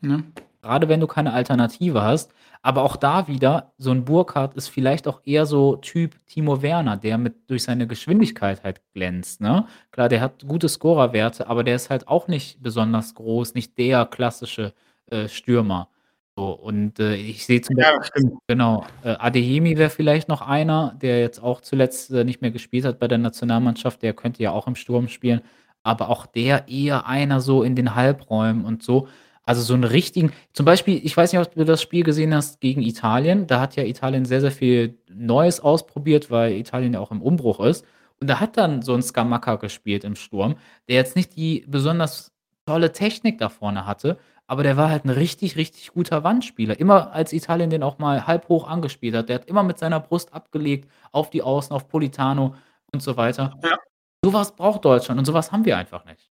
Ne? 0.00 0.24
Gerade 0.62 0.88
wenn 0.88 1.00
du 1.00 1.06
keine 1.06 1.32
Alternative 1.32 2.02
hast, 2.02 2.32
aber 2.62 2.82
auch 2.82 2.96
da 2.96 3.28
wieder, 3.28 3.72
so 3.78 3.90
ein 3.90 4.04
Burkhardt 4.04 4.54
ist 4.56 4.68
vielleicht 4.68 5.06
auch 5.08 5.20
eher 5.24 5.46
so 5.46 5.76
Typ 5.76 6.16
Timo 6.26 6.62
Werner, 6.62 6.96
der 6.96 7.18
mit 7.18 7.48
durch 7.50 7.62
seine 7.64 7.86
Geschwindigkeit 7.86 8.62
halt 8.64 8.80
glänzt, 8.94 9.40
ne? 9.40 9.66
Klar, 9.90 10.08
der 10.08 10.20
hat 10.20 10.46
gute 10.46 10.68
Scorerwerte, 10.68 11.46
aber 11.48 11.64
der 11.64 11.76
ist 11.76 11.90
halt 11.90 12.08
auch 12.08 12.28
nicht 12.28 12.62
besonders 12.62 13.14
groß, 13.14 13.54
nicht 13.54 13.78
der 13.78 14.06
klassische, 14.06 14.74
äh, 15.10 15.28
Stürmer. 15.28 15.88
So, 16.36 16.50
und, 16.52 17.00
äh, 17.00 17.16
ich 17.16 17.44
sehe 17.46 17.60
zum 17.60 17.76
Ja, 17.78 17.96
Beispiel 17.98 18.30
genau, 18.46 18.86
äh, 19.02 19.10
Adeyemi 19.18 19.76
wäre 19.76 19.90
vielleicht 19.90 20.28
noch 20.28 20.40
einer, 20.42 20.94
der 21.02 21.20
jetzt 21.20 21.42
auch 21.42 21.60
zuletzt, 21.62 22.10
äh, 22.12 22.24
nicht 22.24 22.42
mehr 22.42 22.50
gespielt 22.52 22.84
hat 22.84 22.98
bei 23.00 23.08
der 23.08 23.18
Nationalmannschaft, 23.18 24.02
der 24.02 24.12
könnte 24.14 24.42
ja 24.42 24.52
auch 24.52 24.66
im 24.68 24.76
Sturm 24.76 25.08
spielen, 25.08 25.40
aber 25.82 26.08
auch 26.10 26.26
der 26.26 26.68
eher 26.68 27.06
einer 27.06 27.40
so 27.40 27.62
in 27.64 27.74
den 27.74 27.94
Halbräumen 27.96 28.64
und 28.64 28.82
so. 28.84 29.08
Also 29.48 29.62
so 29.62 29.72
einen 29.72 29.84
richtigen 29.84 30.32
zum 30.52 30.66
Beispiel, 30.66 31.00
ich 31.02 31.16
weiß 31.16 31.32
nicht, 31.32 31.40
ob 31.40 31.54
du 31.54 31.64
das 31.64 31.80
Spiel 31.80 32.02
gesehen 32.02 32.34
hast 32.34 32.60
gegen 32.60 32.82
Italien. 32.82 33.46
Da 33.46 33.60
hat 33.60 33.76
ja 33.76 33.84
Italien 33.84 34.26
sehr, 34.26 34.42
sehr 34.42 34.52
viel 34.52 34.98
Neues 35.10 35.58
ausprobiert, 35.58 36.30
weil 36.30 36.52
Italien 36.52 36.92
ja 36.92 37.00
auch 37.00 37.12
im 37.12 37.22
Umbruch 37.22 37.60
ist. 37.60 37.86
Und 38.20 38.28
da 38.28 38.40
hat 38.40 38.58
dann 38.58 38.82
so 38.82 38.92
ein 38.92 39.00
Scamacca 39.00 39.56
gespielt 39.56 40.04
im 40.04 40.16
Sturm, 40.16 40.56
der 40.86 40.96
jetzt 40.96 41.16
nicht 41.16 41.34
die 41.34 41.64
besonders 41.66 42.30
tolle 42.66 42.92
Technik 42.92 43.38
da 43.38 43.48
vorne 43.48 43.86
hatte, 43.86 44.18
aber 44.46 44.64
der 44.64 44.76
war 44.76 44.90
halt 44.90 45.06
ein 45.06 45.10
richtig, 45.10 45.56
richtig 45.56 45.92
guter 45.94 46.24
Wandspieler. 46.24 46.78
Immer 46.78 47.12
als 47.12 47.32
Italien 47.32 47.70
den 47.70 47.82
auch 47.82 47.98
mal 47.98 48.26
halb 48.26 48.50
hoch 48.50 48.68
angespielt 48.68 49.14
hat, 49.14 49.30
der 49.30 49.36
hat 49.36 49.46
immer 49.46 49.62
mit 49.62 49.78
seiner 49.78 49.98
Brust 49.98 50.34
abgelegt 50.34 50.90
auf 51.10 51.30
die 51.30 51.40
Außen, 51.40 51.74
auf 51.74 51.88
Politano 51.88 52.54
und 52.92 53.02
so 53.02 53.16
weiter. 53.16 53.58
Ja. 53.64 53.78
So 54.22 54.34
was 54.34 54.54
braucht 54.54 54.84
Deutschland 54.84 55.18
und 55.18 55.24
so 55.24 55.32
was 55.32 55.52
haben 55.52 55.64
wir 55.64 55.78
einfach 55.78 56.04
nicht. 56.04 56.30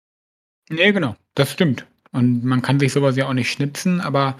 Ne, 0.70 0.94
genau, 0.94 1.16
das 1.34 1.52
stimmt. 1.52 1.88
Und 2.12 2.44
man 2.44 2.62
kann 2.62 2.80
sich 2.80 2.92
sowas 2.94 3.16
ja 3.16 3.28
auch 3.28 3.34
nicht 3.34 3.52
schnitzen, 3.52 4.02
aber 4.02 4.38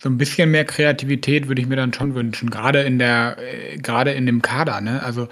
so 0.00 0.08
ein 0.08 0.18
bisschen 0.18 0.50
mehr 0.50 0.64
Kreativität 0.64 1.48
würde 1.48 1.60
ich 1.60 1.68
mir 1.68 1.76
dann 1.76 1.92
schon 1.92 2.14
wünschen. 2.14 2.50
Gerade 2.50 2.82
in 2.82 2.98
der, 2.98 3.36
äh, 3.38 3.76
gerade 3.78 4.12
in 4.12 4.26
dem 4.26 4.42
Kader, 4.42 4.80
ne? 4.80 5.02
Also 5.02 5.28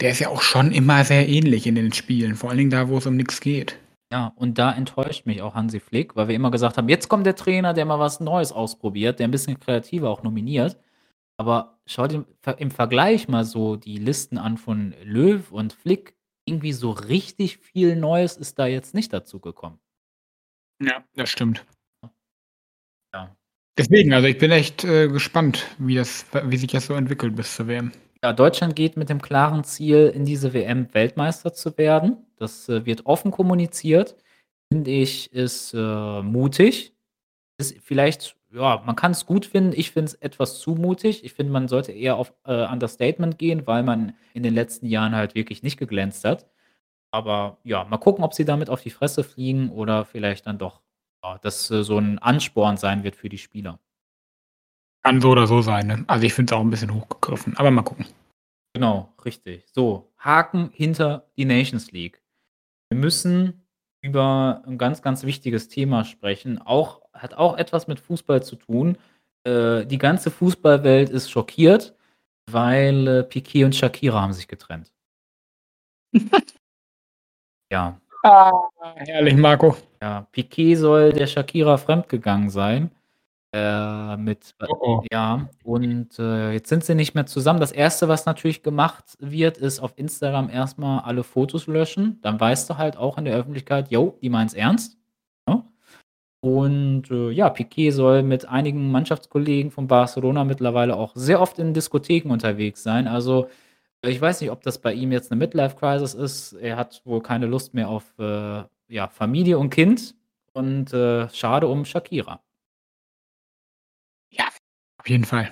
der 0.00 0.10
ist 0.12 0.20
ja 0.20 0.28
auch 0.28 0.42
schon 0.42 0.72
immer 0.72 1.04
sehr 1.04 1.28
ähnlich 1.28 1.66
in 1.66 1.74
den 1.74 1.92
Spielen, 1.92 2.36
vor 2.36 2.50
allen 2.50 2.58
Dingen 2.58 2.70
da, 2.70 2.88
wo 2.88 2.98
es 2.98 3.06
um 3.06 3.16
nichts 3.16 3.40
geht. 3.40 3.78
Ja, 4.12 4.32
und 4.36 4.58
da 4.58 4.72
enttäuscht 4.72 5.26
mich 5.26 5.42
auch 5.42 5.54
Hansi 5.54 5.80
Flick, 5.80 6.16
weil 6.16 6.28
wir 6.28 6.34
immer 6.34 6.50
gesagt 6.50 6.78
haben, 6.78 6.88
jetzt 6.88 7.08
kommt 7.08 7.26
der 7.26 7.36
Trainer, 7.36 7.74
der 7.74 7.84
mal 7.84 7.98
was 7.98 8.20
Neues 8.20 8.52
ausprobiert, 8.52 9.18
der 9.18 9.28
ein 9.28 9.32
bisschen 9.32 9.60
kreativer 9.60 10.08
auch 10.08 10.22
nominiert. 10.22 10.78
Aber 11.36 11.78
schau 11.86 12.06
dir 12.06 12.24
im 12.58 12.70
Vergleich 12.70 13.28
mal 13.28 13.44
so 13.44 13.76
die 13.76 13.98
Listen 13.98 14.38
an 14.38 14.56
von 14.56 14.94
Löw 15.04 15.52
und 15.52 15.72
Flick. 15.72 16.16
Irgendwie 16.46 16.72
so 16.72 16.90
richtig 16.90 17.58
viel 17.58 17.96
Neues 17.96 18.36
ist 18.36 18.58
da 18.58 18.66
jetzt 18.66 18.94
nicht 18.94 19.12
dazu 19.12 19.40
gekommen. 19.40 19.78
Ja, 20.80 21.04
das 21.14 21.30
stimmt. 21.30 21.64
Ja. 23.12 23.36
Deswegen, 23.76 24.12
also 24.12 24.28
ich 24.28 24.38
bin 24.38 24.50
echt 24.50 24.84
äh, 24.84 25.08
gespannt, 25.08 25.66
wie, 25.78 25.96
das, 25.96 26.26
wie 26.44 26.56
sich 26.56 26.70
das 26.70 26.86
so 26.86 26.94
entwickelt 26.94 27.34
bis 27.36 27.56
zur 27.56 27.68
WM. 27.68 27.92
Ja, 28.22 28.32
Deutschland 28.32 28.74
geht 28.74 28.96
mit 28.96 29.08
dem 29.08 29.22
klaren 29.22 29.62
Ziel, 29.62 30.12
in 30.14 30.24
diese 30.24 30.52
WM 30.52 30.92
Weltmeister 30.92 31.52
zu 31.52 31.78
werden. 31.78 32.26
Das 32.36 32.68
äh, 32.68 32.84
wird 32.84 33.06
offen 33.06 33.30
kommuniziert. 33.30 34.16
Finde 34.72 34.90
ich, 34.90 35.32
ist 35.32 35.72
äh, 35.74 36.22
mutig. 36.22 36.94
Ist 37.58 37.76
vielleicht, 37.82 38.36
ja, 38.52 38.82
man 38.84 38.96
kann 38.96 39.12
es 39.12 39.26
gut 39.26 39.46
finden. 39.46 39.72
Ich 39.74 39.92
finde 39.92 40.06
es 40.06 40.14
etwas 40.14 40.58
zu 40.58 40.72
mutig. 40.74 41.24
Ich 41.24 41.32
finde, 41.32 41.52
man 41.52 41.68
sollte 41.68 41.92
eher 41.92 42.16
auf 42.16 42.32
äh, 42.44 42.66
Understatement 42.66 43.38
gehen, 43.38 43.66
weil 43.66 43.84
man 43.84 44.14
in 44.34 44.42
den 44.42 44.54
letzten 44.54 44.86
Jahren 44.86 45.14
halt 45.14 45.34
wirklich 45.34 45.62
nicht 45.62 45.78
geglänzt 45.78 46.24
hat. 46.24 46.46
Aber 47.10 47.58
ja, 47.64 47.84
mal 47.84 47.98
gucken, 47.98 48.24
ob 48.24 48.34
sie 48.34 48.44
damit 48.44 48.70
auf 48.70 48.82
die 48.82 48.90
Fresse 48.90 49.24
fliegen 49.24 49.70
oder 49.70 50.04
vielleicht 50.04 50.46
dann 50.46 50.58
doch, 50.58 50.82
ja, 51.24 51.38
dass 51.38 51.70
äh, 51.70 51.82
so 51.82 51.98
ein 51.98 52.18
Ansporn 52.18 52.76
sein 52.76 53.02
wird 53.02 53.16
für 53.16 53.28
die 53.28 53.38
Spieler. 53.38 53.78
Kann 55.02 55.20
so 55.20 55.30
oder 55.30 55.46
so 55.46 55.62
sein, 55.62 55.86
ne? 55.86 56.04
Also 56.06 56.26
ich 56.26 56.34
finde 56.34 56.52
es 56.52 56.58
auch 56.58 56.62
ein 56.62 56.70
bisschen 56.70 56.92
hochgegriffen, 56.92 57.56
aber 57.56 57.70
mal 57.70 57.82
gucken. 57.82 58.06
Genau, 58.74 59.12
richtig. 59.24 59.64
So, 59.72 60.12
Haken 60.18 60.70
hinter 60.72 61.30
die 61.36 61.44
Nations 61.44 61.92
League. 61.92 62.22
Wir 62.90 62.98
müssen 62.98 63.62
über 64.02 64.62
ein 64.66 64.78
ganz, 64.78 65.02
ganz 65.02 65.24
wichtiges 65.24 65.68
Thema 65.68 66.04
sprechen. 66.04 66.58
Auch, 66.58 67.02
hat 67.12 67.34
auch 67.34 67.56
etwas 67.56 67.88
mit 67.88 68.00
Fußball 68.00 68.42
zu 68.42 68.56
tun. 68.56 68.98
Äh, 69.44 69.86
die 69.86 69.98
ganze 69.98 70.30
Fußballwelt 70.30 71.10
ist 71.10 71.30
schockiert, 71.30 71.96
weil 72.50 73.06
äh, 73.08 73.24
Piquet 73.24 73.64
und 73.64 73.74
Shakira 73.74 74.20
haben 74.20 74.32
sich 74.32 74.48
getrennt. 74.48 74.92
ja. 77.70 77.98
Ah, 78.22 78.50
herrlich, 78.96 79.36
Marco. 79.36 79.76
Ja, 80.02 80.26
Piquet 80.32 80.74
soll 80.76 81.12
der 81.12 81.26
Shakira 81.26 81.76
fremdgegangen 81.76 82.50
sein. 82.50 82.90
Äh, 83.54 84.16
mit 84.18 84.54
äh, 84.60 84.66
Oh, 84.68 84.76
oh. 84.82 85.04
ja, 85.12 85.48
und, 85.64 86.18
äh, 86.18 86.52
jetzt 86.52 86.68
sind 86.68 86.84
sie 86.84 86.94
nicht 86.94 87.14
mehr 87.14 87.26
zusammen. 87.26 87.60
Das 87.60 87.72
erste, 87.72 88.08
was 88.08 88.26
natürlich 88.26 88.62
gemacht 88.62 89.04
wird, 89.20 89.58
ist 89.58 89.80
auf 89.80 89.94
Instagram 89.96 90.50
erstmal 90.50 91.00
alle 91.00 91.24
Fotos 91.24 91.66
löschen. 91.66 92.20
Dann 92.22 92.40
weißt 92.40 92.68
du 92.70 92.78
halt 92.78 92.96
auch 92.98 93.18
in 93.18 93.24
der 93.26 93.36
Öffentlichkeit: 93.36 93.90
„Jo, 93.90 94.18
die 94.22 94.30
meint's 94.30 94.54
ernst“, 94.54 94.98
ne? 95.48 95.64
Und, 96.40 97.10
äh, 97.10 97.30
ja, 97.32 97.50
Piquet 97.50 97.90
soll 97.92 98.22
mit 98.22 98.48
einigen 98.48 98.90
Mannschaftskollegen 98.92 99.70
von 99.72 99.88
Barcelona 99.88 100.44
mittlerweile 100.44 100.96
auch 100.96 101.12
sehr 101.16 101.40
oft 101.40 101.58
in 101.58 101.74
Diskotheken 101.74 102.30
unterwegs 102.32 102.82
sein. 102.84 103.08
Also, 103.08 103.48
ich 104.02 104.20
weiß 104.20 104.40
nicht, 104.40 104.50
ob 104.50 104.62
das 104.62 104.80
bei 104.80 104.92
ihm 104.92 105.12
jetzt 105.12 105.30
eine 105.32 105.38
Midlife-Crisis 105.38 106.14
ist. 106.14 106.52
Er 106.54 106.76
hat 106.76 107.02
wohl 107.04 107.22
keine 107.22 107.46
Lust 107.46 107.74
mehr 107.74 107.88
auf, 107.88 108.04
äh, 108.18 108.64
ja, 108.88 109.08
Familie 109.08 109.58
und 109.58 109.70
Kind 109.70 110.14
und, 110.52 110.92
äh, 110.92 111.28
schade 111.30 111.66
um 111.68 111.84
Shakira. 111.84 112.40
Ja, 114.30 114.48
auf 114.98 115.08
jeden 115.08 115.24
Fall. 115.24 115.50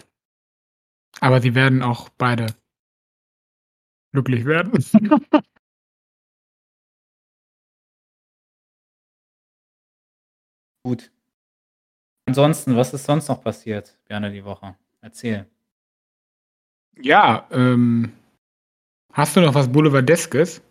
Aber 1.21 1.41
sie 1.41 1.55
werden 1.55 1.83
auch 1.83 2.09
beide 2.11 2.47
glücklich 4.13 4.45
werden. 4.45 4.73
Gut. 10.85 11.11
Ansonsten, 12.29 12.77
was 12.77 12.93
ist 12.95 13.05
sonst 13.07 13.29
noch 13.29 13.43
passiert, 13.43 13.97
gerne 14.07 14.31
die 14.33 14.45
Woche? 14.45 14.77
Erzähl. 15.01 15.47
Ja, 17.01 17.47
ähm, 17.51 18.13
hast 19.17 19.37
du 19.37 19.41
noch 19.41 19.55
was 19.55 19.71
Boulevardeskes? 19.71 20.63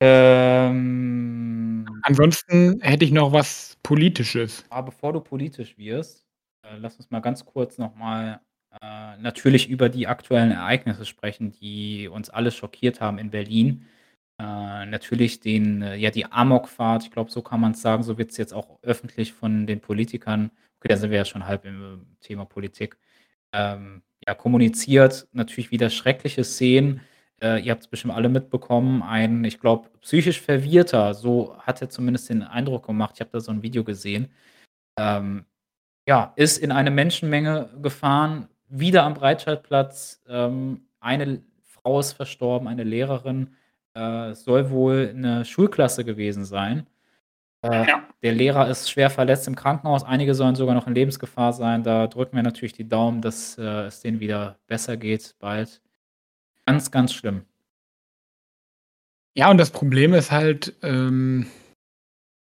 Ähm. 0.00 1.86
Ansonsten 2.02 2.80
hätte 2.80 3.04
ich 3.04 3.10
noch 3.10 3.32
was 3.32 3.76
Politisches. 3.82 4.64
Aber 4.70 4.86
bevor 4.86 5.12
du 5.12 5.20
politisch 5.20 5.76
wirst 5.76 6.28
äh, 6.68 6.76
lass 6.78 6.96
uns 6.96 7.10
mal 7.10 7.20
ganz 7.20 7.44
kurz 7.44 7.78
noch 7.78 7.94
mal, 7.94 8.40
äh, 8.82 9.16
natürlich 9.18 9.68
über 9.68 9.88
die 9.88 10.06
aktuellen 10.06 10.52
Ereignisse 10.52 11.04
sprechen, 11.04 11.52
die 11.52 12.08
uns 12.08 12.30
alle 12.30 12.50
schockiert 12.50 13.00
haben 13.00 13.18
in 13.18 13.30
Berlin. 13.30 13.86
Äh, 14.40 14.86
natürlich 14.86 15.40
den 15.40 15.82
äh, 15.82 15.96
ja, 15.96 16.10
die 16.10 16.26
Amokfahrt, 16.26 17.04
ich 17.04 17.10
glaube, 17.10 17.30
so 17.30 17.42
kann 17.42 17.60
man's 17.60 17.82
sagen, 17.82 18.02
so 18.02 18.18
wird 18.18 18.30
es 18.30 18.36
jetzt 18.36 18.54
auch 18.54 18.78
öffentlich 18.82 19.32
von 19.32 19.66
den 19.66 19.80
Politikern 19.80 20.50
okay, 20.80 20.88
da 20.88 20.96
sind 20.96 21.10
wir 21.10 21.18
ja 21.18 21.24
schon 21.24 21.46
halb 21.46 21.64
im 21.64 21.82
äh, 21.82 22.24
Thema 22.24 22.44
Politik, 22.44 22.96
ähm, 23.52 24.02
ja, 24.26 24.34
kommuniziert. 24.34 25.28
Natürlich 25.32 25.70
wieder 25.70 25.90
schreckliche 25.90 26.44
Szenen. 26.44 27.00
Äh, 27.40 27.62
ihr 27.62 27.76
es 27.78 27.88
bestimmt 27.88 28.14
alle 28.14 28.28
mitbekommen. 28.28 29.02
Ein, 29.02 29.44
ich 29.44 29.60
glaube, 29.60 29.88
psychisch 30.00 30.40
Verwirrter, 30.40 31.14
so 31.14 31.56
hat 31.58 31.80
er 31.80 31.88
zumindest 31.88 32.28
den 32.28 32.42
Eindruck 32.42 32.86
gemacht. 32.86 33.12
Ich 33.14 33.20
habe 33.20 33.30
da 33.32 33.40
so 33.40 33.52
ein 33.52 33.62
Video 33.62 33.84
gesehen. 33.84 34.28
Ähm, 34.98 35.44
ja, 36.08 36.32
ist 36.36 36.58
in 36.58 36.72
eine 36.72 36.90
Menschenmenge 36.90 37.70
gefahren, 37.82 38.48
wieder 38.68 39.04
am 39.04 39.14
Breitscheidplatz. 39.14 40.22
Ähm, 40.28 40.88
eine 41.00 41.42
Frau 41.62 42.00
ist 42.00 42.14
verstorben, 42.14 42.68
eine 42.68 42.84
Lehrerin. 42.84 43.54
Äh, 43.94 44.34
soll 44.34 44.70
wohl 44.70 45.12
eine 45.14 45.44
Schulklasse 45.44 46.04
gewesen 46.04 46.44
sein. 46.44 46.86
Äh, 47.62 47.88
ja. 47.88 48.08
Der 48.22 48.32
Lehrer 48.32 48.68
ist 48.68 48.90
schwer 48.90 49.10
verletzt 49.10 49.48
im 49.48 49.56
Krankenhaus. 49.56 50.04
Einige 50.04 50.34
sollen 50.34 50.54
sogar 50.54 50.74
noch 50.74 50.86
in 50.86 50.94
Lebensgefahr 50.94 51.52
sein. 51.52 51.82
Da 51.82 52.06
drücken 52.06 52.36
wir 52.36 52.42
natürlich 52.42 52.72
die 52.72 52.88
Daumen, 52.88 53.20
dass 53.20 53.58
äh, 53.58 53.86
es 53.86 54.00
denen 54.00 54.20
wieder 54.20 54.58
besser 54.66 54.96
geht 54.96 55.34
bald. 55.38 55.80
Ganz, 56.66 56.90
ganz 56.90 57.12
schlimm. 57.12 57.42
Ja, 59.34 59.50
und 59.50 59.58
das 59.58 59.70
Problem 59.70 60.14
ist 60.14 60.30
halt, 60.30 60.74
ähm, 60.82 61.46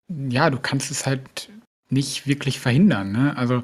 ja, 0.08 0.50
du 0.50 0.58
kannst 0.58 0.90
es 0.90 1.06
halt 1.06 1.50
nicht 1.90 2.26
wirklich 2.26 2.58
verhindern. 2.58 3.12
Ne? 3.12 3.36
Also 3.36 3.62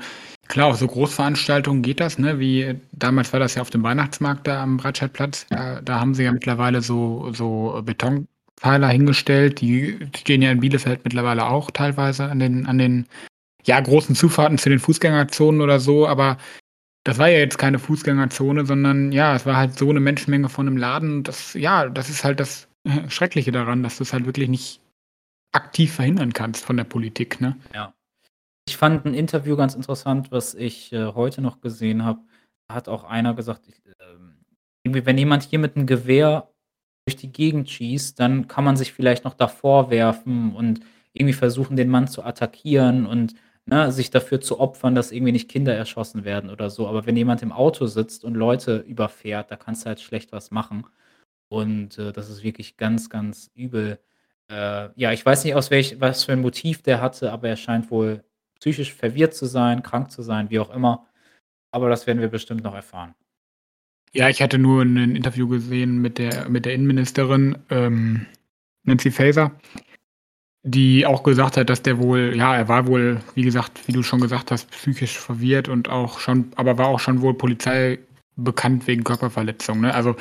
klar, 0.49 0.69
auf 0.69 0.77
so 0.77 0.87
Großveranstaltungen 0.87 1.83
geht 1.83 2.01
das, 2.01 2.19
ne? 2.19 2.39
Wie 2.39 2.79
damals 2.93 3.33
war 3.33 3.41
das 3.41 3.55
ja 3.55 3.63
auf 3.63 3.71
dem 3.71 3.83
Weihnachtsmarkt 3.83 4.47
da 4.47 4.63
am 4.63 4.77
Breitscheidplatz. 4.77 5.47
Da, 5.49 5.81
da 5.81 5.99
haben 5.99 6.15
sie 6.15 6.25
ja 6.25 6.33
mittlerweile 6.33 6.83
so, 6.83 7.33
so 7.33 7.83
Betonpfeiler 8.63 8.89
hingestellt. 8.89 9.61
Die 9.61 9.99
stehen 10.17 10.43
ja 10.43 10.51
in 10.51 10.61
Bielefeld 10.61 11.05
mittlerweile 11.05 11.47
auch 11.47 11.71
teilweise 11.71 12.25
an 12.25 12.39
den, 12.39 12.67
an 12.67 12.79
den 12.79 13.07
ja, 13.65 13.81
großen 13.81 14.15
Zufahrten 14.15 14.59
zu 14.59 14.69
den 14.69 14.79
Fußgängerzonen 14.79 15.61
oder 15.61 15.81
so, 15.81 16.07
aber 16.07 16.39
das 17.05 17.19
war 17.19 17.29
ja 17.29 17.39
jetzt 17.39 17.59
keine 17.59 17.79
Fußgängerzone, 17.79 18.65
sondern 18.65 19.13
ja, 19.13 19.35
es 19.35 19.45
war 19.45 19.57
halt 19.57 19.77
so 19.77 19.91
eine 19.91 20.01
Menschenmenge 20.01 20.49
von 20.49 20.67
einem 20.67 20.77
Laden. 20.77 21.25
Das, 21.25 21.55
ja, 21.55 21.89
das 21.89 22.09
ist 22.09 22.25
halt 22.25 22.39
das 22.41 22.69
Schreckliche 23.09 23.53
daran, 23.53 23.83
dass 23.83 23.99
du 23.99 24.05
es 24.05 24.13
halt 24.13 24.27
wirklich 24.27 24.49
nicht 24.49 24.81
aktiv 25.53 25.93
verhindern 25.93 26.33
kannst 26.33 26.65
von 26.65 26.77
der 26.77 26.85
Politik, 26.85 27.41
ne? 27.41 27.57
Ja. 27.75 27.93
Ich 28.69 28.77
fand 28.77 29.05
ein 29.05 29.15
Interview 29.15 29.57
ganz 29.57 29.75
interessant, 29.75 30.31
was 30.31 30.55
ich, 30.55 30.93
äh, 30.93 31.07
heute 31.07 31.43
noch 31.43 31.61
gesehen 31.61 32.05
habe. 32.05 32.21
Da 32.69 32.77
hat 32.77 32.89
auch 32.89 33.03
einer 33.03 33.35
gesagt, 33.35 33.67
ich, 33.67 33.75
irgendwie, 34.85 35.05
wenn 35.05 35.19
jemand 35.19 35.43
hier 35.43 35.59
mit 35.59 35.77
einem 35.77 35.87
Gewehr 35.87 36.52
durch 37.07 37.17
die 37.17 37.33
Gegend 37.33 37.71
schießt, 37.71 38.19
dann 38.21 38.49
kann 38.49 38.65
man 38.65 38.77
sich 38.77 38.93
vielleicht 38.93 39.25
noch 39.25 39.35
davor 39.35 39.91
werfen 39.91 40.55
und 40.55 40.81
irgendwie 41.13 41.35
versuchen, 41.35 41.77
den 41.77 41.89
Mann 41.91 42.09
zu 42.09 42.23
attackieren 42.25 43.07
und, 43.07 43.35
ne, 43.67 43.93
sich 43.93 44.11
dafür 44.11 44.41
zu 44.41 44.61
opfern, 44.61 44.95
dass 44.95 45.13
irgendwie 45.13 45.33
nicht 45.33 45.51
Kinder 45.51 45.75
erschossen 45.75 46.25
werden 46.25 46.51
oder 46.51 46.71
so. 46.71 46.89
Aber 46.89 47.07
wenn 47.07 47.17
jemand 47.17 47.43
im 47.43 47.53
Auto 47.53 47.87
sitzt 47.87 48.25
und 48.25 48.35
Leute 48.35 48.79
überfährt, 48.79 49.51
da 49.51 49.57
kannst 49.57 49.85
du 49.85 49.89
halt 49.89 50.01
schlecht 50.01 50.33
was 50.33 50.51
machen. 50.51 50.87
Und, 51.49 51.99
äh, 51.99 52.13
das 52.13 52.31
ist 52.31 52.43
wirklich 52.43 52.77
ganz, 52.77 53.11
ganz 53.11 53.51
übel. 53.55 54.01
Äh, 54.49 54.91
ja, 54.97 55.13
ich 55.13 55.25
weiß 55.27 55.45
nicht, 55.45 55.55
aus 55.55 55.71
welch 55.71 56.01
was 56.01 56.25
für 56.25 56.33
ein 56.33 56.41
Motiv 56.41 56.83
der 56.83 57.01
hatte, 57.01 57.33
aber 57.33 57.49
er 57.49 57.57
scheint 57.57 57.91
wohl 57.91 58.25
psychisch 58.61 58.95
verwirrt 58.95 59.35
zu 59.35 59.47
sein, 59.47 59.83
krank 59.83 60.11
zu 60.11 60.23
sein, 60.23 60.51
wie 60.51 60.61
auch 60.61 60.71
immer. 60.71 61.07
Aber 61.73 61.91
das 61.91 62.07
werden 62.07 62.21
wir 62.21 62.29
bestimmt 62.29 62.65
noch 62.65 62.75
erfahren. 62.75 63.15
Ja, 64.15 64.29
ich 64.29 64.43
hatte 64.43 64.59
nur 64.59 64.83
ein 64.83 65.17
Interview 65.17 65.49
gesehen 65.49 66.03
mit 66.03 66.19
der, 66.19 66.49
mit 66.49 66.67
der 66.67 66.75
Innenministerin 66.75 67.57
ähm, 67.71 68.27
Nancy 68.85 69.11
Faeser, 69.11 69.53
die 70.63 71.07
auch 71.07 71.23
gesagt 71.23 71.57
hat, 71.57 71.71
dass 71.71 71.83
der 71.83 71.99
wohl, 71.99 72.35
ja, 72.37 72.55
er 72.55 72.69
war 72.69 72.87
wohl, 72.87 73.21
wie 73.35 73.43
gesagt, 73.43 73.89
wie 73.89 73.93
du 73.93 74.03
schon 74.03 74.21
gesagt 74.21 74.51
hast, 74.51 74.71
psychisch 74.71 75.19
verwirrt 75.19 75.69
und 75.69 75.89
auch 75.89 76.21
schon, 76.21 76.53
aber 76.57 76.77
war 76.77 76.89
auch 76.89 77.01
schon 77.01 77.23
wohl 77.23 77.35
Polizei 77.35 77.99
bekannt 78.37 78.87
wegen 78.87 79.03
Körperverletzung. 79.03 79.81
Ne? 79.81 79.95
Also, 79.95 80.17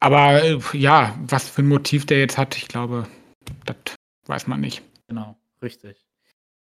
aber 0.00 0.42
äh, 0.42 0.58
ja, 0.74 1.18
was 1.26 1.48
für 1.48 1.62
ein 1.62 1.68
Motiv 1.68 2.04
der 2.04 2.18
jetzt 2.18 2.36
hat, 2.36 2.56
ich 2.56 2.68
glaube, 2.68 3.06
das 3.64 3.76
weiß 4.26 4.46
man 4.48 4.60
nicht. 4.60 4.82
Genau, 5.08 5.36
richtig. 5.62 5.96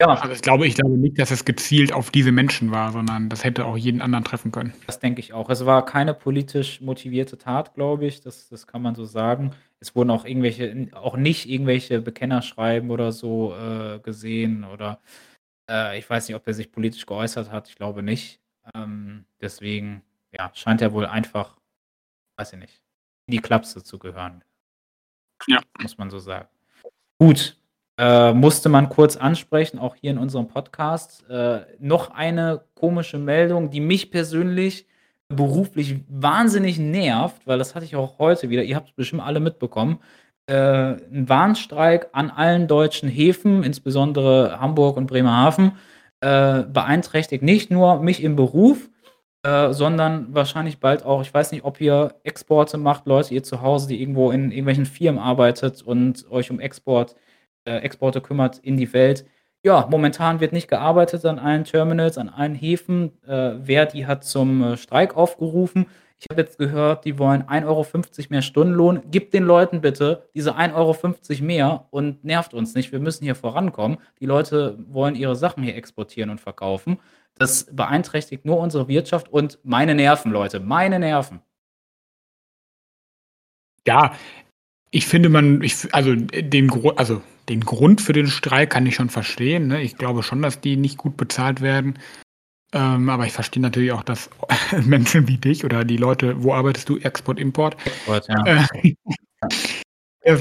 Ja. 0.01 0.07
Aber 0.07 0.31
ich 0.31 0.41
glaube 0.41 0.67
ich 0.67 0.75
glaube 0.75 0.97
nicht, 0.97 1.17
dass 1.19 1.31
es 1.31 1.45
gezielt 1.45 1.93
auf 1.93 2.11
diese 2.11 2.31
Menschen 2.31 2.71
war, 2.71 2.91
sondern 2.91 3.29
das 3.29 3.43
hätte 3.43 3.65
auch 3.65 3.77
jeden 3.77 4.01
anderen 4.01 4.25
treffen 4.25 4.51
können. 4.51 4.73
Das 4.87 4.99
denke 4.99 5.21
ich 5.21 5.33
auch. 5.33 5.49
Es 5.49 5.65
war 5.65 5.85
keine 5.85 6.13
politisch 6.13 6.81
motivierte 6.81 7.37
Tat, 7.37 7.73
glaube 7.75 8.05
ich. 8.05 8.21
Das 8.21 8.49
das 8.49 8.67
kann 8.67 8.81
man 8.81 8.95
so 8.95 9.05
sagen. 9.05 9.51
Es 9.79 9.95
wurden 9.95 10.09
auch 10.09 10.25
irgendwelche 10.25 10.89
auch 10.93 11.15
nicht 11.15 11.47
irgendwelche 11.49 12.01
Bekennerschreiben 12.01 12.89
oder 12.91 13.11
so, 13.11 13.55
äh, 13.55 13.99
gesehen 13.99 14.63
oder, 14.65 14.99
äh, 15.69 15.99
ich 15.99 16.09
weiß 16.09 16.27
nicht, 16.27 16.35
ob 16.35 16.47
er 16.47 16.53
sich 16.53 16.71
politisch 16.71 17.05
geäußert 17.05 17.51
hat. 17.51 17.69
Ich 17.69 17.75
glaube 17.75 18.03
nicht. 18.03 18.41
Ähm, 18.73 19.25
deswegen, 19.41 20.01
ja, 20.31 20.51
scheint 20.53 20.81
er 20.81 20.93
wohl 20.93 21.05
einfach, 21.05 21.57
weiß 22.37 22.53
ich 22.53 22.59
nicht, 22.59 22.81
in 23.27 23.33
die 23.33 23.41
Klapse 23.41 23.83
zu 23.83 23.99
gehören. 23.99 24.43
Ja. 25.47 25.61
Muss 25.81 25.97
man 25.97 26.09
so 26.09 26.19
sagen. 26.19 26.49
Gut, 27.19 27.57
äh, 27.97 28.33
musste 28.33 28.69
man 28.69 28.89
kurz 28.89 29.15
ansprechen, 29.15 29.79
auch 29.79 29.95
hier 29.95 30.11
in 30.11 30.17
unserem 30.17 30.47
Podcast. 30.47 31.27
Äh, 31.29 31.61
noch 31.79 32.11
eine 32.11 32.61
komische 32.75 33.17
Meldung, 33.17 33.69
die 33.69 33.79
mich 33.79 34.11
persönlich 34.11 34.85
beruflich 35.29 36.01
wahnsinnig 36.07 36.77
nervt, 36.77 37.47
weil 37.47 37.57
das 37.57 37.73
hatte 37.73 37.85
ich 37.85 37.95
auch 37.95 38.19
heute 38.19 38.49
wieder. 38.49 38.63
Ihr 38.63 38.75
habt 38.75 38.89
es 38.89 38.95
bestimmt 38.95 39.23
alle 39.23 39.39
mitbekommen. 39.39 39.99
Äh, 40.47 40.55
ein 40.55 41.27
Warnstreik 41.27 42.09
an 42.11 42.29
allen 42.29 42.67
deutschen 42.67 43.09
Häfen, 43.09 43.63
insbesondere 43.63 44.59
Hamburg 44.59 44.97
und 44.97 45.07
Bremerhaven, 45.07 45.71
äh, 46.21 46.63
beeinträchtigt 46.63 47.43
nicht 47.43 47.71
nur 47.71 48.01
mich 48.01 48.21
im 48.21 48.35
Beruf, 48.35 48.89
äh, 49.43 49.73
sondern 49.73 50.33
wahrscheinlich 50.35 50.79
bald 50.79 51.03
auch, 51.03 51.21
ich 51.21 51.33
weiß 51.33 51.51
nicht, 51.51 51.63
ob 51.65 51.81
ihr 51.81 52.15
Exporte 52.23 52.77
macht, 52.77 53.07
Leute, 53.07 53.33
ihr 53.33 53.43
zu 53.43 53.61
Hause, 53.61 53.87
die 53.87 54.01
irgendwo 54.01 54.31
in 54.31 54.51
irgendwelchen 54.51 54.85
Firmen 54.85 55.19
arbeitet 55.19 55.81
und 55.81 56.29
euch 56.29 56.51
um 56.51 56.59
Export 56.59 57.15
Exporte 57.71 58.21
kümmert 58.21 58.59
in 58.59 58.77
die 58.77 58.91
Welt. 58.93 59.25
Ja, 59.63 59.87
momentan 59.89 60.39
wird 60.39 60.53
nicht 60.53 60.67
gearbeitet 60.67 61.25
an 61.25 61.39
allen 61.39 61.63
Terminals, 61.63 62.19
an 62.19 62.29
allen 62.29 62.53
Häfen. 62.53 63.19
Äh, 63.23 63.63
Verdi 63.63 64.01
hat 64.01 64.23
zum 64.23 64.61
äh, 64.61 64.77
Streik 64.77 65.17
aufgerufen. 65.17 65.87
Ich 66.19 66.27
habe 66.29 66.41
jetzt 66.41 66.57
gehört, 66.57 67.03
die 67.03 67.19
wollen 67.19 67.43
1,50 67.43 67.65
Euro 67.65 67.85
mehr 68.29 68.41
Stundenlohn. 68.41 69.01
Gib 69.11 69.31
den 69.31 69.43
Leuten 69.43 69.81
bitte 69.81 70.29
diese 70.33 70.55
1,50 70.55 70.73
Euro 70.75 71.43
mehr 71.43 71.87
und 71.89 72.23
nervt 72.23 72.53
uns 72.53 72.75
nicht. 72.75 72.91
Wir 72.91 72.99
müssen 72.99 73.23
hier 73.23 73.35
vorankommen. 73.35 73.97
Die 74.19 74.25
Leute 74.25 74.77
wollen 74.87 75.15
ihre 75.15 75.35
Sachen 75.35 75.63
hier 75.63 75.75
exportieren 75.75 76.29
und 76.29 76.39
verkaufen. 76.39 76.99
Das 77.37 77.67
beeinträchtigt 77.75 78.45
nur 78.45 78.59
unsere 78.59 78.87
Wirtschaft 78.87 79.29
und 79.29 79.59
meine 79.63 79.93
Nerven, 79.93 80.31
Leute. 80.31 80.59
Meine 80.59 80.99
Nerven. 80.99 81.41
Ja, 83.87 84.13
ich 84.95 85.07
finde 85.07 85.27
man, 85.27 85.61
ich, 85.61 85.93
also 85.93 86.15
den, 86.15 86.71
also 86.95 87.21
den 87.49 87.59
Grund 87.59 87.99
für 87.99 88.13
den 88.13 88.27
Streik 88.27 88.69
kann 88.69 88.85
ich 88.85 88.95
schon 88.95 89.09
verstehen. 89.09 89.67
Ne? 89.67 89.81
Ich 89.81 89.97
glaube 89.97 90.23
schon, 90.23 90.41
dass 90.41 90.61
die 90.61 90.77
nicht 90.77 90.97
gut 90.97 91.17
bezahlt 91.17 91.59
werden. 91.59 91.99
Ähm, 92.71 93.09
aber 93.09 93.25
ich 93.25 93.33
verstehe 93.33 93.61
natürlich 93.61 93.91
auch, 93.91 94.03
dass 94.03 94.29
Menschen 94.85 95.27
wie 95.27 95.37
dich 95.37 95.65
oder 95.65 95.83
die 95.83 95.97
Leute, 95.97 96.41
wo 96.41 96.53
arbeitest 96.53 96.87
du? 96.87 96.97
Export, 96.97 97.41
Import? 97.41 97.75
Export, 97.85 98.25
ja. 98.29 98.45
Äh, 98.45 98.95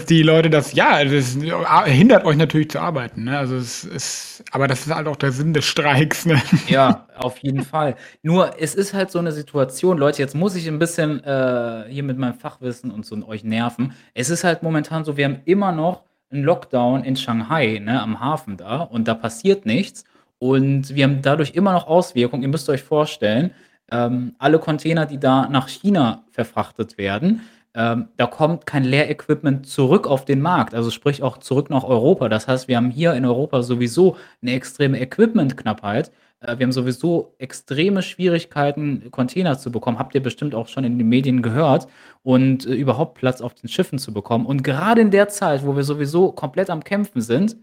die 0.09 0.23
Leute 0.23 0.49
das, 0.49 0.73
ja, 0.73 1.05
das 1.05 1.37
hindert 1.85 2.25
euch 2.25 2.37
natürlich 2.37 2.71
zu 2.71 2.81
arbeiten. 2.81 3.25
Ne? 3.25 3.37
Also 3.39 3.57
es 3.57 3.85
ist, 3.85 4.45
aber 4.51 4.67
das 4.67 4.87
ist 4.87 4.95
halt 4.95 5.07
auch 5.07 5.17
der 5.17 5.31
Sinn 5.31 5.53
des 5.53 5.67
Streiks. 5.67 6.25
Ne? 6.25 6.41
Ja, 6.69 7.07
auf 7.19 7.39
jeden 7.39 7.63
Fall. 7.63 7.97
Nur 8.23 8.59
es 8.59 8.75
ist 8.75 8.95
halt 8.95 9.11
so 9.11 9.19
eine 9.19 9.33
Situation, 9.33 9.99
Leute, 9.99 10.23
jetzt 10.23 10.35
muss 10.35 10.55
ich 10.55 10.67
ein 10.69 10.79
bisschen 10.79 11.23
äh, 11.25 11.85
hier 11.89 12.03
mit 12.03 12.17
meinem 12.17 12.35
Fachwissen 12.35 12.91
und 12.91 13.05
so 13.05 13.15
euch 13.29 13.45
nerven. 13.45 13.93
Es 14.15 14.31
ist 14.31 14.43
halt 14.43 14.63
momentan 14.63 15.05
so, 15.05 15.17
wir 15.17 15.27
haben 15.27 15.41
immer 15.45 15.73
noch 15.73 16.05
einen 16.31 16.45
Lockdown 16.45 17.05
in 17.05 17.17
Shanghai, 17.17 17.79
ne, 17.79 18.01
am 18.01 18.21
Hafen 18.21 18.57
da 18.57 18.81
und 18.81 19.07
da 19.07 19.15
passiert 19.15 19.67
nichts. 19.67 20.05
Und 20.39 20.95
wir 20.95 21.05
haben 21.05 21.21
dadurch 21.23 21.53
immer 21.55 21.73
noch 21.73 21.87
Auswirkungen. 21.87 22.43
Ihr 22.43 22.49
müsst 22.49 22.69
euch 22.69 22.83
vorstellen, 22.83 23.53
ähm, 23.91 24.35
alle 24.39 24.59
Container, 24.59 25.07
die 25.07 25.19
da 25.19 25.49
nach 25.49 25.69
China 25.69 26.25
verfrachtet 26.33 26.99
werden, 26.99 27.43
ähm, 27.75 28.09
da 28.17 28.27
kommt 28.27 28.67
kein 28.67 28.85
Leerequipment 28.85 29.67
zurück 29.67 30.07
auf 30.07 30.25
den 30.25 30.41
Markt, 30.41 30.75
also 30.75 30.91
sprich 30.91 31.23
auch 31.25 31.39
zurück 31.39 31.71
nach 31.71 31.83
Europa. 31.83 32.29
Das 32.29 32.47
heißt, 32.47 32.69
wir 32.69 32.77
haben 32.77 32.91
hier 32.91 33.15
in 33.15 33.25
Europa 33.25 33.63
sowieso 33.63 34.17
eine 34.43 34.53
extreme 34.53 35.01
Equipmentknappheit. 35.01 36.13
Äh, 36.41 36.59
wir 36.59 36.67
haben 36.67 36.73
sowieso 36.73 37.35
extreme 37.39 38.03
Schwierigkeiten, 38.03 39.11
Container 39.11 39.59
zu 39.59 39.73
bekommen. 39.73 39.99
Habt 39.99 40.15
ihr 40.15 40.23
bestimmt 40.23 40.55
auch 40.55 40.69
schon 40.69 40.85
in 40.85 40.99
den 40.99 41.09
Medien 41.09 41.43
gehört. 41.43 41.89
Und 42.23 42.65
äh, 42.67 42.75
überhaupt 42.75 43.15
Platz 43.15 43.41
auf 43.41 43.55
den 43.55 43.69
Schiffen 43.69 43.99
zu 43.99 44.13
bekommen. 44.13 44.47
Und 44.47 44.63
gerade 44.63 45.01
in 45.01 45.11
der 45.11 45.29
Zeit, 45.29 45.67
wo 45.67 45.75
wir 45.75 45.85
sowieso 45.85 46.31
komplett 46.33 46.71
am 46.71 46.85
Kämpfen 46.85 47.21
sind, 47.23 47.57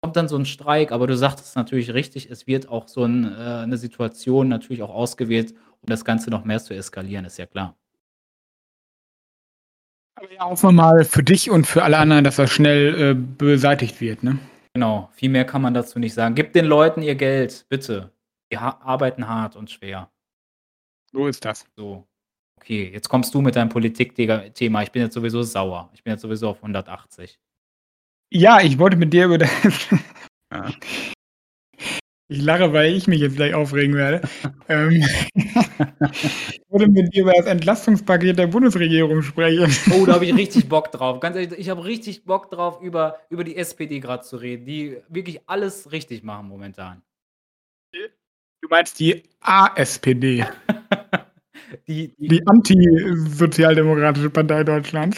kommt 0.00 0.16
dann 0.16 0.28
so 0.28 0.36
ein 0.36 0.46
Streik. 0.46 0.92
Aber 0.92 1.08
du 1.08 1.16
sagtest 1.16 1.56
natürlich 1.56 1.92
richtig, 1.94 2.30
es 2.30 2.46
wird 2.46 2.68
auch 2.68 2.86
so 2.86 3.04
ein, 3.04 3.24
äh, 3.24 3.62
eine 3.62 3.76
Situation 3.76 4.48
natürlich 4.48 4.82
auch 4.84 4.94
ausgewählt, 4.94 5.52
um 5.82 5.86
das 5.86 6.04
Ganze 6.04 6.30
noch 6.30 6.44
mehr 6.44 6.60
zu 6.60 6.74
eskalieren, 6.74 7.24
ist 7.24 7.38
ja 7.38 7.46
klar. 7.46 7.76
Aber 10.18 10.32
ja, 10.32 10.44
hoffen 10.44 10.68
wir 10.68 10.72
mal 10.72 11.04
für 11.04 11.22
dich 11.22 11.48
und 11.48 11.66
für 11.66 11.84
alle 11.84 11.98
anderen, 11.98 12.24
dass 12.24 12.36
das 12.36 12.50
schnell 12.50 13.10
äh, 13.10 13.14
beseitigt 13.14 14.00
wird, 14.00 14.24
ne? 14.24 14.38
Genau, 14.74 15.08
viel 15.12 15.30
mehr 15.30 15.44
kann 15.44 15.62
man 15.62 15.74
dazu 15.74 15.98
nicht 15.98 16.12
sagen. 16.14 16.34
Gib 16.34 16.52
den 16.52 16.64
Leuten 16.64 17.02
ihr 17.02 17.14
Geld, 17.14 17.66
bitte. 17.68 18.12
Die 18.50 18.58
ha 18.58 18.80
arbeiten 18.82 19.28
hart 19.28 19.54
und 19.54 19.70
schwer. 19.70 20.10
So 21.12 21.28
ist 21.28 21.44
das. 21.44 21.66
So. 21.76 22.06
Okay, 22.60 22.90
jetzt 22.92 23.08
kommst 23.08 23.32
du 23.34 23.40
mit 23.40 23.54
deinem 23.54 23.68
Politik-Thema. 23.68 24.82
Ich 24.82 24.90
bin 24.90 25.02
jetzt 25.02 25.14
sowieso 25.14 25.42
sauer. 25.42 25.90
Ich 25.94 26.02
bin 26.02 26.12
jetzt 26.12 26.22
sowieso 26.22 26.48
auf 26.48 26.56
180. 26.58 27.38
Ja, 28.30 28.60
ich 28.60 28.78
wollte 28.78 28.96
mit 28.96 29.12
dir 29.12 29.26
über 29.26 29.38
das. 29.38 29.88
Ich 32.30 32.42
lache, 32.42 32.74
weil 32.74 32.94
ich 32.94 33.06
mich 33.06 33.20
jetzt 33.20 33.36
gleich 33.36 33.54
aufregen 33.54 33.94
werde. 33.94 34.20
ähm, 34.68 34.90
ich 34.90 36.60
wollte 36.68 36.90
mit 36.90 37.14
dir 37.14 37.22
über 37.22 37.32
das 37.32 37.46
Entlastungspaket 37.46 38.38
der 38.38 38.48
Bundesregierung 38.48 39.22
sprechen. 39.22 39.74
Oh, 39.92 40.04
da 40.04 40.14
habe 40.14 40.26
ich 40.26 40.34
richtig 40.36 40.68
Bock 40.68 40.92
drauf. 40.92 41.20
Ganz 41.20 41.36
ehrlich, 41.36 41.58
ich 41.58 41.70
habe 41.70 41.86
richtig 41.86 42.24
Bock 42.24 42.50
drauf, 42.50 42.82
über, 42.82 43.18
über 43.30 43.44
die 43.44 43.56
SPD 43.56 44.00
gerade 44.00 44.22
zu 44.24 44.36
reden, 44.36 44.66
die 44.66 44.98
wirklich 45.08 45.40
alles 45.46 45.90
richtig 45.90 46.22
machen 46.22 46.48
momentan. 46.48 47.00
Du 48.60 48.68
meinst 48.68 49.00
die 49.00 49.22
ASPD. 49.40 50.44
die, 51.88 52.14
die, 52.18 52.28
die 52.28 52.46
Anti-Sozialdemokratische 52.46 54.28
Partei 54.28 54.64
Deutschlands. 54.64 55.16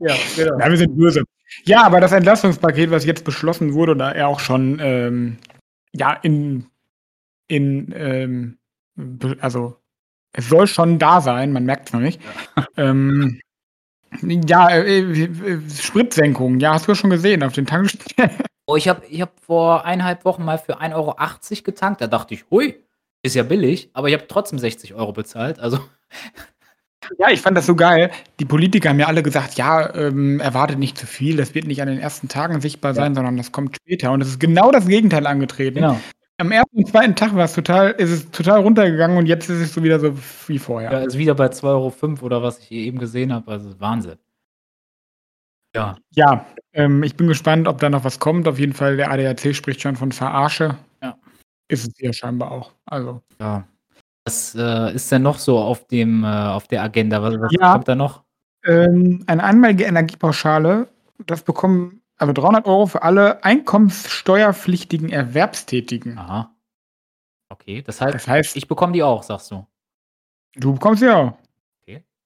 ja, 0.00 0.14
genau. 0.36 0.58
Ja, 0.58 0.70
wir 0.70 0.76
sind 0.78 0.96
böse. 0.96 1.24
Ja, 1.64 1.84
aber 1.84 2.00
das 2.00 2.12
Entlastungspaket, 2.12 2.90
was 2.90 3.04
jetzt 3.04 3.24
beschlossen 3.24 3.74
wurde, 3.74 3.96
da 3.96 4.10
er 4.10 4.28
auch 4.28 4.40
schon 4.40 4.78
ähm, 4.80 5.38
ja 5.92 6.12
in, 6.12 6.66
in 7.48 7.92
ähm, 7.96 8.58
also 9.40 9.76
es 10.32 10.48
soll 10.48 10.66
schon 10.66 10.98
da 10.98 11.20
sein, 11.20 11.52
man 11.52 11.64
merkt 11.64 11.88
es 11.88 11.92
noch 11.92 12.00
nicht. 12.00 12.20
Ja, 12.56 12.66
ähm, 12.76 13.40
ja 14.22 14.70
äh, 14.70 15.00
äh, 15.00 15.60
Spritsenkung, 15.70 16.58
ja, 16.60 16.74
hast 16.74 16.88
du 16.88 16.94
schon 16.94 17.10
gesehen 17.10 17.42
auf 17.42 17.52
den 17.52 17.66
Tankstellen. 17.66 18.30
Oh, 18.66 18.76
ich 18.76 18.86
habe 18.86 19.04
ich 19.06 19.20
hab 19.20 19.40
vor 19.40 19.84
eineinhalb 19.84 20.24
Wochen 20.24 20.44
mal 20.44 20.56
für 20.56 20.80
1,80 20.80 20.94
Euro 20.94 21.16
getankt. 21.64 22.00
Da 22.00 22.06
dachte 22.06 22.34
ich, 22.34 22.44
hui, 22.48 22.76
ist 23.20 23.34
ja 23.34 23.42
billig, 23.42 23.90
aber 23.92 24.06
ich 24.08 24.14
habe 24.14 24.28
trotzdem 24.28 24.60
60 24.60 24.94
Euro 24.94 25.12
bezahlt. 25.12 25.58
Also. 25.58 25.80
Ja, 27.18 27.30
ich 27.30 27.40
fand 27.40 27.56
das 27.56 27.66
so 27.66 27.74
geil. 27.74 28.10
Die 28.40 28.44
Politiker 28.44 28.90
haben 28.90 28.98
ja 28.98 29.06
alle 29.06 29.22
gesagt, 29.22 29.54
ja, 29.54 29.94
ähm, 29.94 30.40
erwartet 30.40 30.78
nicht 30.78 30.96
zu 30.96 31.06
viel, 31.06 31.36
das 31.36 31.54
wird 31.54 31.66
nicht 31.66 31.82
an 31.82 31.88
den 31.88 31.98
ersten 31.98 32.28
Tagen 32.28 32.60
sichtbar 32.60 32.94
sein, 32.94 33.12
ja. 33.12 33.16
sondern 33.16 33.36
das 33.36 33.52
kommt 33.52 33.76
später. 33.76 34.12
Und 34.12 34.20
es 34.20 34.28
ist 34.28 34.40
genau 34.40 34.70
das 34.70 34.86
Gegenteil 34.86 35.26
angetreten. 35.26 35.76
Genau. 35.76 36.00
Am 36.38 36.50
ersten 36.50 36.78
und 36.78 36.88
zweiten 36.88 37.14
Tag 37.14 37.34
war 37.36 37.44
es 37.44 37.52
total, 37.52 37.90
ist 37.92 38.10
es 38.10 38.30
total 38.30 38.60
runtergegangen 38.60 39.16
und 39.16 39.26
jetzt 39.26 39.48
ist 39.48 39.60
es 39.60 39.74
so 39.74 39.82
wieder 39.82 40.00
so 40.00 40.16
wie 40.48 40.58
vorher. 40.58 40.90
Ja, 40.90 40.98
ist 41.00 41.18
wieder 41.18 41.34
bei 41.34 41.46
2,05 41.46 41.62
Euro 41.64 42.26
oder 42.26 42.42
was 42.42 42.58
ich 42.58 42.72
eben 42.72 42.98
gesehen 42.98 43.32
habe. 43.32 43.50
Also 43.50 43.78
Wahnsinn. 43.78 44.18
Ja. 45.74 45.96
Ja, 46.10 46.46
ähm, 46.72 47.02
ich 47.02 47.16
bin 47.16 47.28
gespannt, 47.28 47.68
ob 47.68 47.78
da 47.78 47.88
noch 47.88 48.04
was 48.04 48.18
kommt. 48.18 48.46
Auf 48.48 48.58
jeden 48.58 48.72
Fall, 48.72 48.96
der 48.96 49.10
ADAC 49.10 49.54
spricht 49.54 49.80
schon 49.80 49.96
von 49.96 50.12
Verarsche. 50.12 50.76
Ja. 51.02 51.16
Ist 51.68 51.86
es 51.86 51.94
hier 51.96 52.12
scheinbar 52.12 52.50
auch. 52.50 52.72
Also. 52.86 53.22
Ja. 53.40 53.66
Was 54.24 54.54
äh, 54.54 54.94
ist 54.94 55.10
denn 55.10 55.22
noch 55.22 55.38
so 55.38 55.58
auf 55.58 55.86
dem, 55.88 56.24
äh, 56.24 56.26
auf 56.26 56.68
der 56.68 56.82
Agenda? 56.82 57.22
Was, 57.22 57.40
was 57.40 57.52
ja, 57.52 57.72
kommt 57.72 57.88
da 57.88 57.94
noch? 57.94 58.22
Ähm, 58.64 59.24
eine 59.26 59.42
einmalige 59.42 59.84
Energiepauschale, 59.84 60.88
das 61.26 61.42
bekommen 61.42 62.02
also 62.16 62.32
300 62.32 62.66
Euro 62.66 62.86
für 62.86 63.02
alle 63.02 63.42
einkommenssteuerpflichtigen 63.42 65.10
Erwerbstätigen. 65.10 66.18
Aha. 66.18 66.54
Okay, 67.48 67.82
das 67.82 68.00
heißt, 68.00 68.14
das 68.14 68.28
heißt 68.28 68.56
ich 68.56 68.68
bekomme 68.68 68.92
die 68.92 69.02
auch, 69.02 69.22
sagst 69.24 69.50
du. 69.50 69.66
Du 70.54 70.74
bekommst 70.74 71.00
sie 71.00 71.10
auch. 71.10 71.36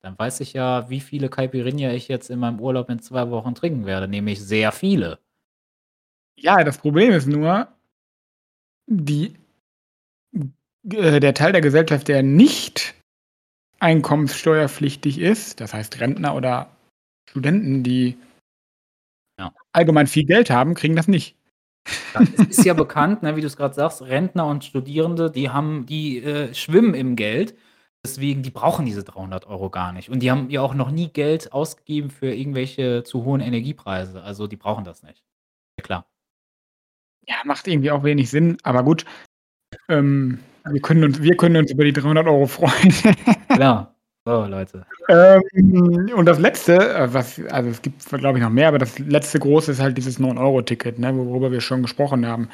Dann 0.07 0.17
weiß 0.17 0.39
ich 0.39 0.53
ja, 0.53 0.89
wie 0.89 1.01
viele 1.01 1.29
Caipirinha 1.29 1.91
ich 1.91 2.07
jetzt 2.07 2.31
in 2.31 2.39
meinem 2.39 2.61
Urlaub 2.61 2.89
in 2.91 3.01
zwei 3.01 3.29
Wochen 3.31 3.57
trinken 3.57 3.87
werde, 3.87 4.07
nämlich 4.07 4.41
sehr 4.41 4.71
viele. 4.71 5.19
Ja, 6.39 6.63
das 6.63 6.79
Problem 6.79 7.11
ist 7.11 7.27
nur, 7.27 7.67
die, 8.87 9.35
äh, 10.93 11.21
der 11.21 11.35
Teil 11.35 11.53
der 11.53 11.61
Gesellschaft, 11.61 12.09
der 12.09 12.23
nicht 12.23 12.95
einkommenssteuerpflichtig 13.79 15.19
ist, 15.19 15.61
das 15.61 15.75
heißt 15.75 16.01
Rentner 16.01 16.35
oder 16.35 16.71
Studenten, 17.29 17.83
die 17.83 18.17
ja. 19.39 19.53
allgemein 19.73 20.07
viel 20.07 20.25
Geld 20.25 20.51
haben, 20.51 20.75
kriegen 20.75 20.97
das 20.97 21.09
nicht. 21.09 21.37
Es 22.15 22.59
ist 22.59 22.65
ja 22.65 22.75
bekannt, 22.75 23.23
ne, 23.23 23.37
wie 23.37 23.43
du's 23.43 23.57
grad 23.57 23.75
sagst, 23.75 24.03
Rentner 24.03 24.47
und 24.47 24.65
Studierende, 24.65 25.31
die 25.31 25.51
haben 25.51 25.87
die, 25.87 26.23
äh, 26.23 26.55
schwimmen 26.55 26.95
im 26.95 27.15
Geld. 27.15 27.57
Deswegen, 28.05 28.43
die 28.43 28.51
brauchen 28.51 28.87
diese 28.87 29.05
300 29.05 29.47
€ 29.49 29.71
gar 29.71 29.93
nicht. 29.93 30.11
Und 30.11 30.21
die 30.21 30.31
haben 30.31 30.49
ja 30.51 30.61
auch 30.63 30.75
noch 30.75 30.91
nie 30.91 31.09
Geld 31.09 31.53
ausgegeben 31.53 32.11
für 32.11 32.33
irgendwelche 32.33 33.03
zu 33.03 33.25
hohen 33.25 33.41
Energiepreise. 33.41 34.23
Also, 34.23 34.47
die 34.47 34.57
brauchen 34.57 34.85
das 34.85 35.03
nicht. 35.03 35.25
Ja 35.79 35.85
klar. 35.85 36.07
Ja, 37.27 37.37
macht 37.45 37.67
irgendwie 37.67 37.91
auch 37.91 38.05
wenig 38.05 38.31
Sinn, 38.31 38.59
aber 38.63 38.85
gut. 38.85 39.05
Ähm, 39.89 40.39
wir 40.71 40.81
können 40.81 41.05
uns 41.05 41.23
wir 41.23 41.37
können 41.37 41.57
uns 41.57 41.71
über 41.71 41.85
die 41.85 41.93
300 41.93 42.27
€ 42.27 42.47
freuen. 42.47 42.93
Klar. 43.49 43.93
So, 44.27 44.45
Leute. 44.45 44.85
Ähm, 45.09 46.11
und 46.17 46.27
das 46.27 46.41
Letzte, 46.41 46.75
äh, 46.77 47.15
was 47.15 47.41
also, 47.49 47.71
es 47.71 47.81
gibt, 47.81 48.05
glaube 48.07 48.39
ich, 48.39 48.45
noch 48.45 48.51
mehr, 48.51 48.67
aber 48.67 48.79
das 48.79 48.99
letzte 48.99 49.39
Große 49.39 49.71
ist 49.71 49.81
halt 49.81 49.97
dieses 49.97 50.19
9-Euro-Ticket, 50.19 50.99
ne, 50.99 51.17
worüber 51.17 51.53
wir 51.53 51.61
schon 51.61 51.83
gesprochen 51.83 52.27
haben. 52.27 52.49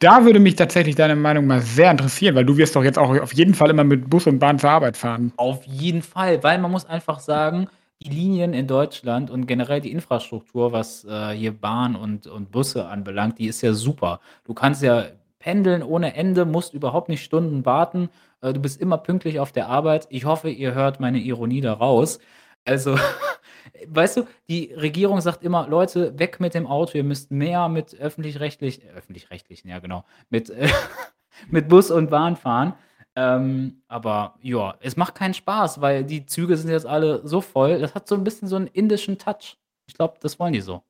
Da 0.00 0.24
würde 0.24 0.40
mich 0.40 0.56
tatsächlich 0.56 0.96
deine 0.96 1.14
Meinung 1.14 1.46
mal 1.46 1.60
sehr 1.60 1.92
interessieren, 1.92 2.34
weil 2.34 2.44
du 2.44 2.56
wirst 2.56 2.74
doch 2.74 2.82
jetzt 2.82 2.98
auch 2.98 3.16
auf 3.20 3.32
jeden 3.32 3.54
Fall 3.54 3.70
immer 3.70 3.84
mit 3.84 4.10
Bus 4.10 4.26
und 4.26 4.40
Bahn 4.40 4.58
zur 4.58 4.70
Arbeit 4.70 4.96
fahren. 4.96 5.32
Auf 5.36 5.64
jeden 5.66 6.02
Fall, 6.02 6.42
weil 6.42 6.58
man 6.58 6.72
muss 6.72 6.84
einfach 6.84 7.20
sagen, 7.20 7.68
die 8.02 8.10
Linien 8.10 8.52
in 8.52 8.66
Deutschland 8.66 9.30
und 9.30 9.46
generell 9.46 9.80
die 9.80 9.92
Infrastruktur, 9.92 10.72
was, 10.72 11.04
äh, 11.04 11.30
hier 11.30 11.52
Bahn 11.52 11.94
und 11.94 12.26
und 12.26 12.50
Busse 12.50 12.88
anbelangt, 12.88 13.38
die 13.38 13.46
ist 13.46 13.62
ja 13.62 13.72
super. 13.72 14.18
Du 14.44 14.52
kannst 14.52 14.82
ja 14.82 15.04
pendeln 15.44 15.82
ohne 15.82 16.14
Ende, 16.16 16.46
musst 16.46 16.72
überhaupt 16.72 17.10
nicht 17.10 17.22
Stunden 17.22 17.66
warten. 17.66 18.08
Äh, 18.40 18.54
du 18.54 18.60
bist 18.60 18.80
immer 18.80 18.96
pünktlich 18.98 19.40
auf 19.40 19.52
der 19.52 19.68
Arbeit. 19.68 20.06
Ich 20.10 20.24
hoffe, 20.24 20.48
ihr 20.48 20.74
hört 20.74 21.00
meine 21.00 21.18
Ironie 21.18 21.60
da 21.60 21.74
raus. 21.74 22.18
Also, 22.64 22.96
weißt 23.88 24.16
du, 24.18 24.26
die 24.48 24.72
Regierung 24.74 25.20
sagt 25.20 25.42
immer: 25.44 25.68
„Leute, 25.68 26.18
weg 26.18 26.40
mit 26.40 26.54
dem 26.54 26.66
Auto, 26.66 26.96
ihr 26.96 27.04
müsst 27.04 27.30
mehr 27.30 27.68
mit 27.68 27.94
öffentlich-rechtlich 27.94 28.84
äh, 28.84 28.88
öffentlich-rechtlichen, 28.96 29.68
ja 29.68 29.80
genau, 29.80 30.04
mit, 30.30 30.48
äh, 30.50 30.68
mit 31.50 31.68
Bus 31.68 31.90
und 31.90 32.08
Bahn 32.10 32.36
fahren.“ 32.36 32.72
Ähm, 33.16 33.82
aber 33.86 34.36
ja, 34.42 34.74
es 34.80 34.96
macht 34.96 35.14
keinen 35.14 35.34
Spaß, 35.34 35.80
weil 35.82 36.04
die 36.04 36.24
Züge 36.26 36.56
sind 36.56 36.70
jetzt 36.70 36.86
alle 36.86 37.20
so 37.28 37.40
voll. 37.42 37.78
Das 37.80 37.94
hat 37.94 38.08
so 38.08 38.14
'n 38.16 38.24
bisschen 38.24 38.48
so 38.48 38.56
'n 38.56 38.66
indischen 38.68 39.18
Touch. 39.18 39.58
Ich 39.86 39.94
glaube, 39.94 40.14
das 40.20 40.38
wollen 40.40 40.54
die 40.54 40.62
so. 40.62 40.82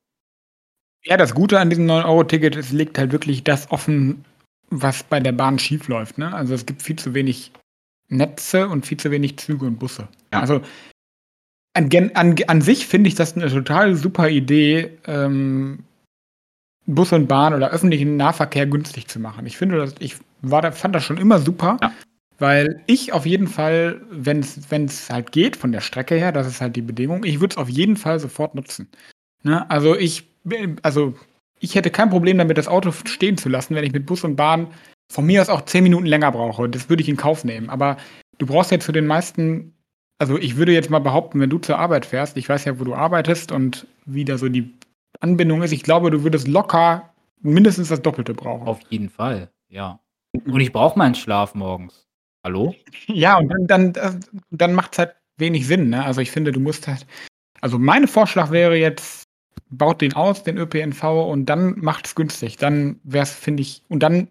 Ja, 1.06 1.16
das 1.18 1.34
Gute 1.34 1.58
an 1.60 1.68
diesem 1.70 1.84
9-Euro-Ticket, 1.86 2.56
es 2.56 2.72
legt 2.72 2.96
halt 2.98 3.12
wirklich 3.12 3.44
das 3.44 3.70
offen, 3.70 4.24
was 4.70 5.02
bei 5.04 5.20
der 5.20 5.32
Bahn 5.32 5.58
schiefläuft, 5.58 6.18
ne? 6.18 6.34
Also, 6.34 6.54
es 6.54 6.66
gibt 6.66 6.82
viel 6.82 6.96
zu 6.96 7.14
wenig 7.14 7.52
Netze 8.08 8.68
und 8.68 8.86
viel 8.86 8.98
zu 8.98 9.10
wenig 9.10 9.38
Züge 9.38 9.66
und 9.66 9.78
Busse. 9.78 10.08
Ja. 10.32 10.40
Also, 10.40 10.62
an 11.74 11.90
an 12.14 12.36
an 12.48 12.62
sich 12.62 12.86
finde 12.86 13.08
ich 13.08 13.16
das 13.16 13.36
'ne 13.36 13.48
total 13.50 13.96
super 13.96 14.28
Idee, 14.30 14.98
ähm, 15.06 15.80
Bus 16.86 17.12
und 17.12 17.28
Bahn 17.28 17.54
oder 17.54 17.70
öffentlichen 17.70 18.16
Nahverkehr 18.18 18.66
günstig 18.66 19.08
zu 19.08 19.20
machen. 19.20 19.46
Ich 19.46 19.56
finde 19.58 19.78
das 19.78 19.94
ich 20.00 20.16
war 20.42 20.62
da 20.62 20.72
fand 20.72 20.94
das 20.94 21.04
schon 21.04 21.18
immer 21.18 21.38
super, 21.40 21.78
Ja. 21.82 21.92
weil 22.38 22.82
ich 22.86 23.12
auf 23.14 23.26
jeden 23.26 23.48
Fall, 23.48 24.00
wenn's 24.10 24.60
wenn's 24.70 25.10
halt 25.10 25.32
geht 25.32 25.56
von 25.56 25.72
der 25.72 25.80
Strecke 25.82 26.16
her, 26.16 26.32
das 26.32 26.46
ist 26.48 26.60
halt 26.62 26.76
die 26.76 26.82
Bedingung, 26.82 27.24
ich 27.24 27.40
würde 27.40 27.54
es 27.54 27.58
auf 27.58 27.70
jeden 27.70 27.96
Fall 27.96 28.20
sofort 28.20 28.54
nutzen, 28.56 28.88
ne? 29.44 29.70
Also, 29.70 29.96
ich 29.96 30.28
bin 30.44 30.78
also, 30.82 31.14
ich 31.60 31.74
hätte 31.74 31.90
kein 31.90 32.10
Problem 32.10 32.38
damit, 32.38 32.58
das 32.58 32.68
Auto 32.68 32.92
stehen 32.92 33.36
zu 33.36 33.48
lassen, 33.48 33.74
wenn 33.74 33.84
ich 33.84 33.92
mit 33.92 34.06
Bus 34.06 34.24
und 34.24 34.36
Bahn 34.36 34.68
von 35.10 35.26
mir 35.26 35.40
aus 35.40 35.48
auch 35.48 35.62
10 35.62 35.82
Minuten 35.82 36.06
länger 36.06 36.32
brauche. 36.32 36.68
Das 36.68 36.88
würde 36.88 37.02
ich 37.02 37.08
in 37.08 37.16
Kauf 37.16 37.44
nehmen. 37.44 37.70
Aber 37.70 37.96
du 38.38 38.46
brauchst 38.46 38.70
ja 38.70 38.80
zu 38.80 38.92
den 38.92 39.06
meisten 39.06 39.74
also, 40.18 40.38
ich 40.38 40.56
würde 40.56 40.72
jetzt 40.72 40.90
mal 40.90 41.00
behaupten, 41.00 41.40
wenn 41.40 41.50
du 41.50 41.58
zur 41.58 41.78
Arbeit 41.78 42.06
fährst 42.06 42.36
ich 42.36 42.48
weiß 42.48 42.64
ja, 42.64 42.78
wo 42.78 42.84
du 42.84 42.94
arbeitest 42.94 43.52
und 43.52 43.86
wie 44.06 44.24
da 44.24 44.38
so 44.38 44.48
die 44.48 44.72
Anbindung 45.20 45.62
ist. 45.62 45.72
Ich 45.72 45.82
glaube, 45.82 46.10
du 46.10 46.22
würdest 46.22 46.46
locker 46.48 47.12
mindestens 47.40 47.88
das 47.88 48.00
Doppelte 48.00 48.32
brauchen. 48.32 48.66
Auf 48.66 48.80
jeden 48.90 49.10
Fall, 49.10 49.50
ja. 49.68 50.00
Und 50.46 50.60
ich 50.60 50.72
brauche 50.72 50.98
meinen 50.98 51.14
Schlaf 51.14 51.54
morgens. 51.54 52.06
Hallo? 52.44 52.74
Ja, 53.06 53.38
und 53.38 53.48
dann 53.48 53.66
dann 53.66 53.94
äh, 53.94 54.18
dann 54.50 54.74
macht's 54.74 54.98
halt 54.98 55.14
wenig 55.36 55.66
Sinn, 55.66 55.90
ne? 55.90 56.04
Also, 56.04 56.20
ich 56.20 56.30
finde, 56.30 56.52
du 56.52 56.60
musst 56.60 56.86
halt 56.88 57.06
also, 57.60 57.78
mein 57.78 58.06
Vorschlag 58.06 58.50
wäre 58.50 58.76
jetzt, 58.76 59.24
baut 59.70 60.00
den 60.00 60.14
aus, 60.14 60.42
den 60.44 60.58
ÖPNV, 60.58 61.02
und 61.04 61.46
dann 61.46 61.78
macht's 61.78 62.14
günstig. 62.14 62.56
Dann 62.58 63.00
wäre 63.04 63.24
es, 63.24 63.32
finde 63.32 63.62
ich 63.62 63.82
und 63.88 64.02
dann 64.02 64.28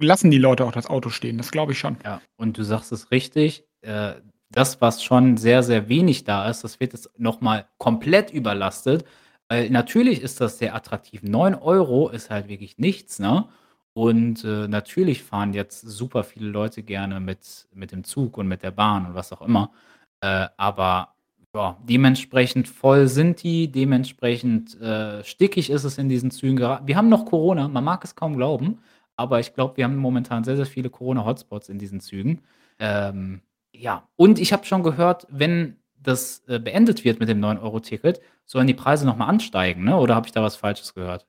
lassen 0.00 0.30
die 0.30 0.38
Leute 0.38 0.64
auch 0.64 0.72
das 0.72 0.86
Auto 0.86 1.10
stehen. 1.10 1.38
Das 1.38 1.50
glaube 1.50 1.72
ich 1.72 1.78
schon. 1.78 1.96
Ja, 2.04 2.20
und 2.36 2.58
du 2.58 2.62
sagst 2.64 2.92
es 2.92 3.10
richtig, 3.10 3.64
äh, 3.82 4.14
das, 4.50 4.80
was 4.80 5.02
schon 5.04 5.36
sehr, 5.36 5.62
sehr 5.62 5.88
wenig 5.88 6.24
da 6.24 6.48
ist, 6.48 6.64
das 6.64 6.80
wird 6.80 6.92
jetzt 6.92 7.10
noch 7.18 7.40
mal 7.40 7.66
komplett 7.78 8.30
überlastet. 8.32 9.04
Weil 9.48 9.70
natürlich 9.70 10.22
ist 10.22 10.40
das 10.40 10.58
sehr 10.58 10.74
attraktiv. 10.74 11.22
9 11.22 11.54
€ 11.56 12.08
ist 12.10 12.30
halt 12.30 12.48
wirklich 12.48 12.78
nichts, 12.78 13.18
ne? 13.18 13.48
Und, 13.94 14.44
äh, 14.44 14.68
natürlich 14.68 15.22
fahren 15.24 15.52
jetzt 15.54 15.80
super 15.82 16.22
viele 16.24 16.48
Leute 16.50 16.82
gerne 16.84 17.18
mit 17.20 17.68
mit 17.74 17.92
dem 17.92 18.04
Zug 18.04 18.38
und 18.38 18.46
mit 18.48 18.62
der 18.62 18.70
Bahn 18.72 19.06
und 19.06 19.14
was 19.14 19.32
auch 19.32 19.42
immer. 19.42 19.72
Äh, 20.20 20.48
aber 20.56 21.14
ja, 21.54 21.76
dementsprechend 21.84 22.68
voll 22.68 23.08
sind 23.08 23.42
die, 23.42 23.70
dementsprechend, 23.72 24.80
äh, 24.80 25.24
stickig 25.24 25.70
ist 25.70 25.84
es 25.84 25.98
in 25.98 26.08
diesen 26.08 26.30
Zügen 26.30 26.56
gera 26.56 26.80
wir 26.86 26.96
haben 26.96 27.08
noch 27.08 27.26
Corona, 27.26 27.68
man 27.68 27.84
mag 27.84 28.04
es 28.04 28.14
kaum 28.14 28.36
glauben, 28.36 28.78
aber 29.16 29.40
ich 29.40 29.52
glaube, 29.54 29.76
wir 29.76 29.84
haben 29.84 29.96
momentan 29.96 30.44
sehr, 30.44 30.56
sehr 30.56 30.66
viele 30.66 30.90
Corona-Hotspots 30.90 31.68
in 31.68 31.78
diesen 31.78 32.00
Zügen. 32.00 32.42
Ähm, 32.78 33.42
ja, 33.72 34.08
und 34.16 34.38
ich 34.38 34.52
habe 34.52 34.64
schon 34.64 34.82
gehört, 34.82 35.26
wenn 35.30 35.76
das, 36.02 36.42
äh, 36.48 36.58
beendet 36.58 37.04
wird 37.04 37.20
mit 37.20 37.28
dem 37.28 37.40
9-Euro-Ticket, 37.40 38.20
sollen 38.46 38.66
die 38.66 38.74
Preise 38.74 39.04
noch 39.06 39.16
mal 39.16 39.26
ansteigen, 39.26 39.84
ne? 39.84 39.96
Oder 39.98 40.14
habe 40.14 40.26
ich 40.26 40.32
da 40.32 40.42
was 40.42 40.56
Falsches 40.56 40.94
gehört? 40.94 41.26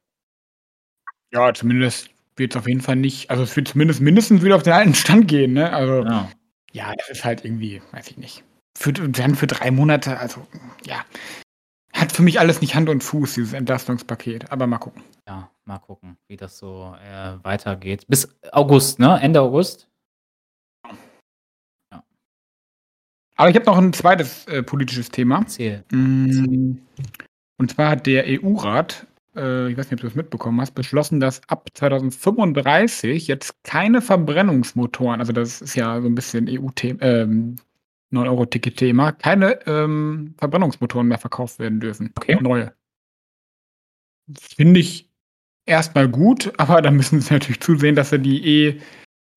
Ja, 1.33 1.53
zumindest 1.53 2.09
wird's 2.35 2.55
auf 2.57 2.67
jeden 2.67 2.81
Fall 2.81 2.95
nicht 2.97 3.29
also, 3.29 3.43
es 3.43 3.55
wird 3.55 3.67
zumindest 3.69 4.01
mindestens 4.01 4.43
wieder 4.43 4.55
auf 4.55 4.63
den 4.63 4.73
alten 4.73 4.93
Stand 4.95 5.27
gehen, 5.27 5.53
ne? 5.53 5.71
Also, 5.71 6.03
Ja. 6.03 6.29
ja, 6.73 6.93
das 6.95 7.09
ist 7.09 7.23
halt 7.25 7.45
irgendwie 7.45 7.81
weiß 7.91 8.09
ich 8.09 8.17
nicht. 8.17 8.43
Für 8.77 8.93
dann 8.93 9.35
für 9.35 9.47
3 9.47 9.71
Monate, 9.71 10.17
also, 10.17 10.45
ja. 10.85 11.03
Hat 11.93 12.11
für 12.11 12.23
mich 12.23 12.39
alles 12.39 12.61
nicht 12.61 12.75
Hand 12.75 12.89
und 12.89 13.03
Fuß, 13.03 13.35
dieses 13.35 13.53
Entlastungspaket, 13.53 14.51
aber 14.51 14.67
mal 14.67 14.79
gucken. 14.79 15.03
Ja, 15.27 15.51
mal 15.65 15.79
gucken, 15.79 16.17
wie 16.29 16.37
das 16.37 16.57
so, 16.57 16.95
äh, 17.03 17.43
weitergeht. 17.43 18.05
Bis 18.07 18.29
August, 18.51 18.99
ne? 18.99 19.19
Ende 19.21 19.41
August? 19.41 19.87
Ja. 21.93 22.03
Aber 23.37 23.49
ich 23.49 23.55
habe 23.55 23.65
noch 23.65 23.77
'n 23.77 23.93
zweites, 23.93 24.45
äh, 24.47 24.63
politisches 24.63 25.09
Thema. 25.09 25.39
Erzähl. 25.39 25.83
Hm, 25.91 26.79
und 27.59 27.71
zwar 27.71 27.91
hat 27.91 28.07
der 28.07 28.25
EU-Rat, 28.27 29.07
äh, 29.35 29.69
ich 29.71 29.77
weiß 29.77 29.87
nicht, 29.87 29.95
ob 29.95 30.01
du 30.01 30.07
das 30.07 30.15
mitbekommen 30.15 30.61
hast, 30.61 30.73
beschlossen, 30.75 31.19
dass 31.19 31.41
ab 31.49 31.69
2035 31.73 33.27
jetzt 33.27 33.53
keine 33.63 34.01
Verbrennungsmotoren 34.01 35.19
also, 35.21 35.33
das 35.33 35.61
ist 35.61 35.75
ja 35.75 36.01
so 36.01 36.07
'n 36.07 36.15
bisschen 36.15 36.47
EU-The 36.49 36.97
ähm, 37.01 37.55
9-Euro-Ticket-Thema, 38.11 39.11
keine, 39.13 39.59
ähm, 39.67 40.35
Verbrennungsmotoren 40.37 41.07
mehr 41.07 41.17
verkauft 41.19 41.59
werden 41.59 41.79
dürfen. 41.79 42.11
Okay. 42.17 42.37
Neue. 42.41 42.73
Finde 44.39 44.79
ich 44.79 45.09
erst 45.65 45.95
mal 45.95 46.09
gut, 46.09 46.53
aber 46.59 46.81
da 46.81 46.91
müssen 46.91 47.21
sie 47.21 47.33
natürlich 47.33 47.61
zusehen, 47.61 47.95
dass 47.95 48.09
sie 48.11 48.19
die 48.19 48.77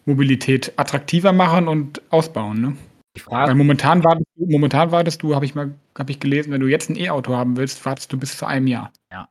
E-Mobilität 0.06 0.72
attraktiver 0.78 1.32
machen 1.32 1.68
und 1.68 2.02
ausbauen, 2.12 2.60
ne? 2.60 2.76
Die 3.16 3.20
Frage 3.20 3.50
Weil 3.50 3.56
momentan 3.56 4.04
wartest 4.04 4.26
du 4.36 4.46
momentan 4.50 4.92
wartest 4.92 5.22
du, 5.22 5.34
habe 5.34 5.44
ich 5.46 5.54
mal 5.54 5.74
habe 5.98 6.12
ich 6.12 6.20
gelesen, 6.20 6.52
wenn 6.52 6.60
du 6.62 6.68
jetzt 6.68 6.90
'n 6.90 6.96
E-Auto 6.96 7.34
haben 7.36 7.56
willst, 7.56 7.84
wartest 7.86 8.12
du 8.12 8.18
bis 8.18 8.36
zu 8.38 8.46
einem 8.46 8.66
Jahr. 8.68 8.92
Ja. 9.12 9.28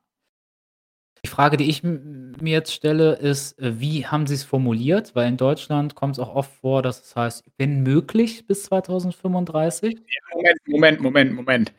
Die 1.26 1.30
Frage, 1.30 1.56
die 1.56 1.70
ich 1.70 1.84
m 1.86 2.34
mir 2.42 2.52
jetzt 2.52 2.74
stelle, 2.74 3.14
ist, 3.14 3.58
äh, 3.60 3.80
wie 3.80 4.06
haben 4.06 4.28
sie's 4.28 4.44
formuliert? 4.44 5.16
Weil 5.16 5.30
in 5.30 5.38
Deutschland 5.38 5.96
kommt's 5.96 6.20
auch 6.20 6.36
oft 6.36 6.52
vor, 6.60 6.82
dass 6.82 7.02
es 7.02 7.16
heißt: 7.16 7.44
„Wenn 7.58 7.82
möglich 7.82 8.46
bis 8.46 8.64
2035“. 8.64 9.94
Ja, 10.06 10.36
Moment, 10.36 10.60
Moment, 10.68 11.02
Moment, 11.02 11.34
Moment. 11.34 11.74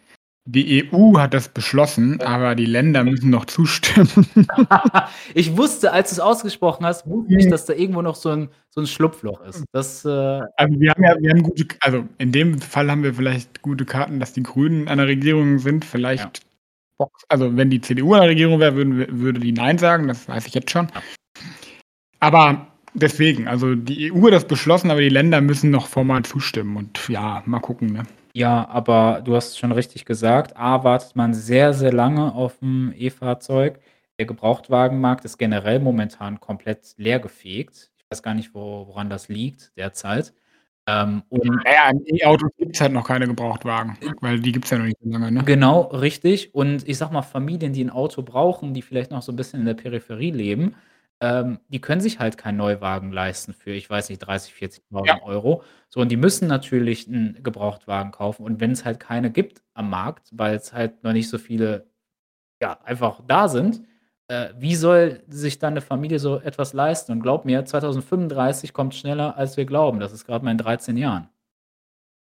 Die 0.46 0.84
EU 0.92 1.18
hat 1.18 1.34
das 1.34 1.48
beschlossen, 1.50 2.20
aber 2.22 2.54
die 2.54 2.66
Länder 2.66 3.04
müssen 3.04 3.30
noch 3.30 3.46
zustimmen. 3.46 4.08
Ich 5.34 5.56
wusste, 5.56 5.92
als 5.92 6.10
du's 6.10 6.20
ausgesprochen 6.20 6.86
hast, 6.86 7.06
wusste 7.08 7.36
ich, 7.38 7.48
dass 7.48 7.66
da 7.66 7.74
irgendwo 7.74 8.02
noch 8.02 8.14
so 8.16 8.30
'n 8.30 8.48
so 8.70 8.80
'n 8.80 8.86
Schlupfloch 8.86 9.42
ist. 9.42 9.64
Das, 9.72 10.04
äh 10.04 10.08
Also, 10.10 10.80
wir 10.80 10.90
haben 10.92 11.02
ja 11.04 11.16
wir 11.20 11.30
haben 11.30 11.42
gute 11.42 11.66
also, 11.80 12.06
in 12.18 12.32
dem 12.32 12.60
Fall 12.60 12.90
haben 12.90 13.02
wir 13.02 13.14
vielleicht 13.14 13.62
gute 13.62 13.84
Karten, 13.86 14.20
dass 14.20 14.32
die 14.34 14.42
Grünen 14.42 14.88
an 14.88 14.98
der 14.98 15.06
Regierung 15.08 15.58
sind. 15.58 15.84
Ja. 15.84 15.90
Vielleicht 15.90 16.42
Vox 17.00 17.24
also, 17.28 17.56
wenn 17.56 17.70
die 17.70 17.80
CDU 17.80 18.14
an 18.14 18.20
der 18.20 18.30
Regierung 18.30 18.60
wäre, 18.60 18.76
würden 18.76 19.20
würde 19.20 19.40
die 19.40 19.52
nein 19.52 19.78
sagen, 19.78 20.06
das 20.08 20.28
weiß 20.28 20.46
ich 20.46 20.54
jetzt 20.54 20.70
schon. 20.70 20.88
Aber 22.20 22.66
deswegen, 22.94 23.48
also, 23.48 23.74
die 23.74 24.12
EU 24.12 24.26
hat 24.26 24.32
das 24.32 24.46
beschlossen, 24.46 24.90
aber 24.90 25.00
die 25.00 25.08
Länder 25.08 25.40
müssen 25.40 25.70
noch 25.70 25.86
formal 25.88 26.22
zustimmen 26.24 26.76
und 26.76 27.08
ja, 27.08 27.42
mal 27.46 27.60
gucken, 27.60 27.92
ne? 27.92 28.04
Ja, 28.34 28.68
aber 28.68 29.22
du 29.24 29.36
hast 29.36 29.58
schon 29.58 29.72
richtig 29.72 30.04
gesagt. 30.04 30.56
A, 30.56 30.82
wartet 30.84 31.14
man 31.16 31.34
sehr, 31.34 31.72
sehr 31.74 31.92
lange 31.92 32.32
auf 32.34 32.60
'n 32.62 32.92
E-Fahrzeug. 32.96 33.80
Der 34.18 34.26
Gebrauchtwagenmarkt 34.26 35.24
ist 35.24 35.38
generell 35.38 35.80
momentan 35.80 36.40
komplett 36.40 36.94
leergefegt. 36.96 37.90
Ich 37.98 38.04
weiß 38.10 38.22
gar 38.22 38.34
nicht, 38.34 38.54
wo 38.54 38.86
woran 38.88 39.10
das 39.10 39.28
liegt 39.28 39.72
derzeit. 39.76 40.32
Ähm, 40.86 41.22
und 41.30 41.46
Na 41.64 41.72
ja, 41.72 41.84
an 41.86 42.00
E-Autos 42.06 42.50
gibt's 42.58 42.80
halt 42.80 42.92
noch 42.92 43.06
keine 43.06 43.26
Gebrauchtwagen, 43.26 43.96
weil 44.20 44.38
die 44.40 44.52
gibt's 44.52 44.68
ja 44.70 44.76
noch 44.78 44.84
nicht 44.84 44.98
so 45.02 45.08
lange, 45.08 45.32
ne? 45.32 45.42
Genau, 45.44 45.82
richtig. 45.82 46.54
Und 46.54 46.86
ich 46.86 46.98
sage 46.98 47.12
mal, 47.14 47.22
Familien, 47.22 47.72
die 47.72 47.80
'n 47.82 47.88
Auto 47.90 48.22
brauchen, 48.22 48.74
die 48.74 48.82
vielleicht 48.82 49.10
noch 49.10 49.22
so 49.22 49.32
'n 49.32 49.36
bisschen 49.36 49.60
in 49.60 49.66
der 49.66 49.74
Peripherie 49.74 50.30
leben, 50.30 50.74
ähm, 51.20 51.58
die 51.68 51.80
können 51.80 52.02
sich 52.02 52.18
halt 52.18 52.36
keinen 52.36 52.58
Neuwagen 52.58 53.12
leisten 53.12 53.54
für, 53.54 53.70
ich 53.70 53.88
weiß 53.88 54.10
nicht, 54.10 54.18
30, 54.18 54.52
40.000 54.52 55.20
Ja. 55.20 55.22
Euro. 55.22 55.62
So, 55.88 56.00
und 56.00 56.10
die 56.10 56.16
müssen 56.18 56.48
natürlich 56.48 57.08
'n 57.08 57.38
Gebrauchtwagen 57.42 58.12
kaufen. 58.12 58.44
Und 58.44 58.60
wenn's 58.60 58.84
halt 58.84 59.00
keine 59.00 59.30
gibt 59.30 59.62
am 59.72 59.88
Markt, 59.88 60.28
weil's 60.32 60.74
halt 60.74 61.02
noch 61.02 61.12
nicht 61.14 61.30
so 61.30 61.38
viele, 61.38 61.86
ja, 62.62 62.80
einfach 62.84 63.22
da 63.26 63.48
sind, 63.48 63.82
äh, 64.28 64.50
wie 64.58 64.74
soll 64.76 65.22
sich 65.28 65.58
dann 65.58 65.74
'ne 65.74 65.80
Familie 65.82 66.18
so 66.18 66.38
etwas 66.40 66.72
leisten? 66.74 67.12
Und 67.12 67.20
glaub 67.22 67.44
mir, 67.44 67.64
2035 67.64 68.72
kommt 68.72 68.94
schneller, 68.94 69.36
als 69.36 69.56
wir 69.56 69.66
glauben. 69.66 70.00
Das 70.00 70.12
ist 70.12 70.26
grad 70.26 70.42
mal 70.42 70.50
in 70.52 70.58
13 70.58 70.96
Jahren. 70.96 71.28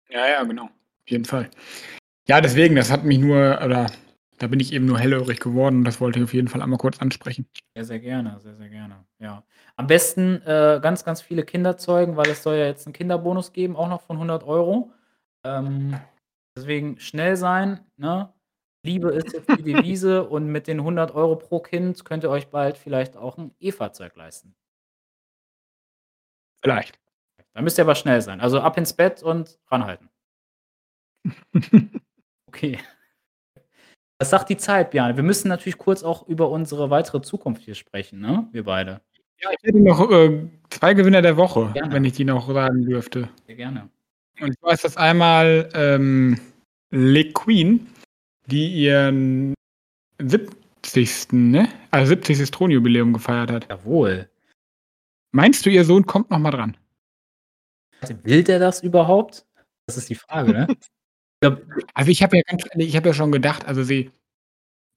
Ja, 0.09 0.27
ja, 0.27 0.43
genau. 0.43 0.65
Auf 0.65 1.09
jeden 1.11 1.25
Fall. 1.25 1.49
Ja, 2.27 2.41
deswegen, 2.41 2.75
das 2.77 2.91
hat 2.91 3.05
mich 3.05 3.19
nur 3.19 3.59
oder 3.65 3.91
da 4.39 4.47
bin 4.47 4.59
ich 4.61 4.73
eben 4.73 4.85
nur 4.87 4.99
hellhörig 4.99 5.39
geworden 5.39 5.77
und 5.79 5.85
das 5.85 6.01
wollte 6.01 6.19
ich 6.19 6.25
auf 6.25 6.33
jeden 6.33 6.49
Fall 6.49 6.61
einmal 6.61 6.79
kurz 6.79 6.99
ansprechen. 7.01 7.47
Sehr, 7.75 7.85
sehr 7.85 7.99
gerne, 7.99 8.39
sehr, 8.41 8.55
sehr 8.55 8.69
gerne, 8.69 9.05
ja. 9.19 9.43
Am 9.77 9.87
besten, 9.87 10.41
äh, 10.43 10.79
ganz, 10.83 11.05
ganz 11.05 11.21
viele 11.21 11.43
Kinder 11.45 11.77
zeugen, 11.77 12.17
weil 12.17 12.29
es 12.29 12.43
soll 12.43 12.57
ja 12.57 12.65
jetzt 12.67 12.87
'n 12.87 12.93
Kinderbonus 12.93 13.53
geben, 13.53 13.75
auch 13.77 13.89
noch 13.89 14.01
von 14.01 14.19
100 14.19 14.45
€. 14.45 14.93
Ähm, 15.45 15.95
deswegen 16.57 16.99
schnell 16.99 17.37
sein, 17.37 17.81
ne? 17.97 18.33
Liebe 18.85 19.09
ist 19.11 19.33
jetzt 19.33 19.49
die 19.49 19.63
Devise 19.63 20.23
und 20.29 20.47
mit 20.47 20.67
den 20.67 20.79
100 20.81 21.13
€ 21.15 21.35
pro 21.37 21.59
Kind 21.59 22.05
könnt 22.05 22.23
ihr 22.23 22.29
euch 22.29 22.47
bald 22.49 22.77
vielleicht 22.77 23.17
auch 23.17 23.37
'n 23.37 23.51
E-Fahrzeug 23.59 24.15
leisten. 24.15 24.53
Vielleicht. 26.63 26.99
Da 27.53 27.61
müsst 27.61 27.77
ihr 27.77 27.83
aber 27.83 27.95
schnell 27.95 28.21
sein. 28.21 28.41
Also, 28.41 28.59
ab 28.59 28.77
ins 28.77 28.93
Bett 28.93 29.23
und 29.23 29.57
ranhalten. 29.71 30.09
Okay. 32.47 32.79
Was 34.19 34.29
sagt 34.29 34.49
die 34.49 34.57
Zeit, 34.57 34.91
Bjarne? 34.91 35.17
Wir 35.17 35.23
müssen 35.23 35.49
natürlich 35.49 35.77
kurz 35.77 36.03
auch 36.03 36.27
über 36.27 36.49
unsere 36.49 36.89
weitere 36.89 37.21
Zukunft 37.21 37.63
hier 37.63 37.75
sprechen, 37.75 38.21
ne, 38.21 38.47
wir 38.53 38.63
beide. 38.63 39.01
Ja, 39.41 39.49
ich 39.51 39.57
hätte 39.63 39.81
noch, 39.81 40.09
äh, 40.09 40.47
2 40.69 40.93
Gewinner 40.93 41.21
der 41.21 41.35
Woche, 41.35 41.71
Gerne. 41.73 41.93
wenn 41.93 42.05
ich 42.05 42.13
die 42.13 42.23
noch 42.23 42.47
sagen 42.53 42.85
dürfte. 42.85 43.27
Sehr 43.45 43.55
gerne. 43.55 43.89
Und 44.39 44.57
zwar 44.59 44.73
ist 44.73 44.85
das 44.85 44.95
einmal, 44.97 45.69
ähm, 45.73 46.39
Le 46.91 47.25
Queen, 47.33 47.87
die 48.47 48.67
ihren 48.67 49.53
70. 50.21 51.51
ne? 51.51 51.67
Also, 51.91 52.09
70. 52.09 52.51
Thronjubiläum 52.51 53.13
gefeiert 53.13 53.51
hat. 53.51 53.69
Jawohl. 53.69 54.29
Meinst 55.33 55.65
du, 55.65 55.69
ihr 55.69 55.83
Sohn 55.85 56.05
kommt 56.05 56.29
noch 56.31 56.39
mal 56.39 56.51
dran? 56.51 56.77
Will 58.23 58.43
der 58.43 58.59
das 58.59 58.83
überhaupt? 58.83 59.45
Das 59.87 59.97
ist 59.97 60.09
die 60.09 60.15
Frage, 60.15 60.51
ne? 60.51 60.67
Also, 61.93 62.09
ich 62.11 62.23
habe 62.23 62.37
ja 62.37 62.43
ganz 62.47 62.63
ehrlich 62.71 62.89
ich 62.89 62.95
habe 62.95 63.09
ja 63.09 63.13
schon 63.13 63.31
gedacht, 63.31 63.65
also, 63.65 63.83
sie 63.83 64.09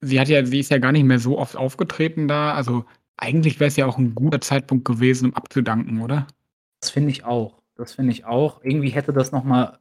sie 0.01 0.19
hat 0.19 0.29
ja 0.29 0.45
sie 0.45 0.59
ist 0.59 0.71
ja 0.71 0.79
gar 0.79 0.91
nicht 0.91 1.03
mehr 1.05 1.19
so 1.19 1.37
oft 1.37 1.55
aufgetreten 1.55 2.27
da. 2.27 2.53
Also, 2.55 2.85
eigentlich 3.17 3.59
wär's 3.59 3.75
ja 3.75 3.85
auch 3.85 3.97
'n 3.99 4.15
guter 4.15 4.41
Zeitpunkt 4.41 4.85
gewesen, 4.85 5.27
um 5.29 5.35
abzudanken, 5.35 6.01
oder? 6.01 6.27
Das 6.81 6.89
finde 6.91 7.11
ich 7.11 7.23
auch. 7.25 7.61
Das 7.75 7.93
finde 7.93 8.13
ich 8.13 8.25
auch. 8.25 8.63
Irgendwie 8.63 8.89
hätte 8.89 9.13
das 9.13 9.31
noch 9.31 9.43
mal 9.43 9.79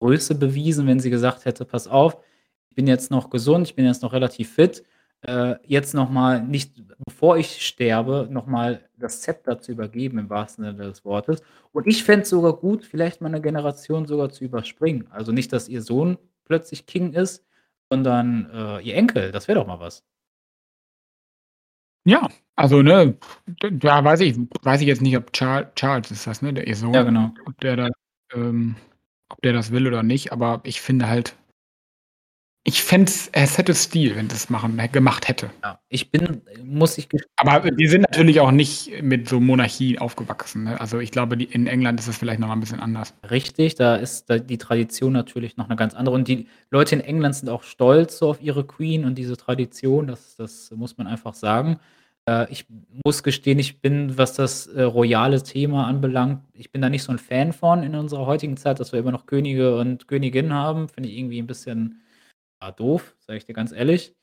Größe 0.00 0.34
bewiesen, 0.34 0.86
wenn 0.86 1.00
sie 1.00 1.10
gesagt 1.10 1.46
hätte: 1.46 1.64
„Pass 1.64 1.88
auf, 1.88 2.18
bin 2.80 2.86
jetzt 2.88 3.10
noch 3.10 3.30
gesund, 3.30 3.66
ich 3.68 3.74
bin 3.76 3.84
jetzt 3.86 4.02
noch 4.02 4.12
relativ 4.14 4.54
fit. 4.54 4.84
Äh, 5.22 5.56
jetzt 5.66 5.94
noch 5.94 6.08
mal 6.10 6.42
nicht 6.42 6.82
bevor 7.06 7.36
ich 7.38 7.66
sterbe, 7.66 8.28
noch 8.30 8.46
mal 8.46 8.88
das 8.98 9.20
Zepter 9.22 9.58
zu 9.60 9.72
übergeben“, 9.72 10.18
im 10.18 10.30
wahrsten 10.30 10.64
Sinne 10.64 10.84
des 10.88 11.04
Wortes. 11.04 11.42
Und 11.72 11.86
ich 11.86 12.04
fände 12.04 12.22
es 12.22 12.30
sogar 12.30 12.54
gut, 12.56 12.84
vielleicht 12.84 13.20
mal 13.20 13.28
'ne 13.30 13.40
Generation 13.42 14.06
sogar 14.06 14.30
zu 14.30 14.44
überspringen. 14.44 15.06
Also, 15.10 15.32
nicht, 15.32 15.52
dass 15.52 15.68
ihr 15.68 15.82
Sohn 15.82 16.18
plötzlich 16.44 16.86
King 16.86 17.12
ist, 17.12 17.44
sondern, 17.90 18.48
äh, 18.52 18.80
ihr 18.82 18.94
Enkel. 18.96 19.32
Das 19.32 19.48
wäre 19.48 19.58
doch 19.60 19.66
mal 19.66 19.80
was. 19.80 20.00
Ja, 22.06 22.28
also, 22.56 22.80
ne, 22.82 23.16
da 23.72 24.02
weiß 24.04 24.20
ich 24.20 24.36
weiß 24.62 24.80
ich 24.80 24.86
jetzt 24.86 25.02
nicht, 25.02 25.16
ob 25.16 25.32
Charl 25.32 25.70
Charles 25.74 26.10
ist 26.10 26.26
das, 26.26 26.40
ne, 26.42 26.54
der 26.54 26.66
ihr 26.66 26.76
Sohn, 26.76 26.94
Ja, 26.94 27.02
genau. 27.02 27.32
ob 27.46 27.58
der 27.60 27.76
da 27.76 27.88
ähm, 28.32 28.76
ob 29.28 29.40
der 29.42 29.52
das 29.52 29.70
will 29.70 29.86
oder 29.86 30.02
nicht, 30.02 30.32
aber 30.32 30.60
ich 30.64 30.80
finde 30.80 31.08
halt 31.08 31.36
ich 32.64 32.82
fände 32.82 33.10
es 33.32 33.56
hätte 33.58 33.74
Stil, 33.74 34.16
wenn 34.16 34.28
das 34.28 34.50
machen 34.50 34.78
äh, 34.78 34.88
gemacht 34.88 35.28
hätte. 35.28 35.50
Ja, 35.62 35.78
ich 35.88 36.10
bin 36.10 36.42
muss 36.64 36.98
ich 36.98 37.08
Aber 37.36 37.64
wir 37.76 37.88
sind 37.88 38.02
natürlich 38.02 38.40
auch 38.40 38.50
nicht 38.50 39.02
mit 39.02 39.28
so 39.28 39.40
Monarchie 39.40 39.98
aufgewachsen, 39.98 40.64
ne? 40.64 40.80
Also, 40.80 40.98
ich 41.00 41.10
glaube, 41.10 41.36
die 41.38 41.44
in 41.44 41.66
England 41.66 41.98
ist 42.00 42.08
es 42.08 42.18
vielleicht 42.18 42.38
noch 42.40 42.48
mal 42.48 42.54
'n 42.54 42.60
bisschen 42.60 42.80
anders. 42.80 43.14
Richtig, 43.30 43.76
da 43.76 43.96
ist 43.96 44.28
da 44.28 44.38
die 44.38 44.58
Tradition 44.58 45.12
natürlich 45.14 45.56
noch 45.56 45.68
'ne 45.68 45.76
ganz 45.76 45.94
andere. 45.94 46.14
Und 46.14 46.28
die 46.28 46.48
Leute 46.70 46.94
in 46.96 47.00
England 47.00 47.36
sind 47.36 47.48
auch 47.48 47.62
stolz 47.62 48.18
so 48.18 48.28
auf 48.28 48.42
ihre 48.42 48.64
Queen 48.66 49.04
und 49.06 49.16
diese 49.16 49.36
Tradition, 49.38 50.06
das 50.06 50.36
das 50.36 50.70
muss 50.76 50.98
man 50.98 51.06
einfach 51.06 51.34
sagen. 51.34 51.78
Äh, 52.26 52.46
ich 52.52 52.66
muss 53.04 53.22
gestehen, 53.22 53.58
ich 53.58 53.80
bin, 53.80 54.18
was 54.18 54.34
das, 54.34 54.66
äh, 54.66 54.82
royale 54.82 55.42
Thema 55.42 55.86
anbelangt 55.86 56.42
ich 56.52 56.70
bin 56.72 56.82
da 56.82 56.90
nicht 56.90 57.02
so 57.04 57.10
'n 57.12 57.18
Fan 57.18 57.52
von 57.54 57.82
in 57.82 57.94
unserer 57.94 58.26
heutigen 58.26 58.58
Zeit, 58.58 58.80
dass 58.80 58.92
wir 58.92 59.00
immer 59.00 59.12
noch 59.12 59.24
Könige 59.26 59.76
und 59.78 60.08
Königinnen 60.08 60.52
haben. 60.52 60.88
Finde 60.90 61.08
ich 61.08 61.16
irgendwie 61.18 61.38
'n 61.40 61.46
bisschen, 61.46 62.02
ja, 62.60 62.72
doof, 62.72 63.16
sage 63.20 63.38
ich 63.38 63.44
dir 63.44 63.54
ganz 63.54 63.72
ehrlich. 63.72 64.14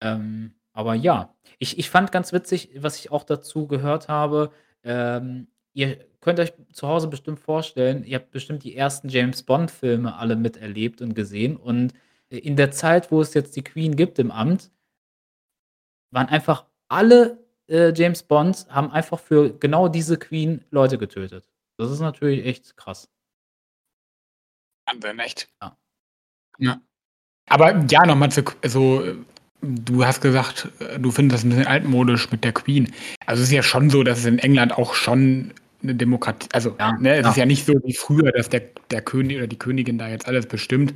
Ähm, 0.00 0.54
aber 0.72 0.94
ja, 0.94 1.34
ich 1.58 1.78
ich 1.78 1.90
fand 1.90 2.12
ganz 2.12 2.32
witzig, 2.32 2.70
was 2.78 2.98
ich 2.98 3.10
auch 3.12 3.24
dazu 3.24 3.66
gehört 3.68 4.08
habe, 4.08 4.52
ähm, 4.84 5.48
ihr 5.74 5.98
könnt 6.20 6.40
euch 6.40 6.52
zu 6.72 6.88
Hause 6.88 7.08
bestimmt 7.08 7.40
vorstellen, 7.40 8.04
ihr 8.04 8.18
habt 8.18 8.30
bestimmt 8.30 8.64
die 8.64 8.76
ersten 8.76 9.08
James-Bond-Filme 9.08 10.16
alle 10.16 10.36
miterlebt 10.36 11.00
und 11.02 11.14
gesehen. 11.14 11.56
Und 11.56 11.94
in 12.28 12.56
der 12.56 12.70
Zeit, 12.70 13.10
wo 13.10 13.20
es 13.20 13.34
jetzt 13.34 13.56
die 13.56 13.64
Queen 13.64 13.96
gibt 13.96 14.18
im 14.18 14.30
Amt 14.30 14.70
waren 16.10 16.28
einfach 16.28 16.66
alle, 16.88 17.38
äh, 17.68 17.92
James 17.94 18.22
Bonds 18.22 18.66
haben 18.68 18.90
einfach 18.90 19.18
für 19.20 19.56
genau 19.58 19.88
diese 19.88 20.18
Queen 20.18 20.64
Leute 20.70 20.98
getötet. 20.98 21.48
Das 21.76 21.90
ist 21.90 22.00
natürlich 22.00 22.44
echt 22.44 22.76
krass. 22.76 23.08
Wahnsinn, 24.86 25.18
echt. 25.18 25.48
Ja. 25.62 25.76
Ja. 26.58 26.80
Aber 27.50 27.84
ja, 27.90 28.06
noch 28.06 28.14
mal 28.16 28.30
zu 28.30 28.44
Q 28.44 28.54
so, 28.64 29.02
du 29.60 30.04
hast 30.06 30.20
gesagt, 30.20 30.68
du 30.98 31.10
findest 31.10 31.40
das 31.40 31.44
'n 31.44 31.50
bisschen 31.50 31.66
altmodisch 31.66 32.30
mit 32.30 32.44
der 32.44 32.52
Queen. 32.52 32.92
Also, 33.26 33.42
es 33.42 33.48
ist 33.48 33.54
ja 33.54 33.62
schon 33.64 33.90
so, 33.90 34.04
dass 34.04 34.20
es 34.20 34.24
in 34.24 34.38
England 34.38 34.72
auch 34.78 34.94
schon 34.94 35.52
'ne 35.82 35.94
Demokrat 35.96 36.46
also, 36.52 36.76
Ja, 36.78 36.92
ne, 36.92 37.16
es 37.16 37.24
ja. 37.24 37.30
ist 37.30 37.36
ja 37.36 37.46
nicht 37.46 37.66
so 37.66 37.74
wie 37.84 37.92
früher, 37.94 38.30
dass 38.32 38.48
der 38.48 38.62
der 38.92 39.02
König 39.02 39.36
oder 39.38 39.48
die 39.48 39.58
Königin 39.58 39.98
da 39.98 40.08
jetzt 40.08 40.28
alles 40.28 40.46
bestimmt. 40.46 40.94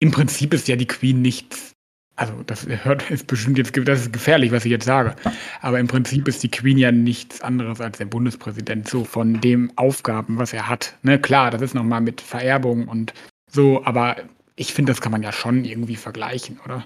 Im 0.00 0.10
Prinzip 0.10 0.52
ist 0.54 0.68
ja 0.68 0.76
die 0.76 0.86
Queen 0.86 1.22
nichts 1.22 1.72
also, 2.16 2.34
das 2.46 2.66
hört 2.84 3.10
ist 3.10 3.26
bestimmt 3.26 3.58
jetzt 3.58 3.72
das 3.88 4.02
ist 4.02 4.12
gefährlich, 4.12 4.52
was 4.52 4.64
ich 4.66 4.70
jetzt 4.72 4.84
sage. 4.86 5.16
Aber 5.62 5.80
im 5.80 5.88
Prinzip 5.88 6.28
ist 6.28 6.42
die 6.42 6.50
Queen 6.50 6.78
ja 6.78 6.92
nichts 6.92 7.40
anderes 7.42 7.80
als 7.80 7.98
der 7.98 8.04
Bundespräsident 8.06 8.88
so 8.88 9.04
von 9.04 9.40
dem 9.40 9.72
Aufgaben, 9.76 10.38
was 10.38 10.52
er 10.52 10.68
hat, 10.68 10.96
ne? 11.02 11.18
Klar, 11.20 11.50
das 11.50 11.62
ist 11.62 11.74
noch 11.74 11.82
mal 11.84 12.00
mit 12.02 12.20
Vererbung 12.20 12.88
und 12.88 13.14
so, 13.50 13.84
aber 13.84 14.16
ich 14.56 14.72
finde, 14.74 14.92
das 14.92 15.00
kann 15.00 15.12
man 15.12 15.22
ja 15.22 15.32
schon 15.32 15.64
irgendwie 15.64 15.96
vergleichen, 15.96 16.60
oder? 16.64 16.84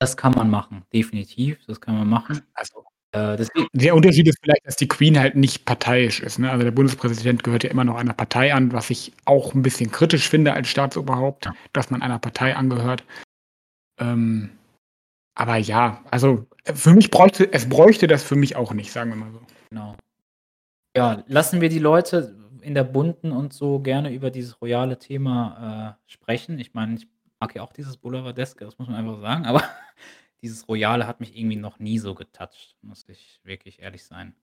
Das 0.00 0.16
kann 0.16 0.32
man 0.34 0.50
machen, 0.50 0.84
definitiv, 0.94 1.58
das 1.66 1.80
kann 1.80 1.96
man 1.98 2.08
machen. 2.08 2.42
Also 2.54 2.84
Äh, 3.12 3.46
Der 3.74 3.94
Unterschied 3.96 4.28
ist 4.28 4.38
vielleicht, 4.42 4.66
dass 4.66 4.76
die 4.76 4.88
Queen 4.88 5.18
halt 5.18 5.36
nicht 5.36 5.64
parteiisch 5.66 6.20
ist, 6.20 6.38
ne? 6.38 6.50
Also, 6.50 6.64
der 6.64 6.72
Bundespräsident 6.72 7.44
gehört 7.44 7.64
ja 7.64 7.70
immer 7.70 7.84
noch 7.84 7.96
einer 7.96 8.14
Partei 8.14 8.54
an, 8.54 8.72
was 8.72 8.90
ich 8.90 9.12
auch 9.26 9.54
'n 9.54 9.62
bisschen 9.62 9.90
kritisch 9.92 10.28
finde 10.28 10.52
als 10.54 10.68
Staatsoberhaupt, 10.68 11.46
Ja. 11.46 11.54
dass 11.72 11.90
man 11.90 12.02
einer 12.02 12.18
Partei 12.18 12.56
angehört. 12.56 13.04
Ähm, 14.00 14.50
aber 15.36 15.56
ja, 15.58 16.04
also, 16.10 16.46
für 16.64 16.94
mich 16.94 17.10
bräuchte 17.10 17.52
es 17.52 17.68
bräuchte 17.68 18.06
das 18.08 18.24
für 18.24 18.36
mich 18.36 18.56
auch 18.56 18.74
nicht, 18.74 18.92
sagen 18.92 19.10
wir 19.10 19.16
mal 19.16 19.32
so. 19.32 19.40
Genau. 19.70 19.96
Ja, 20.96 21.24
lassen 21.28 21.60
wir 21.60 21.68
die 21.70 21.78
Leute 21.80 22.37
in 22.68 22.74
der 22.74 22.84
bunten 22.84 23.32
und 23.32 23.52
so 23.52 23.80
gerne 23.80 24.12
über 24.12 24.30
dieses 24.30 24.60
royale 24.60 24.98
Thema, 24.98 25.96
äh, 26.06 26.12
sprechen. 26.12 26.58
Ich 26.58 26.74
meine, 26.74 26.96
ich 26.96 27.08
mag 27.40 27.54
ja 27.54 27.62
auch 27.62 27.72
dieses 27.72 27.96
Boulevardeske, 27.96 28.64
das 28.64 28.78
muss 28.78 28.88
man 28.88 28.96
einfach 28.96 29.20
sagen, 29.20 29.46
aber 29.46 29.62
dieses 30.42 30.68
Royale 30.68 31.06
hat 31.06 31.20
mich 31.20 31.36
irgendwie 31.36 31.56
noch 31.56 31.78
nie 31.78 31.98
so 31.98 32.14
getoucht, 32.14 32.76
muss 32.82 33.08
ich 33.08 33.40
wirklich 33.42 33.80
ehrlich 33.80 34.04
sein. 34.04 34.34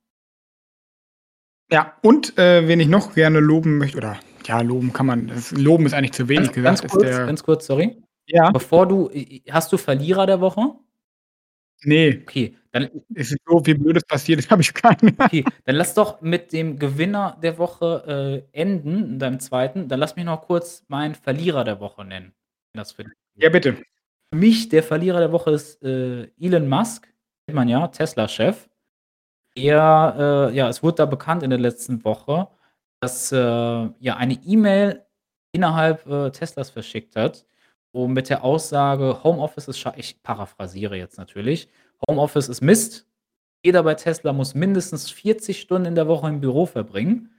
Ja, 1.72 1.94
und, 2.02 2.38
äh, 2.38 2.68
wen 2.68 2.80
ich 2.80 2.88
noch 2.88 3.16
gerne 3.16 3.40
loben 3.40 3.78
möchte 3.78 3.98
oder 3.98 4.20
ja, 4.46 4.62
loben 4.62 4.94
kann 4.94 5.08
man 5.08 5.28
das 5.28 5.52
loben 5.52 5.86
ist 5.88 5.94
eigentlich 5.94 6.12
zu 6.12 6.30
wenig 6.30 6.52
Ganz 6.52 6.64
ganz 6.64 6.82
gesagt, 6.82 6.92
kurz 6.92 7.04
ist 7.04 7.18
der 7.18 7.26
ganz 7.26 7.44
kurz, 7.44 7.66
sorry. 7.66 8.04
Ja. 8.28 8.52
Bevor 8.52 8.88
du 8.88 9.10
hast 9.50 9.72
du 9.72 9.78
Verlierer 9.78 10.26
der 10.28 10.42
Woche? 10.42 10.76
Ne. 11.82 12.20
Okay, 12.22 12.56
dann 12.76 12.90
Es 13.16 13.32
ist 13.32 13.40
so 13.48 13.64
viel 13.64 13.78
Blödes 13.78 14.04
passiert, 14.06 14.40
jetzt 14.42 14.52
habe 14.52 14.62
ich 14.62 14.74
keinen. 14.74 15.16
Okay, 15.20 15.44
dann 15.66 15.76
lass 15.76 15.94
doch 15.94 16.22
mit 16.22 16.52
dem 16.54 16.78
Gewinner 16.78 17.38
der 17.42 17.58
Woche, 17.58 18.44
äh, 18.54 18.60
enden, 18.62 19.04
in 19.14 19.20
deinem 19.20 19.40
2. 19.40 19.88
Dann 19.88 20.00
lass 20.00 20.16
mich 20.16 20.26
noch 20.26 20.42
kurz 20.42 20.84
meinen 20.88 21.16
Verlierer 21.16 21.64
der 21.64 21.80
Woche 21.80 22.04
nennen, 22.06 22.34
das 22.74 22.92
für 22.92 23.06
Ja, 23.36 23.50
bitte. 23.50 23.74
Für 24.34 24.38
mich 24.40 24.70
der 24.70 24.84
Verlierer 24.84 25.20
der 25.20 25.32
Woche 25.32 25.52
ist, 25.52 25.82
äh, 25.84 26.28
Elon 26.40 26.68
Musk, 26.68 27.08
kennt 27.48 27.56
man 27.56 27.70
ja, 27.70 27.88
Tesla-Chef. 27.88 28.68
Er, 29.56 30.50
äh 30.52 30.56
ja, 30.56 30.70
es 30.70 30.84
wurde 30.84 30.98
da 30.98 31.06
bekannt 31.06 31.44
in 31.44 31.50
der 31.50 31.60
letzten 31.60 32.04
Woche, 32.04 32.48
dass, 33.02 33.32
äh, 33.32 33.38
ja, 33.38 34.18
eine 34.18 34.34
E-Mail 34.46 35.06
innerhalb, 35.54 36.06
äh, 36.08 36.32
Teslas 36.32 36.70
verschickt 36.72 37.16
hat 37.16 37.46
und 37.92 38.14
mit 38.14 38.30
der 38.30 38.44
Aussage: 38.44 39.24
„Homeoffice 39.24 39.70
ist 39.70 39.80
scha“ 39.80 39.94
ich 39.98 40.22
paraphrasiere 40.24 40.98
jetzt 40.98 41.18
natürlich. 41.18 41.70
„Homeoffice 42.10 42.50
ist 42.50 42.62
Mist. 42.62 43.08
Jeder 43.66 43.84
bei 43.84 43.96
Tesla 43.96 44.34
muss 44.34 44.56
mindestens 44.56 45.12
40 45.12 45.62
Stunden 45.62 45.88
in 45.88 45.96
der 45.96 46.08
Woche 46.08 46.28
im 46.30 46.42
Büro 46.42 46.66
verbringen. 46.68 47.32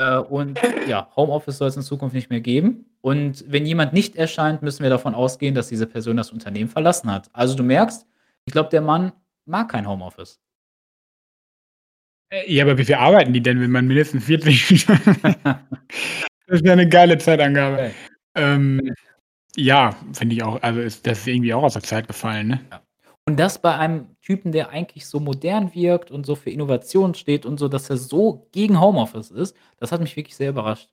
Äh, 0.00 0.18
und 0.18 0.60
ja, 0.88 1.10
Homeoffice 1.16 1.58
soll 1.58 1.68
es 1.68 1.76
in 1.76 1.82
Zukunft 1.82 2.14
nicht 2.16 2.30
mehr 2.30 2.40
geben. 2.42 2.86
Und 3.02 3.44
wenn 3.48 3.66
jemand 3.66 3.92
nicht 3.94 4.16
erscheint, 4.16 4.62
müssen 4.62 4.82
wir 4.84 4.90
davon 4.90 5.14
ausgehen, 5.14 5.54
dass 5.54 5.68
diese 5.68 5.86
Person 5.86 6.16
das 6.18 6.32
Unternehmen 6.32 6.70
verlassen 6.70 7.10
hat.“ 7.12 7.30
Also, 7.34 7.56
du 7.56 7.62
merkst, 7.64 8.06
ich 8.46 8.52
glaube, 8.52 8.70
der 8.70 8.82
Mann 8.82 9.12
mag 9.46 9.70
kein 9.70 9.88
Homeoffice. 9.88 10.36
Äh, 12.32 12.52
ja, 12.52 12.64
aber 12.64 12.76
wie 12.78 12.84
viel 12.84 12.94
arbeiten 12.96 13.32
die 13.32 13.40
denn, 13.42 13.60
wenn 13.60 13.70
man 13.70 13.86
mindestens 13.86 14.24
40 14.24 14.86
Das 16.48 16.60
ist 16.60 16.66
ja 16.66 16.76
'ne 16.76 16.88
geile 16.88 17.18
Zeitangabe. 17.18 17.74
Okay. 17.76 17.90
Ähm, 18.36 18.94
ja, 19.56 19.96
finde 20.14 20.36
ich 20.36 20.42
auch. 20.44 20.62
Also, 20.62 20.80
ist 20.80 21.06
das 21.06 21.20
ist 21.20 21.26
irgendwie 21.28 21.54
auch 21.54 21.64
aus 21.64 21.74
der 21.74 21.82
Zeit 21.82 22.08
gefallen, 22.08 22.48
ne? 22.48 22.60
Ja. 22.72 22.85
Und 23.28 23.38
das 23.40 23.60
bei 23.60 23.76
einem 23.76 24.16
Typen, 24.22 24.52
der 24.52 24.70
eigentlich 24.70 25.06
so 25.06 25.18
modern 25.18 25.74
wirkt 25.74 26.12
und 26.12 26.24
so 26.24 26.36
für 26.36 26.50
Innovation 26.50 27.14
steht 27.14 27.44
und 27.44 27.58
so, 27.58 27.66
dass 27.66 27.90
er 27.90 27.96
so 27.96 28.46
gegen 28.52 28.80
Homeoffice 28.80 29.32
ist, 29.32 29.56
das 29.78 29.90
hat 29.90 30.00
mich 30.00 30.16
wirklich 30.16 30.36
sehr 30.36 30.50
überrascht. 30.50 30.88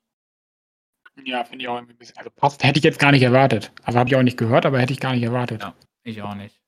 Ja, 1.24 1.44
finde 1.44 1.62
ich 1.62 1.68
auch 1.68 1.76
irgendwie 1.76 1.94
'n 1.94 1.98
bisschen 1.98 2.16
also, 2.16 2.30
passt 2.34 2.64
hätte 2.64 2.78
ich 2.78 2.84
jetzt 2.84 2.98
gar 2.98 3.12
nicht 3.12 3.22
erwartet. 3.22 3.70
Also, 3.84 4.00
habe 4.00 4.08
ich 4.08 4.16
auch 4.16 4.22
nicht 4.22 4.36
gehört, 4.36 4.66
aber 4.66 4.80
hätte 4.80 4.92
ich 4.92 4.98
gar 4.98 5.12
nicht 5.12 5.22
erwartet. 5.22 5.62
Ja, 5.62 5.74
ich 6.02 6.20
auch 6.22 6.34
nicht. 6.34 6.60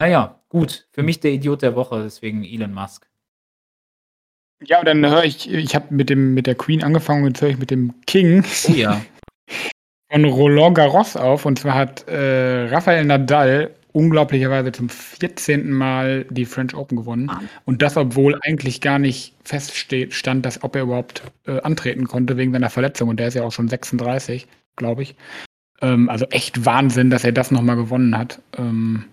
Na 0.00 0.06
ja, 0.08 0.40
gut, 0.48 0.88
für 0.92 1.02
mich 1.02 1.20
der 1.20 1.32
Idiot 1.32 1.60
der 1.60 1.74
Woche, 1.76 2.02
deswegen 2.02 2.44
Elon 2.44 2.72
Musk. 2.72 3.06
Ja, 4.64 4.80
und 4.80 4.86
dann 4.86 5.04
höre 5.06 5.24
ich 5.24 5.50
ich 5.52 5.74
habe 5.74 5.94
mit 5.94 6.08
dem 6.10 6.34
mit 6.34 6.46
der 6.46 6.54
Queen 6.54 6.82
angefangen 6.82 7.22
und 7.24 7.28
jetzt 7.28 7.42
höre 7.42 7.50
ich 7.50 7.58
mit 7.58 7.70
dem 7.70 7.94
King 8.06 8.42
Oh 8.68 8.72
ja. 8.72 9.00
von 10.10 10.24
Roland 10.24 10.76
Garros 10.76 11.16
auf. 11.16 11.44
Und 11.46 11.58
zwar 11.58 11.74
hat, 11.74 12.08
äh, 12.08 12.66
Rafael 12.68 13.04
Nadal 13.04 13.74
unglaublicherweise 13.98 14.70
zum 14.70 14.88
14. 14.88 15.72
Mal 15.72 16.24
die 16.30 16.44
French 16.44 16.72
Open 16.72 16.96
gewonnen. 16.96 17.28
Ah. 17.28 17.42
Und 17.64 17.82
das, 17.82 17.96
obwohl 17.96 18.38
eigentlich 18.42 18.80
gar 18.80 19.00
nicht 19.00 19.34
feststeht 19.42 20.14
stand, 20.14 20.46
dass 20.46 20.62
ob 20.62 20.76
er 20.76 20.82
überhaupt, 20.82 21.22
äh, 21.46 21.60
antreten 21.62 22.06
konnte 22.06 22.36
wegen 22.36 22.52
seiner 22.52 22.70
Verletzung. 22.70 23.08
Und 23.08 23.18
der 23.18 23.26
ist 23.26 23.34
ja 23.34 23.42
auch 23.42 23.50
schon 23.50 23.66
36, 23.66 24.46
glaube 24.76 25.02
ich. 25.02 25.16
Ähm, 25.80 26.08
also 26.08 26.26
echt 26.26 26.64
Wahnsinn, 26.64 27.10
dass 27.10 27.24
er 27.24 27.32
das 27.32 27.50
noch 27.50 27.62
mal 27.62 27.74
gewonnen 27.74 28.16
hat. 28.16 28.40
Ähm, 28.56 29.06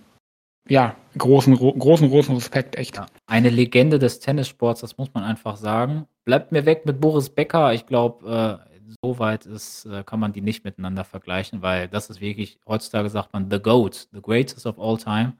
ja, 0.69 0.95
großen 1.17 1.55
ro 1.55 1.73
großen, 1.73 2.07
großen 2.07 2.35
Respekt, 2.35 2.75
echt. 2.75 3.01
Eine 3.25 3.49
Legende 3.49 3.97
des 3.97 4.19
Tennissports, 4.19 4.81
das 4.81 4.99
muss 4.99 5.11
man 5.15 5.23
einfach 5.23 5.57
sagen. 5.57 6.05
Bleibt 6.25 6.51
mir 6.51 6.67
weg 6.67 6.85
mit 6.85 7.01
Boris 7.01 7.29
Becker. 7.29 7.73
Ich 7.73 7.87
glaube, 7.87 8.59
äh, 8.69 8.74
so 9.01 9.19
weit 9.19 9.45
ist 9.45 9.85
äh, 9.85 10.03
kann 10.03 10.19
man 10.19 10.33
die 10.33 10.41
nicht 10.41 10.63
miteinander 10.63 11.03
vergleichen, 11.03 11.61
weil 11.61 11.87
das 11.87 12.09
ist 12.09 12.21
wirklich 12.21 12.59
heutzutage 12.67 13.09
sagt 13.09 13.33
man 13.33 13.49
the 13.49 13.59
GOAT, 13.59 14.07
the 14.11 14.21
greatest 14.21 14.65
of 14.65 14.79
all 14.79 14.97
time. 14.97 15.33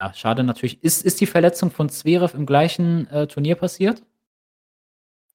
Ja, 0.00 0.12
schade 0.14 0.42
natürlich. 0.44 0.82
Ist 0.82 1.04
ist 1.04 1.20
die 1.20 1.26
Verletzung 1.26 1.70
von 1.70 1.88
Zverev 1.88 2.36
im 2.36 2.46
gleichen, 2.46 3.06
äh, 3.08 3.26
Turnier 3.26 3.54
passiert? 3.54 4.02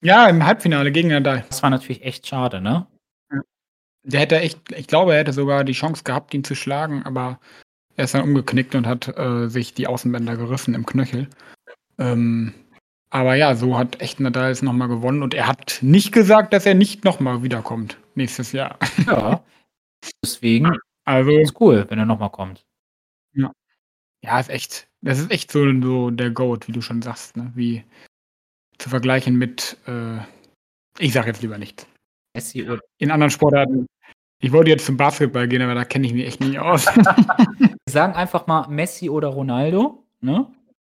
Ja, 0.01 0.27
im 0.27 0.45
Halbfinale 0.45 0.91
gegen 0.91 1.09
Nadal. 1.09 1.43
Das 1.49 1.63
war 1.63 1.69
natürlich 1.69 2.03
echt 2.03 2.27
schade, 2.27 2.61
ne? 2.61 2.87
Ja. 3.31 3.41
Der 4.03 4.19
hätte 4.21 4.39
echt 4.39 4.59
ich 4.73 4.87
glaube, 4.87 5.13
er 5.13 5.19
hätte 5.19 5.33
sogar 5.33 5.63
die 5.63 5.73
Chance 5.73 6.03
gehabt, 6.03 6.33
ihn 6.33 6.43
zu 6.43 6.55
schlagen, 6.55 7.03
aber 7.03 7.39
er 7.97 8.05
ist 8.05 8.13
dann 8.13 8.23
umgeknickt 8.23 8.75
und 8.75 8.85
hat, 8.85 9.07
äh, 9.17 9.47
sich 9.49 9.73
die 9.73 9.87
Außenbänder 9.87 10.37
gerissen 10.37 10.75
im 10.75 10.85
Knöchel. 10.85 11.27
Ähm, 11.97 12.53
aber 13.09 13.35
ja, 13.35 13.55
so 13.55 13.77
hat 13.77 14.01
echt 14.01 14.19
Nadal 14.19 14.51
es 14.51 14.61
noch 14.61 14.73
mal 14.73 14.87
gewonnen 14.87 15.23
und 15.23 15.33
er 15.33 15.47
hat 15.47 15.79
nicht 15.81 16.11
gesagt, 16.11 16.53
dass 16.53 16.65
er 16.65 16.75
nicht 16.75 17.05
noch 17.05 17.19
mal 17.19 17.43
wiederkommt 17.43 17.97
nächstes 18.15 18.51
Jahr. 18.51 18.77
Ja. 19.05 19.43
Deswegen 20.23 20.77
Also 21.05 21.31
ist 21.31 21.59
cool, 21.59 21.85
wenn 21.89 21.99
er 21.99 22.05
noch 22.05 22.19
mal 22.19 22.29
kommt. 22.29 22.65
Ja. 23.33 23.51
Ja, 24.23 24.39
ist 24.39 24.49
echt 24.49 24.87
das 25.01 25.19
ist 25.19 25.31
echt 25.31 25.51
so 25.51 25.65
so 25.81 26.11
der 26.11 26.31
GOAT, 26.31 26.67
wie 26.67 26.71
du 26.71 26.81
schon 26.81 27.01
sagst, 27.01 27.37
ne? 27.37 27.51
Wie 27.55 27.83
zu 28.79 28.89
vergleichen 28.89 29.37
mit, 29.37 29.77
äh 29.87 30.19
ich 30.99 31.13
sage 31.13 31.27
jetzt 31.27 31.41
lieber 31.41 31.57
nichts. 31.57 31.87
Messi 32.35 32.63
oder 32.63 32.81
In 32.99 33.11
anderen 33.11 33.31
Sportarten 33.31 33.87
ich 34.39 34.51
wollte 34.51 34.69
jetzt 34.69 34.85
zum 34.85 34.97
Basketball 34.97 35.47
gehen, 35.47 35.61
aber 35.61 35.73
da 35.73 35.83
kenne 35.83 36.05
ich 36.05 36.13
mich 36.13 36.25
echt 36.25 36.41
nicht 36.41 36.59
aus. 36.59 36.85
Wir 37.57 37.75
sagen 37.89 38.13
einfach 38.13 38.45
mal 38.47 38.67
Messi 38.67 39.09
oder 39.09 39.29
Ronaldo, 39.29 40.05
ne? 40.21 40.47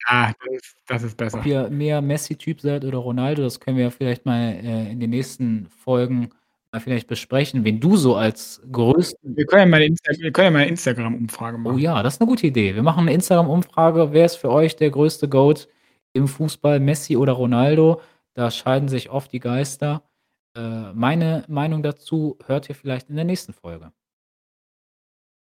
Ja, 0.09 0.33
das 0.39 0.53
ist 0.63 0.75
das 0.87 1.03
ist 1.03 1.17
besser. 1.17 1.39
Ob 1.39 1.45
ihr 1.45 1.69
mehr 1.69 2.01
Messi-Typ 2.01 2.61
seid 2.61 2.83
oder 2.85 2.97
Ronaldo, 2.99 3.41
das 3.43 3.59
können 3.59 3.77
wir 3.77 3.85
ja 3.85 3.89
vielleicht 3.91 4.25
mal, 4.25 4.53
äh, 4.63 4.91
in 4.91 4.99
den 4.99 5.09
nächsten 5.11 5.67
Folgen 5.69 6.29
mal 6.71 6.79
vielleicht 6.79 7.07
besprechen, 7.07 7.63
wen 7.65 7.79
du 7.79 7.95
so 7.97 8.15
als 8.15 8.61
größten 8.71 9.35
Wir 9.35 9.45
können 9.45 9.61
ja 9.61 9.65
mal 9.67 9.79
'ne 9.79 9.85
Insta 9.87 10.11
wir 10.17 10.31
können 10.31 10.45
ja 10.45 10.51
mal 10.51 10.59
'ne 10.65 10.67
Instagram-Umfrage 10.69 11.57
Oh 11.57 11.59
machen. 11.59 11.77
ja, 11.79 12.01
das 12.03 12.15
ist 12.15 12.19
'ne 12.21 12.27
gute 12.27 12.47
Idee. 12.47 12.75
Wir 12.75 12.83
machen 12.83 13.05
'ne 13.05 13.13
Instagram-Umfrage. 13.13 14.11
Wer 14.13 14.25
ist 14.25 14.35
für 14.37 14.51
euch 14.51 14.75
der 14.75 14.89
größte 14.91 15.27
GOAT 15.29 15.67
im 16.13 16.27
Fußball, 16.27 16.79
Messi 16.79 17.17
oder 17.17 17.33
Ronaldo? 17.33 18.01
Da 18.35 18.51
scheiden 18.51 18.87
sich 18.89 19.09
oft 19.09 19.31
die 19.33 19.39
Geister. 19.39 20.03
Äh, 20.55 20.93
meine 20.93 21.43
Meinung 21.47 21.83
dazu 21.83 22.37
hört 22.45 22.69
ihr 22.69 22.75
vielleicht 22.75 23.09
in 23.09 23.15
der 23.15 23.25
nächsten 23.25 23.53
Folge. 23.53 23.91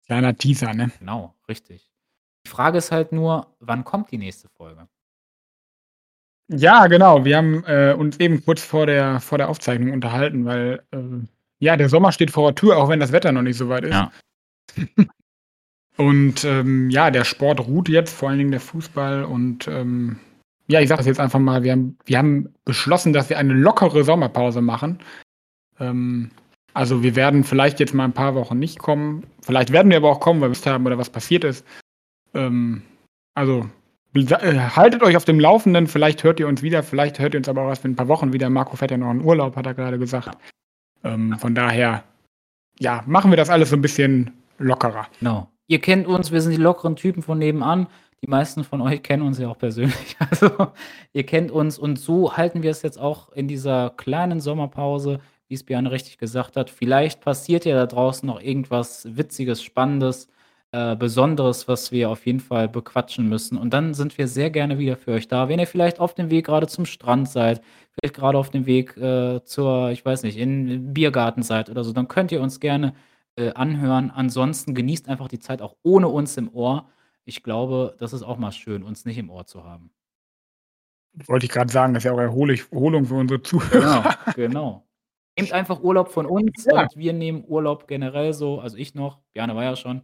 Kleiner 0.08 0.36
Teaser, 0.36 0.74
ne? 0.74 0.92
Genau, 1.00 1.36
richtig. 1.48 1.89
Die 2.50 2.56
Frage 2.56 2.80
ist 2.80 2.92
halt 2.92 3.12
nur, 3.12 3.46
wann 3.60 3.84
kommt 3.84 4.10
die 4.12 4.18
nächste 4.18 4.50
Folge? 4.50 4.88
Ja, 6.52 6.88
genau. 6.88 7.24
Wir 7.24 7.38
haben, 7.38 7.64
äh, 7.66 7.94
uns 7.96 8.20
eben 8.20 8.44
kurz 8.44 8.64
vor 8.64 8.88
der 8.88 9.20
vor 9.20 9.38
der 9.38 9.50
Aufzeichnung 9.50 9.92
unterhalten, 9.94 10.46
weil, 10.46 10.82
äh, 10.90 10.98
ja, 11.60 11.78
der 11.78 11.90
Sommer 11.90 12.12
steht 12.12 12.32
vor 12.32 12.50
der 12.52 12.56
Tür, 12.56 12.78
auch 12.78 12.90
wenn 12.90 13.00
das 13.00 13.12
Wetter 13.12 13.32
noch 13.32 13.44
nicht 13.44 13.58
so 13.58 13.70
weit 13.70 13.84
ist. 13.84 13.94
Ja. 13.94 14.12
Und, 15.98 16.44
ähm, 16.44 16.90
ja, 16.90 17.12
der 17.12 17.24
Sport 17.24 17.60
ruht 17.68 17.88
jetzt, 17.88 18.16
vor 18.16 18.30
allen 18.30 18.40
Dingen 18.40 18.52
der 18.52 18.62
Fußball 18.62 19.26
und, 19.26 19.68
ähm, 19.68 20.18
ja, 20.68 20.80
ich 20.80 20.88
sage 20.88 21.02
es 21.02 21.08
jetzt 21.08 21.20
einfach 21.20 21.40
mal, 21.40 21.62
wir 21.64 21.74
haben 21.74 21.98
wir 22.06 22.18
haben 22.18 22.54
beschlossen, 22.66 23.12
dass 23.14 23.30
wir 23.30 23.38
eine 23.38 23.54
lockere 23.54 24.04
Sommerpause 24.04 24.62
machen. 24.62 25.00
Ähm, 25.80 26.32
also, 26.74 27.04
wir 27.04 27.16
werden 27.16 27.44
vielleicht 27.44 27.80
jetzt 27.80 27.94
mal 27.94 28.06
'n 28.06 28.14
paar 28.14 28.34
Wochen 28.34 28.58
nicht 28.58 28.80
kommen. 28.80 29.26
Vielleicht 29.42 29.72
werden 29.72 29.92
wir 29.92 29.98
aber 29.98 30.10
auch 30.10 30.20
kommen, 30.22 30.40
weil 30.42 30.48
wir 30.48 30.56
Lust 30.56 30.66
haben 30.66 30.86
oder 30.88 30.98
was 30.98 31.10
passiert 31.12 31.44
ist. 31.44 31.66
Ähm, 32.34 32.84
also, 33.36 33.70
äh, 34.14 34.56
haltet 34.58 35.04
euch 35.04 35.16
auf 35.16 35.26
dem 35.26 35.40
Laufenden, 35.40 35.88
vielleicht 35.88 36.24
hört 36.24 36.40
ihr 36.40 36.48
uns 36.48 36.62
wieder, 36.62 36.84
vielleicht 36.84 37.20
hört 37.20 37.34
ihr 37.34 37.40
uns 37.40 37.50
aber 37.50 37.64
auch 37.64 37.70
erst 37.70 37.86
in 37.86 37.92
'n 37.94 37.96
paar 37.96 38.08
Wochen 38.08 38.34
wieder. 38.34 38.50
Marco 38.50 38.76
fährt 38.76 38.92
ja 38.92 38.98
noch 38.98 39.12
in 39.12 39.24
Urlaub, 39.24 39.56
hat 39.56 39.66
er 39.66 39.74
grade 39.74 40.00
gesagt. 40.00 40.38
Ähm, 41.04 41.38
von 41.40 41.56
daher, 41.56 42.04
ja, 42.80 43.04
machen 43.08 43.32
wir 43.32 43.38
das 43.38 43.50
alles 43.50 43.70
so 43.70 43.76
'n 43.76 43.82
bisschen 43.82 44.32
lockerer. 44.58 45.08
Genau. 45.20 45.50
Ihr 45.68 45.80
kennt 45.80 46.08
uns, 46.08 46.32
wir 46.32 46.42
sind 46.42 46.52
die 46.52 46.58
lockeren 46.62 46.96
Typen 46.96 47.22
von 47.22 47.38
nebenan. 47.38 47.88
Die 48.22 48.28
meisten 48.28 48.64
von 48.64 48.82
euch 48.82 49.02
kennen 49.04 49.24
uns 49.24 49.38
ja 49.40 49.48
auch 49.48 49.58
persönlich. 49.58 50.18
Also, 50.32 50.50
ihr 51.14 51.26
kennt 51.26 51.52
uns 51.52 51.80
und 51.80 51.98
so 52.00 52.36
halten 52.36 52.64
wir 52.64 52.72
es 52.72 52.82
jetzt 52.82 53.00
auch 53.00 53.32
in 53.34 53.48
dieser 53.48 53.92
kleinen 53.92 54.42
Sommerpause, 54.42 55.20
wie's 55.48 55.64
Bjarne 55.64 55.92
richtig 55.92 56.18
gesagt 56.18 56.58
hat. 56.58 56.70
Vielleicht 56.70 57.22
passiert 57.22 57.66
ja 57.66 57.76
da 57.76 57.86
draußen 57.86 58.28
noch 58.28 58.42
irgendwas 58.42 59.08
Witziges, 59.16 59.64
Spannendes, 59.64 60.28
äh, 60.72 60.96
Besonderes, 60.96 61.68
was 61.68 61.92
wir 61.92 62.10
auf 62.10 62.26
jeden 62.26 62.40
Fall 62.40 62.70
bequatschen 62.70 63.28
müssen. 63.28 63.58
Und 63.58 63.72
dann 63.74 63.94
sind 63.94 64.18
wir 64.18 64.28
sehr 64.28 64.50
gerne 64.52 64.78
wieder 64.80 64.98
für 64.98 65.12
euch 65.14 65.28
da. 65.28 65.50
Wenn 65.50 65.60
ihr 65.60 65.68
vielleicht 65.68 66.00
auf 66.00 66.14
dem 66.16 66.30
Weg 66.30 66.46
grade 66.46 66.68
zum 66.68 66.86
Strand 66.86 67.30
seid, 67.30 67.62
vielleicht 67.92 68.16
grade 68.16 68.38
auf 68.38 68.50
dem 68.52 68.66
Weg, 68.66 68.96
äh, 68.98 69.44
zur 69.46 69.90
ich 69.92 70.06
weiß 70.06 70.24
nicht, 70.24 70.38
in 70.38 70.94
Biergarten 70.94 71.44
seid 71.44 71.70
oder 71.70 71.84
so, 71.84 71.92
dann 71.94 72.08
könnt 72.08 72.32
ihr 72.32 72.42
uns 72.42 72.60
gerne, 72.60 72.94
äh, 73.36 73.52
anhören. 73.54 74.12
Ansonsten 74.12 74.76
genießt 74.76 75.10
einfach 75.10 75.28
die 75.28 75.40
Zeit 75.40 75.62
auch 75.62 75.76
ohne 75.84 76.08
uns 76.08 76.38
im 76.38 76.54
Ohr. 76.54 76.90
Ich 77.26 77.44
glaube, 77.44 77.96
das 78.00 78.14
ist 78.14 78.24
auch 78.24 78.38
mal 78.38 78.52
schön, 78.52 78.84
uns 78.84 79.06
nicht 79.06 79.18
im 79.18 79.30
Ohr 79.30 79.46
zu 79.46 79.64
haben. 79.64 79.92
Wollte 81.26 81.46
ich 81.46 81.52
grad 81.52 81.72
sagen, 81.72 81.94
das 81.94 82.02
ist 82.02 82.06
ja 82.06 82.14
auch 82.14 82.20
Erholung 82.20 83.06
für 83.06 83.16
unsere 83.16 83.40
Genau, 83.40 83.44
Zuhörer. 83.60 84.18
genau. 84.36 84.86
Nehmt 85.38 85.52
einfach 85.54 85.82
Urlaub 85.82 86.10
von 86.10 86.26
uns 86.26 86.66
Ja. 86.72 86.82
und 86.84 86.96
wir 86.98 87.14
nehmen 87.14 87.44
Urlaub 87.48 87.88
generell 87.88 88.34
so 88.34 88.60
also, 88.60 88.78
ich 88.78 88.94
noch, 88.96 89.20
Bjarne 89.34 89.56
war 89.56 89.64
ja 89.64 89.76
schon. 89.76 90.02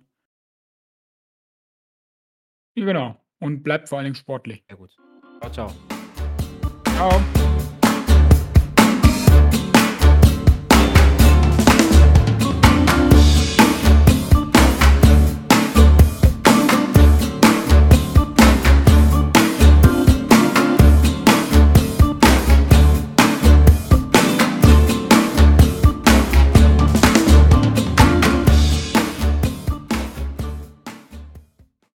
Genau. 2.76 3.15
Und 3.39 3.63
bleibt 3.63 3.89
vor 3.89 3.97
allen 3.97 4.05
Dingen 4.05 4.15
sportlich. 4.15 4.63
Sehr 4.67 4.78
gut. 4.78 4.95
Tschau, 5.41 5.49
tschau. 5.49 5.71
Tschau. 6.97 7.55